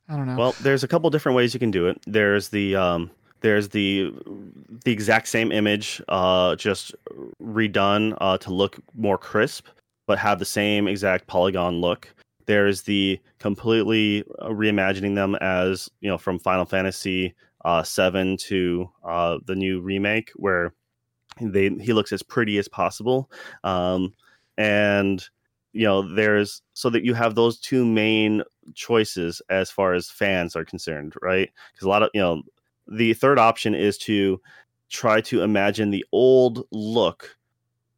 [0.07, 0.35] I don't know.
[0.37, 1.99] Well, there's a couple different ways you can do it.
[2.05, 4.11] There's the um, there's the
[4.83, 6.95] the exact same image, uh, just
[7.41, 9.67] redone uh, to look more crisp,
[10.07, 12.13] but have the same exact polygon look.
[12.45, 17.35] There's the completely uh, reimagining them as you know from Final Fantasy
[17.65, 20.73] uh, seven to uh, the new remake, where
[21.41, 23.29] they he looks as pretty as possible,
[23.63, 24.13] um,
[24.57, 25.27] and
[25.73, 28.43] you know there's so that you have those two main
[28.73, 31.51] choices as far as fans are concerned, right?
[31.73, 32.43] Because a lot of you know
[32.87, 34.41] the third option is to
[34.89, 37.37] try to imagine the old look,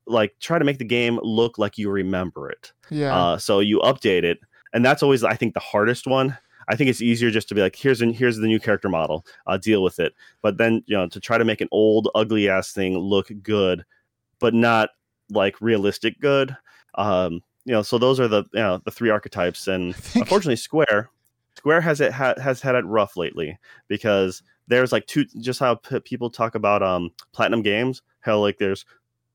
[0.05, 2.71] like try to make the game look like you remember it.
[2.89, 3.15] yeah.
[3.15, 4.39] Uh, so you update it,
[4.73, 6.37] and that's always I think the hardest one.
[6.69, 9.25] I think it's easier just to be like, here's an, here's the new character model,
[9.45, 10.13] uh, deal with it.
[10.41, 13.85] But then you know to try to make an old ugly ass thing look good,
[14.39, 14.89] but not
[15.29, 16.55] like realistic good.
[16.95, 21.09] Um, you know, so those are the you know the three archetypes, and unfortunately, Square
[21.57, 23.57] Square has it ha- has had it rough lately
[23.87, 28.59] because there's like two just how p- people talk about um platinum games how like
[28.59, 28.85] there's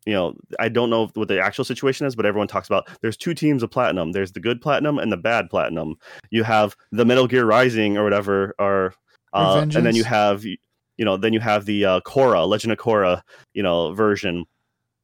[0.07, 3.17] you know i don't know what the actual situation is but everyone talks about there's
[3.17, 4.13] two teams of platinum.
[4.13, 5.97] There's the good platinum and the bad platinum.
[6.31, 8.95] You have the metal gear rising or whatever or
[9.33, 10.57] uh, and then you have you
[10.99, 13.23] know then you have the uh Korra legend of Korra
[13.55, 14.45] you know version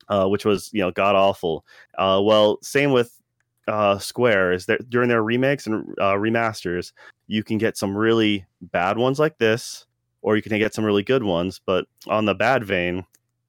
[0.09, 1.65] uh which was you know god awful.
[1.97, 3.19] Uh well same with
[3.69, 6.93] uh square is that during their remakes and uh, remasters
[7.27, 9.87] you can get some really bad ones like this
[10.23, 13.05] or you can get some really good ones but on the bad vein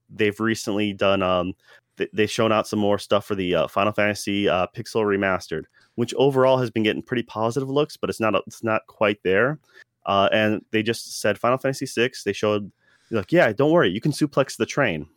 [0.09, 1.53] they've recently done um
[1.97, 5.63] th- they've shown out some more stuff for the uh, final fantasy uh, pixel remastered
[5.95, 9.59] which overall has been getting pretty positive looks but it's not it's not quite there
[10.05, 12.71] uh, and they just said final fantasy 6 they showed
[13.11, 15.07] like yeah don't worry you can suplex the train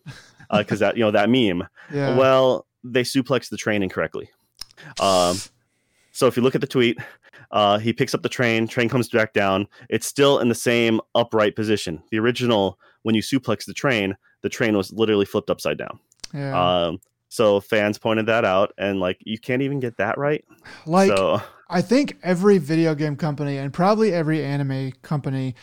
[0.59, 2.17] because that you know that meme yeah.
[2.17, 4.29] well, they suplex the train incorrectly.
[5.01, 5.39] Um,
[6.13, 6.99] so if you look at the tweet,
[7.51, 9.67] uh, he picks up the train, train comes back down.
[9.89, 12.03] It's still in the same upright position.
[12.11, 15.99] The original, when you suplex the train, the train was literally flipped upside down.
[16.35, 16.85] yeah.
[16.87, 20.45] Um, so fans pointed that out, and like you can't even get that right.
[20.85, 21.41] like so
[21.71, 25.55] I think every video game company and probably every anime company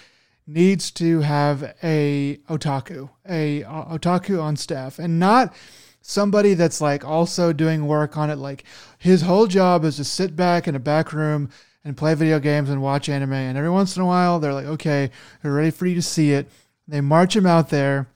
[0.47, 5.53] needs to have a otaku, a otaku on staff, and not
[6.01, 8.37] somebody that's like also doing work on it.
[8.37, 8.63] Like
[8.97, 11.49] his whole job is to sit back in a back room
[11.83, 13.33] and play video games and watch anime.
[13.33, 15.11] And every once in a while, they're like, okay,
[15.41, 16.49] they're ready for you to see it.
[16.87, 18.07] They march him out there,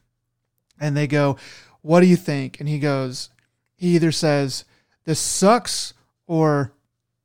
[0.79, 1.37] and they go,
[1.81, 3.29] "What do you think?" And he goes,
[3.75, 4.65] he either says,
[5.05, 5.93] "This sucks,"
[6.25, 6.73] or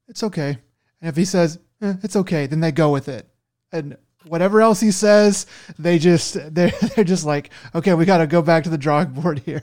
[0.09, 0.59] "It's okay."
[1.01, 3.29] And if he says, eh, "It's okay," then they go with it.
[3.73, 5.47] And whatever else he says,
[5.79, 9.09] they just they're they're just like, "Okay, we got to go back to the drawing
[9.11, 9.63] board here."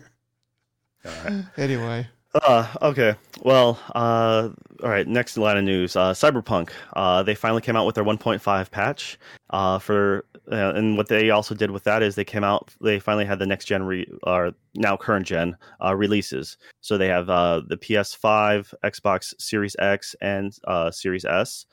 [1.57, 2.07] Anyway,
[2.44, 3.15] Uh, okay.
[3.44, 4.49] Well, uh,
[4.84, 5.07] all right.
[5.07, 6.72] Next line of news: uh, Cyberpunk.
[6.94, 9.18] Uh, they finally came out with their 1.5 patch.
[9.52, 12.76] Uh, for uh, and what they also did with that is they came out.
[12.82, 16.57] They finally had the next gen, re, or now current gen uh, releases.
[16.82, 21.65] So they have uh, the PS5, Xbox Series X, and uh, Series S.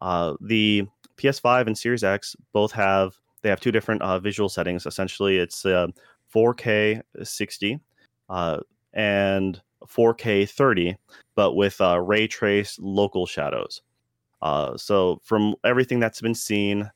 [0.00, 0.86] Uh, the
[1.16, 4.86] PS5 and Series X both have they have two different uh, visual settings.
[4.86, 5.88] Essentially, it's uh,
[6.32, 7.80] 4K 60
[8.28, 8.60] uh,
[8.94, 10.96] and 4K 30,
[11.34, 13.82] but with uh, ray trace local shadows.
[14.40, 16.90] Uh, so from everything that's been seen,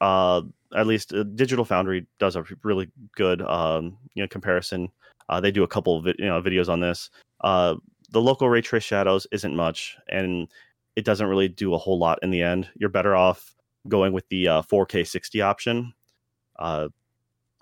[0.00, 0.42] uh,
[0.74, 4.90] at least uh, Digital Foundry does a really good um, you know comparison.
[5.28, 7.10] Uh, they do a couple vi- you know videos on this.
[7.42, 7.76] Uh,
[8.10, 10.48] the local ray trace shadows isn't much, and
[10.96, 12.68] it doesn't really do a whole lot in the end.
[12.76, 13.54] You're better off
[13.88, 15.92] going with the uh, 4K 60 option.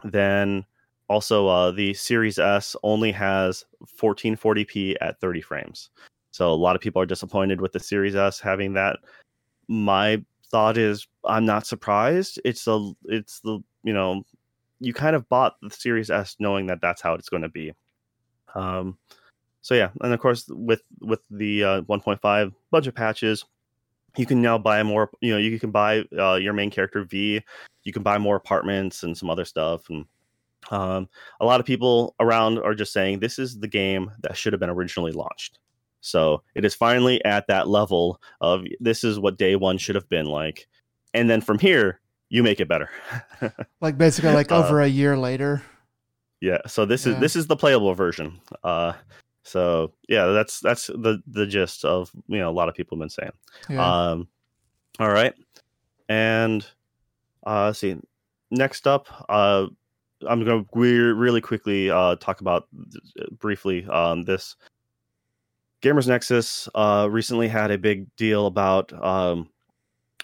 [0.05, 0.65] Then
[1.09, 3.65] also uh, the Series S only has
[4.01, 5.91] 1440p at 30 frames.
[6.31, 8.99] So a lot of people are disappointed with the Series S having that.
[9.69, 12.41] My thought is I'm not surprised.
[12.45, 14.25] It's a it's the you know
[14.81, 17.73] you kind of bought the Series S knowing that that's how it's going to be.
[18.55, 18.99] Um,
[19.63, 23.45] so yeah, and of course with with the uh, 1.5 budget patches,
[24.17, 25.11] you can now buy more.
[25.21, 27.41] You know, you can buy uh, your main character V.
[27.85, 29.89] You can buy more apartments and some other stuff.
[29.89, 30.07] And
[30.71, 31.09] um,
[31.41, 34.61] a lot of people around are just saying this is the game that should have
[34.61, 35.59] been originally launched.
[36.01, 40.09] So it is finally at that level of this is what day one should have
[40.09, 40.67] been like,
[41.15, 42.91] and then from here you make it better.
[43.81, 45.63] like basically like Uh, over a year later.
[46.41, 46.59] Yeah.
[46.67, 48.39] So this is this is the playable version.
[48.63, 48.93] Uh,
[49.45, 53.01] so yeah, that's that's the the gist of you know a lot of people have
[53.01, 53.33] been saying.
[53.69, 54.11] Yeah.
[54.11, 54.29] Um,
[54.99, 55.35] all right,
[56.09, 56.67] and
[57.47, 57.97] uh, let's see.
[58.51, 59.67] Next up, uh,
[60.29, 62.69] I'm going to re- really quickly uh, talk about
[63.39, 64.57] briefly um, this.
[65.83, 69.51] Gamers Nexus uh, recently had a big deal about um,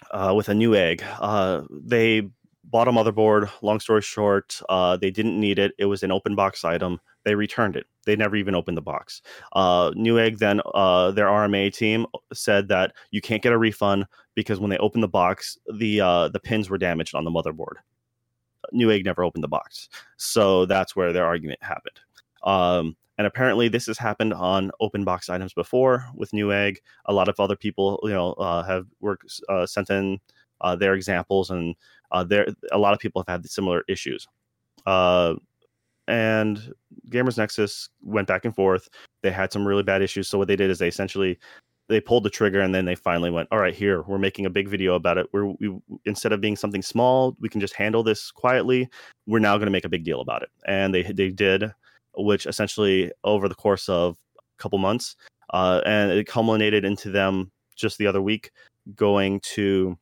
[0.09, 1.03] uh, with a Newegg.
[1.19, 2.27] Uh, they
[2.63, 3.49] bought a motherboard.
[3.61, 5.73] Long story short, uh, they didn't need it.
[5.77, 6.99] It was an open box item.
[7.25, 7.85] They returned it.
[8.05, 9.21] They never even opened the box.
[9.53, 14.59] Uh, Newegg then uh, their RMA team said that you can't get a refund because
[14.59, 15.99] when they opened the box, the
[16.33, 17.75] the pins were damaged on the motherboard.
[18.73, 21.99] Newegg never opened the box, so that's where their argument happened.
[22.43, 26.77] Um, and apparently, this has happened on open box items before with Newegg.
[27.05, 30.19] A lot of other people, you know, uh, have worked uh, sent in
[30.61, 31.75] uh, their examples, and
[32.11, 34.27] uh, there a lot of people have had similar issues.
[34.85, 35.35] Uh,
[36.07, 36.73] and
[37.09, 38.89] Gamers Nexus went back and forth.
[39.21, 40.27] They had some really bad issues.
[40.27, 41.37] So what they did is they essentially
[41.91, 44.49] they pulled the trigger and then they finally went all right here we're making a
[44.49, 45.27] big video about it.
[45.31, 48.89] We're we instead of being something small we can just handle this quietly.
[49.27, 50.49] We're now going to make a big deal about it.
[50.65, 51.71] And they they did
[52.15, 55.15] which essentially over the course of a couple months
[55.53, 58.51] uh, and it culminated into them just the other week
[58.95, 59.97] going to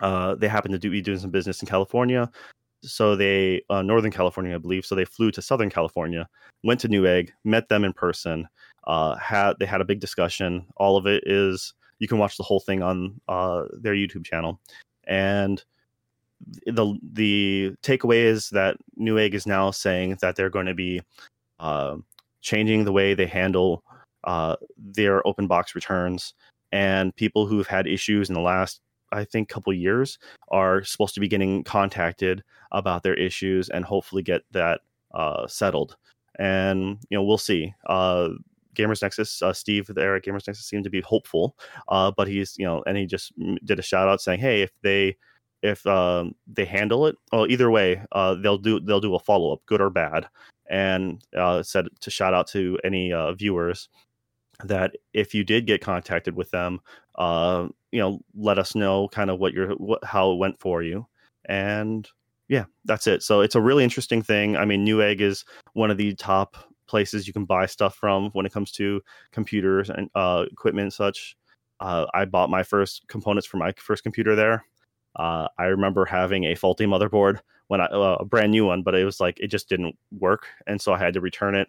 [0.00, 2.30] uh, they happened to do, be doing some business in california.
[2.82, 4.86] So they uh, northern california i believe.
[4.86, 6.28] So they flew to southern california
[6.64, 8.48] went to newegg met them in person
[8.88, 10.66] uh, had they had a big discussion.
[10.76, 14.60] All of it is you can watch the whole thing on uh, their youtube channel.
[15.06, 15.62] And
[16.66, 21.02] the the takeaway is that newegg is now saying that they're going to be
[21.60, 21.96] uh,
[22.40, 23.84] changing the way they handle
[24.24, 26.34] uh, their open box returns.
[26.72, 30.18] And people who've had issues in the last i think couple years
[30.50, 34.80] are supposed to be getting contacted about their issues and hopefully get that
[35.14, 35.96] uh, settled.
[36.38, 37.74] And you know we'll see.
[37.86, 38.30] Uh,
[38.74, 41.56] gamers nexus uh, steve there at gamers nexus seemed to be hopeful
[41.88, 43.32] uh, but he's you know and he just
[43.64, 45.16] did a shout out saying hey if they
[45.62, 49.60] if um, they handle it well either way uh, they'll do they'll do a follow-up
[49.66, 50.28] good or bad
[50.68, 53.88] and uh, said to shout out to any uh, viewers
[54.64, 56.80] that if you did get contacted with them,
[57.16, 60.82] uh, you know, let us know kind of what your what how it went for
[60.82, 61.06] you,
[61.46, 62.08] and
[62.48, 63.22] yeah, that's it.
[63.22, 64.56] So it's a really interesting thing.
[64.56, 66.56] I mean, Newegg is one of the top
[66.88, 69.00] places you can buy stuff from when it comes to
[69.32, 71.36] computers and uh, equipment and such.
[71.80, 74.64] Uh, I bought my first components for my first computer there.
[75.16, 78.94] Uh, I remember having a faulty motherboard when I uh, a brand new one, but
[78.94, 81.68] it was like it just didn't work, and so I had to return it.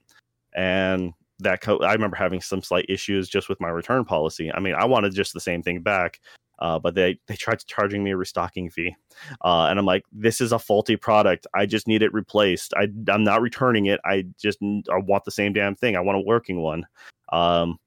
[0.56, 4.52] And that co- I remember having some slight issues just with my return policy.
[4.52, 6.20] I mean, I wanted just the same thing back,
[6.60, 8.96] uh, but they they tried charging me a restocking fee,
[9.44, 11.48] uh, and I'm like, this is a faulty product.
[11.54, 12.74] I just need it replaced.
[12.76, 14.00] I I'm not returning it.
[14.06, 15.96] I just I want the same damn thing.
[15.96, 16.86] I want a working one.
[17.32, 17.80] Um,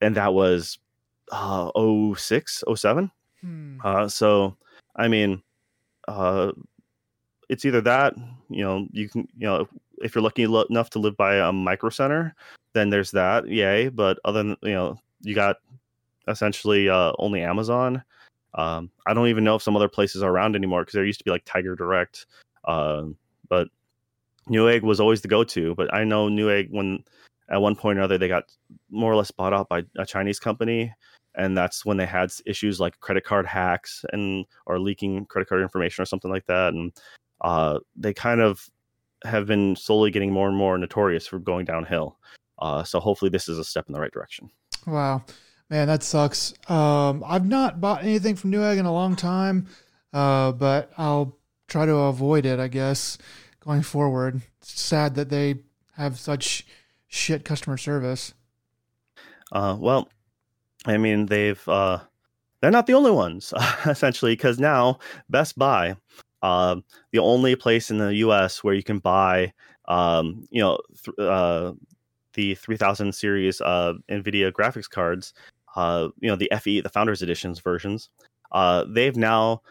[0.00, 0.78] and that was
[1.30, 1.70] uh
[2.14, 3.10] 06, 07.
[3.40, 3.78] Hmm.
[3.82, 4.56] Uh, so
[4.96, 5.42] I mean,
[6.08, 6.52] uh,
[7.48, 8.14] it's either that
[8.50, 9.68] you know you can you know
[9.98, 12.34] if you're lucky enough to live by a micro center,
[12.72, 13.88] then there's that, yay.
[13.88, 15.56] But other than you know, you got
[16.28, 18.02] essentially uh, only Amazon.
[18.54, 21.20] Um, I don't even know if some other places are around anymore because there used
[21.20, 22.26] to be like Tiger Direct,
[22.64, 23.04] uh,
[23.48, 23.68] but
[24.48, 25.74] Newegg was always the go-to.
[25.74, 27.04] But I know Newegg when
[27.50, 28.52] at one point or other they got
[28.90, 30.92] more or less bought out by a Chinese company,
[31.34, 35.62] and that's when they had issues like credit card hacks and or leaking credit card
[35.62, 36.92] information or something like that, and
[37.40, 38.68] uh, they kind of
[39.24, 42.18] have been slowly getting more and more notorious for going downhill.
[42.58, 44.50] Uh, so hopefully this is a step in the right direction.
[44.86, 45.24] Wow,
[45.72, 46.52] man, that sucks.
[46.68, 49.68] Um, I've not bought anything from Newegg in a long time,
[50.12, 52.60] uh, but I'll try to avoid it.
[52.60, 53.16] I guess
[53.58, 54.42] going forward.
[54.60, 55.60] It's sad that they
[55.96, 56.66] have such
[57.08, 58.34] shit customer service.
[59.50, 60.10] Uh, well,
[60.84, 62.00] I mean, they've uh,
[62.60, 63.54] they're not the only ones
[63.86, 64.98] essentially because now
[65.30, 65.96] Best Buy,
[66.42, 66.76] uh,
[67.12, 68.62] the only place in the U.S.
[68.62, 69.54] where you can buy,
[69.88, 71.72] um, you know, th- uh,
[72.34, 75.32] the 3000 series uh, NVIDIA graphics cards,
[75.76, 78.10] uh, you know, the FE, the Founders Editions versions.
[78.52, 79.62] Uh, they've now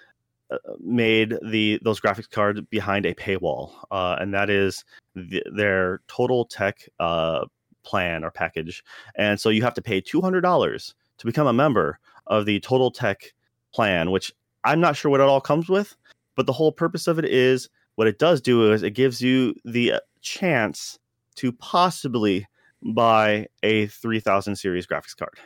[0.52, 4.84] uh, made the those graphics cards behind a paywall, uh, and that is
[5.16, 7.46] the, their Total Tech uh,
[7.84, 8.84] plan or package.
[9.16, 12.60] And so you have to pay two hundred dollars to become a member of the
[12.62, 13.34] Total Tech
[13.74, 14.32] plan, which
[14.64, 15.96] I'm not sure what it all comes with,
[16.36, 19.54] but the whole purpose of it is what it does do is it gives you
[19.66, 21.00] the uh, chance
[21.36, 22.48] to possibly
[22.94, 25.38] buy a 3000 series graphics card.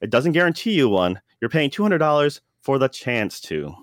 [0.00, 1.20] It doesn't guarantee you one.
[1.40, 3.74] You're paying $200 for the chance to.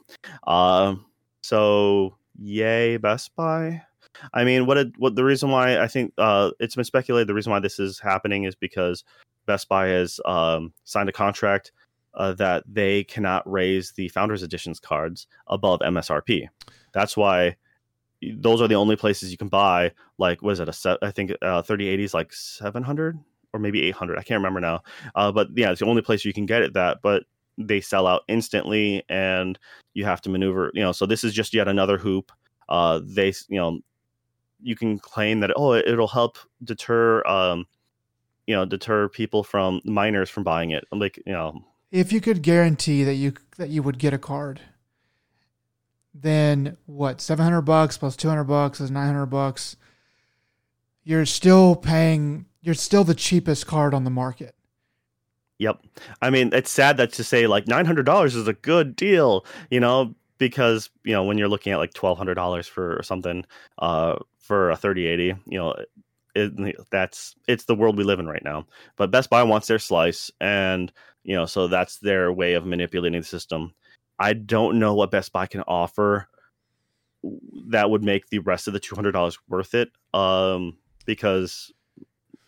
[0.45, 1.05] Um,
[1.41, 3.81] so yay, Best Buy.
[4.33, 7.33] I mean, what it, what the reason why I think uh, it's been speculated the
[7.33, 9.03] reason why this is happening is because
[9.45, 11.71] Best Buy has um, signed a contract
[12.13, 16.47] uh, that they cannot raise the Founders Editions cards above MSRP.
[16.93, 17.55] That's why
[18.35, 19.91] those are the only places you can buy.
[20.17, 20.99] Like, was it a set?
[21.01, 23.17] I think uh, 3080 is like 700
[23.53, 24.17] or maybe 800.
[24.17, 24.81] I can't remember now.
[25.15, 26.99] Uh, but yeah, it's the only place you can get it that.
[27.01, 27.23] But
[27.57, 29.57] they sell out instantly, and
[29.93, 30.71] you have to maneuver.
[30.73, 32.31] You know, so this is just yet another hoop.
[32.67, 33.79] Uh, they, you know,
[34.61, 37.65] you can claim that oh, it'll help deter, um,
[38.47, 40.85] you know, deter people from miners from buying it.
[40.91, 44.61] Like, you know, If you could guarantee that you that you would get a card,
[46.13, 47.21] then what?
[47.21, 49.75] Seven hundred bucks plus two hundred bucks is nine hundred bucks.
[51.03, 52.45] You're still paying.
[52.63, 54.55] You're still the cheapest card on the market.
[55.59, 55.85] Yep.
[56.21, 59.45] I mean, it's sad that to say like nine hundred dollars is a good deal,
[59.69, 63.45] you know, because you know when you're looking at like twelve hundred dollars for something
[63.79, 65.75] uh, for a thirty eighty, you know,
[66.35, 68.65] it, that's it's the world we live in right now.
[68.95, 70.91] But Best Buy wants their slice, and
[71.23, 73.73] You know, so that's their way of manipulating the system.
[74.19, 76.27] I don't know what Best Buy can offer
[77.69, 79.91] that would make the rest of the two hundred dollars worth it.
[80.13, 81.71] Um, because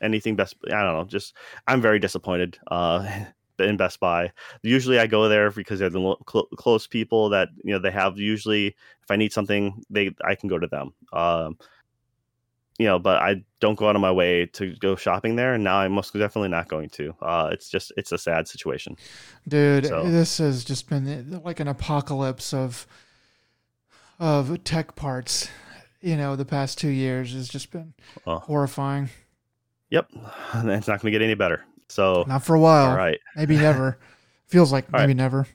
[0.05, 1.03] anything Best, I don't know.
[1.05, 1.35] Just
[1.67, 2.57] I'm very disappointed.
[2.67, 3.07] Uh,
[3.59, 4.31] in Best Buy.
[4.63, 8.17] Usually, I go there because they're the cl- close people that you know they have.
[8.19, 10.93] Usually, if I need something, they I can go to them.
[11.13, 11.57] Um,
[12.77, 15.63] you know, but I don't go out of my way to go shopping there, and
[15.63, 17.15] now I'm most definitely not going to.
[17.21, 18.97] Uh, it's just it's a sad situation.
[19.47, 22.85] Dude, So- this has just been like an apocalypse of
[24.19, 25.49] of tech parts.
[26.01, 27.93] You know, the past two years has just been
[28.27, 28.39] Oh.
[28.39, 29.09] horrifying.
[29.89, 30.09] Yep,
[30.53, 31.63] and it's not going to get any better.
[31.87, 32.89] So, Not for a while.
[32.91, 33.19] all right.
[33.35, 33.99] Maybe never.
[34.47, 35.47] Feels like All maybe never.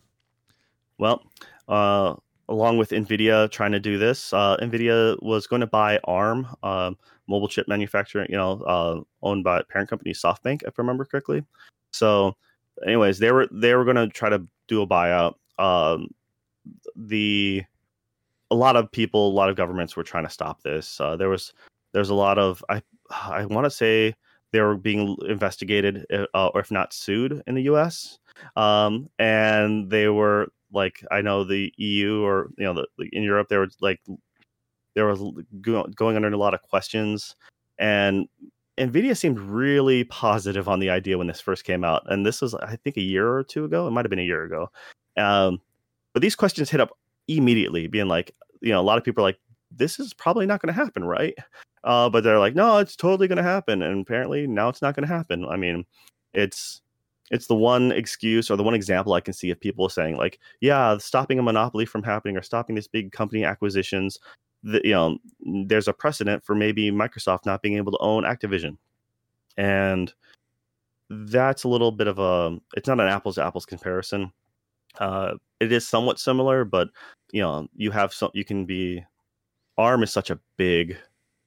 [0.99, 1.23] Well,
[1.69, 2.15] uh,
[2.49, 6.97] along with Nvidia trying to do this, uh, Nvidia was going to buy ARM, um,
[7.27, 11.45] mobile chip manufacturer, you know, uh, owned by parent company SoftBank, if I remember correctly.
[11.93, 12.37] So,
[12.85, 15.35] anyways, they were they were going to try to do a buyout.
[15.59, 16.09] Um,
[16.97, 17.65] the
[18.51, 21.01] a lot of people, a lot of governments were trying to stop this.
[21.01, 21.53] Uh, there was
[21.93, 24.15] there's a lot of I I want to say
[24.53, 28.19] they were being investigated, uh, or if not sued, in the U.S.
[28.57, 33.49] Um, and they were like I know the EU or you know the, in Europe
[33.49, 34.01] there was like
[34.95, 35.21] there was
[35.61, 37.35] go, going under a lot of questions
[37.79, 38.29] and
[38.79, 42.55] Nvidia seemed really positive on the idea when this first came out and this was
[42.55, 44.71] I think a year or two ago it might have been a year ago
[45.17, 45.61] um,
[46.13, 46.97] but these questions hit up
[47.29, 49.41] immediately being like you know a lot of people are like
[49.71, 51.35] this is probably not going to happen right
[51.85, 54.95] uh, but they're like no it's totally going to happen and apparently now it's not
[54.95, 55.85] going to happen I mean
[56.35, 56.83] it's
[57.31, 60.41] it's the one excuse or the one example I can see of people saying like,
[60.61, 64.19] yeah, stopping a monopoly from happening or stopping this big company acquisitions.
[64.63, 68.77] The, you know, there's a precedent for maybe Microsoft not being able to own Activision,
[69.57, 70.13] and
[71.09, 72.59] that's a little bit of a.
[72.77, 74.33] It's not an apples to apples comparison.
[74.99, 76.89] Uh, it is somewhat similar, but
[77.33, 78.31] you know, you have some.
[78.35, 79.03] You can be.
[79.79, 80.97] ARM is such a big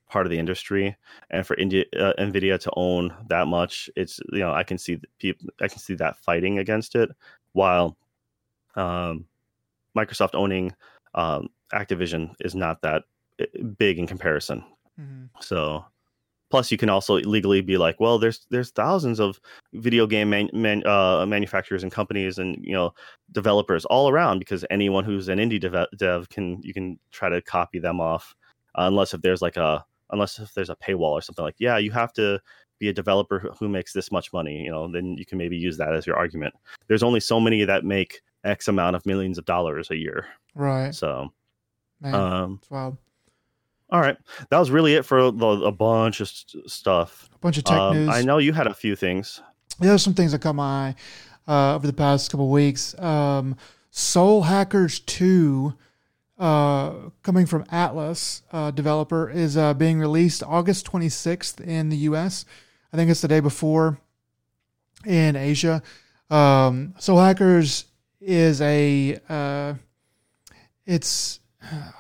[0.10, 0.96] part of the industry
[1.32, 5.00] and for Nvidia, uh, Nvidia to own that much, it's you know I can see
[5.20, 7.10] people I can see that fighting against it,
[7.54, 7.98] while
[8.76, 9.26] um,
[9.98, 10.74] Microsoft owning
[11.16, 13.04] um, Activision is not that
[13.42, 13.46] uh,
[13.78, 14.64] big in comparison.
[15.00, 15.30] Mhm.
[15.42, 15.86] So,
[16.54, 19.40] plus you can also legally be like, well, there's there's thousands of
[19.74, 22.94] video game man, man, uh, manufacturers and companies and you know
[23.32, 27.42] developers all around because anyone who's an indie dev, dev can you can try to
[27.42, 28.36] copy them off,
[28.76, 31.80] uh, unless if there's like a unless if there's a paywall or something like yeah
[31.80, 32.40] you have to
[32.78, 35.78] be a developer who- makes this much money you know then you can maybe use
[35.78, 36.54] that as your argument
[36.88, 40.94] there's only so many that make x amount of millions of dollars a year Right.
[40.94, 41.34] so
[42.00, 42.98] Man, um wild.
[43.90, 44.18] All right
[44.50, 47.78] that was really it for the, a bunch of st- stuff A bunch of tech
[47.80, 48.10] Um, news.
[48.10, 49.42] i know you had a few things
[49.80, 50.96] Yeah, there's some things that caught my eye
[51.48, 52.98] uh, over the past couple weeks.
[53.00, 53.56] Um,
[53.92, 55.74] Soul Hackers 2,
[56.40, 62.46] uh, coming from Atlus uh, developer, is uh, being released August 26th in the US.
[62.94, 64.00] I think it's the day before
[65.06, 65.84] in Asia.
[66.30, 67.86] Um, Soul Hackers
[68.22, 69.74] is a, uh,
[70.86, 71.40] it's,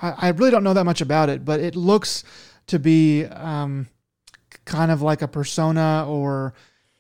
[0.02, 2.24] I, I really don't know that much about it, but it looks
[2.68, 3.88] to be um,
[4.66, 6.54] kind of like a persona or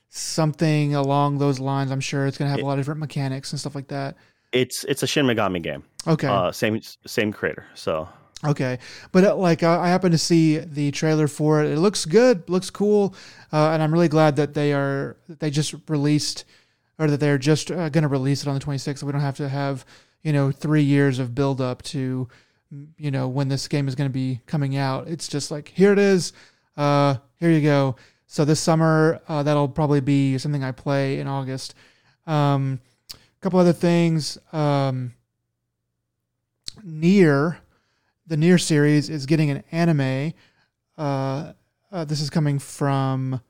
[0.09, 1.91] something along those lines.
[1.91, 4.15] I'm sure it's going to have a lot of different mechanics and stuff like that.
[4.51, 6.27] it's it's a shin megami game Okay.
[6.27, 8.07] uh same same creator so
[8.45, 8.77] Okay,
[9.13, 11.71] but uh, like uh, I happened to see the trailer for it.
[11.71, 13.15] It looks good, looks cool,
[13.53, 16.43] uh, and I'm really glad that they are they just released
[16.99, 18.97] or that they're just uh, going to release it on the 26th.
[18.97, 19.85] So we don't have to have
[20.23, 22.27] you know three years of build up to
[22.97, 25.07] you know when this game is going to be coming out.
[25.07, 26.33] It's just like here it is,
[26.77, 27.95] uh, here you go.
[28.27, 31.75] So this summer uh, that'll probably be something I play in August.
[32.25, 32.79] Um,
[33.13, 34.37] a couple other things.
[34.51, 35.13] Um,
[36.85, 37.57] NieR
[38.27, 40.33] the NieR series is getting an anime.
[40.97, 41.53] Uh,
[41.91, 43.41] uh, this is coming from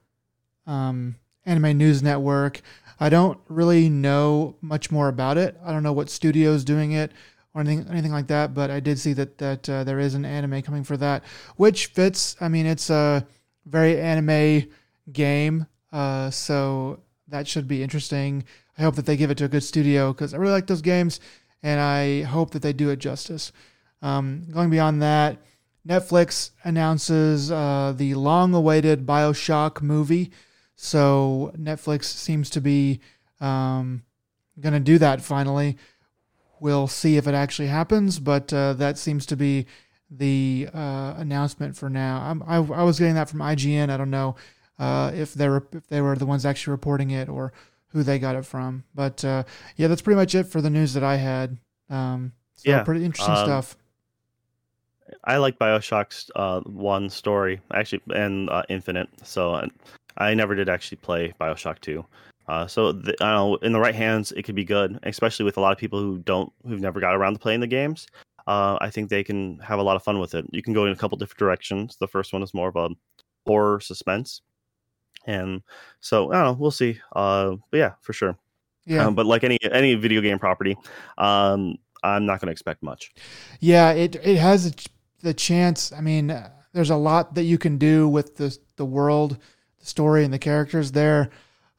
[0.65, 2.61] um, Anime News Network.
[2.99, 5.57] I don't really know much more about it.
[5.63, 7.11] I don't know what studio's doing it
[7.53, 8.53] or anything anything like that.
[8.53, 11.23] But I did see that that uh, there is an anime coming for that,
[11.55, 12.35] which fits.
[12.41, 13.25] I mean, it's a
[13.65, 14.69] very anime
[15.11, 18.43] game, uh, so that should be interesting.
[18.77, 20.81] I hope that they give it to a good studio because I really like those
[20.81, 21.19] games,
[21.61, 23.51] and I hope that they do it justice.
[24.01, 25.37] Um, going beyond that,
[25.87, 30.31] Netflix announces uh, the long-awaited Bioshock movie.
[30.75, 32.99] So Netflix seems to be
[33.39, 34.03] um,
[34.59, 35.77] going to do that finally.
[36.63, 39.65] We'll see if it actually happens, but uh, that seems to be
[40.09, 42.39] the uh, announcement for now.
[42.47, 43.89] I, I was getting that from IGN.
[43.89, 44.37] I don't know
[44.79, 47.51] uh, if they were if they were the ones actually reporting it or
[47.87, 48.85] who they got it from.
[48.95, 49.43] But uh,
[49.75, 51.57] yeah, that's pretty much it for the news that I had.
[51.89, 53.75] Um, so Yeah, pretty interesting um, stuff.
[55.25, 59.09] I like Bioshock's uh, one story actually, and uh, Infinite.
[59.23, 59.67] So uh,
[60.17, 62.05] I never did actually play Bioshock two.
[62.47, 65.45] Uh, so the, I don't know, in the right hands, it could be good, especially
[65.45, 68.07] with a lot of people who don't, who've never got around to playing the games.
[68.45, 70.45] Uh, I think they can have a lot of fun with it.
[70.51, 71.95] You can go in a couple different directions.
[71.95, 72.89] The first one is more of a
[73.45, 74.41] horror suspense,
[75.25, 75.61] and
[76.01, 76.53] so I don't know.
[76.53, 76.99] We'll see.
[77.15, 78.37] Uh, but yeah, for sure.
[78.85, 80.75] Yeah, Um, but like any any video game property,
[81.17, 83.13] um, I'm not going to expect much.
[83.61, 83.91] yeah.
[83.91, 84.75] It it has
[85.21, 85.93] the chance.
[85.93, 86.37] I mean,
[86.73, 89.37] there's a lot that you can do with the the world,
[89.79, 91.29] the story, and the characters there.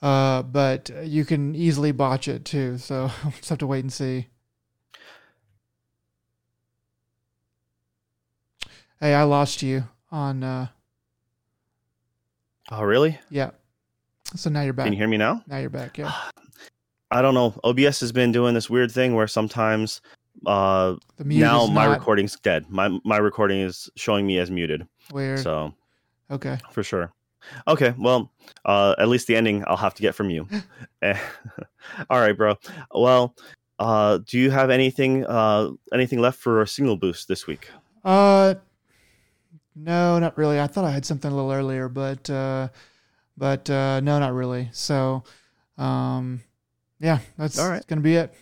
[0.03, 2.77] Uh, but you can easily botch it too.
[2.79, 4.29] So we'll just have to wait and see.
[9.01, 10.43] Hey, I lost you on.
[10.43, 10.67] Uh,
[12.71, 13.19] Oh, really?
[13.29, 13.51] yeah.
[14.37, 14.85] So now you're back.
[14.87, 15.43] Can you hear me now?
[15.47, 15.99] Now you're back.
[15.99, 16.11] Yeah.
[17.11, 17.55] I don't know.
[17.63, 20.01] OBS has been doing this weird thing where sometimes
[20.47, 22.65] uh, The mute now is my not recording's dead.
[22.71, 24.89] My my recording is showing me as muted.
[25.13, 25.41] weird.
[25.41, 25.75] So
[26.31, 26.57] okay.
[26.73, 27.13] for sure.
[27.67, 28.31] Okay, well,
[28.65, 30.49] uh, at least the ending I'll have to get from you.
[31.03, 31.19] Eh,
[32.11, 32.57] All right, bro.
[32.91, 33.35] Well,
[33.79, 37.69] uh, do you have anything uh, anything left for a single boost this week?
[38.03, 38.55] Uh,
[39.77, 40.59] no, not really.
[40.61, 42.69] I thought I had something a little earlier, but uh,
[43.37, 44.71] but uh, no, not really.
[44.73, 45.25] So,
[45.77, 46.43] um,
[47.01, 47.87] yeah, that's All right.
[47.87, 48.33] gonna be it.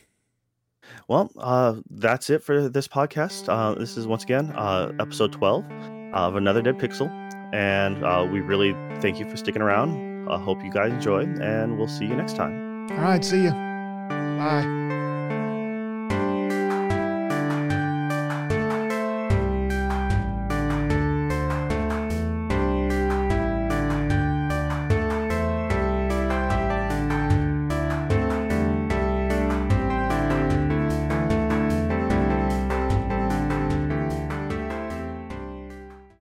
[1.08, 3.48] Well, uh, that's it for this podcast.
[3.48, 5.64] Uh, this is once again uh, episode 12
[6.12, 7.10] of Another Dead Pixel.
[7.52, 10.28] And uh, we really thank you for sticking around.
[10.28, 12.90] I hope you guys enjoyed, and we'll see you next time.
[12.92, 13.50] All right, see you.
[13.50, 14.81] Bye.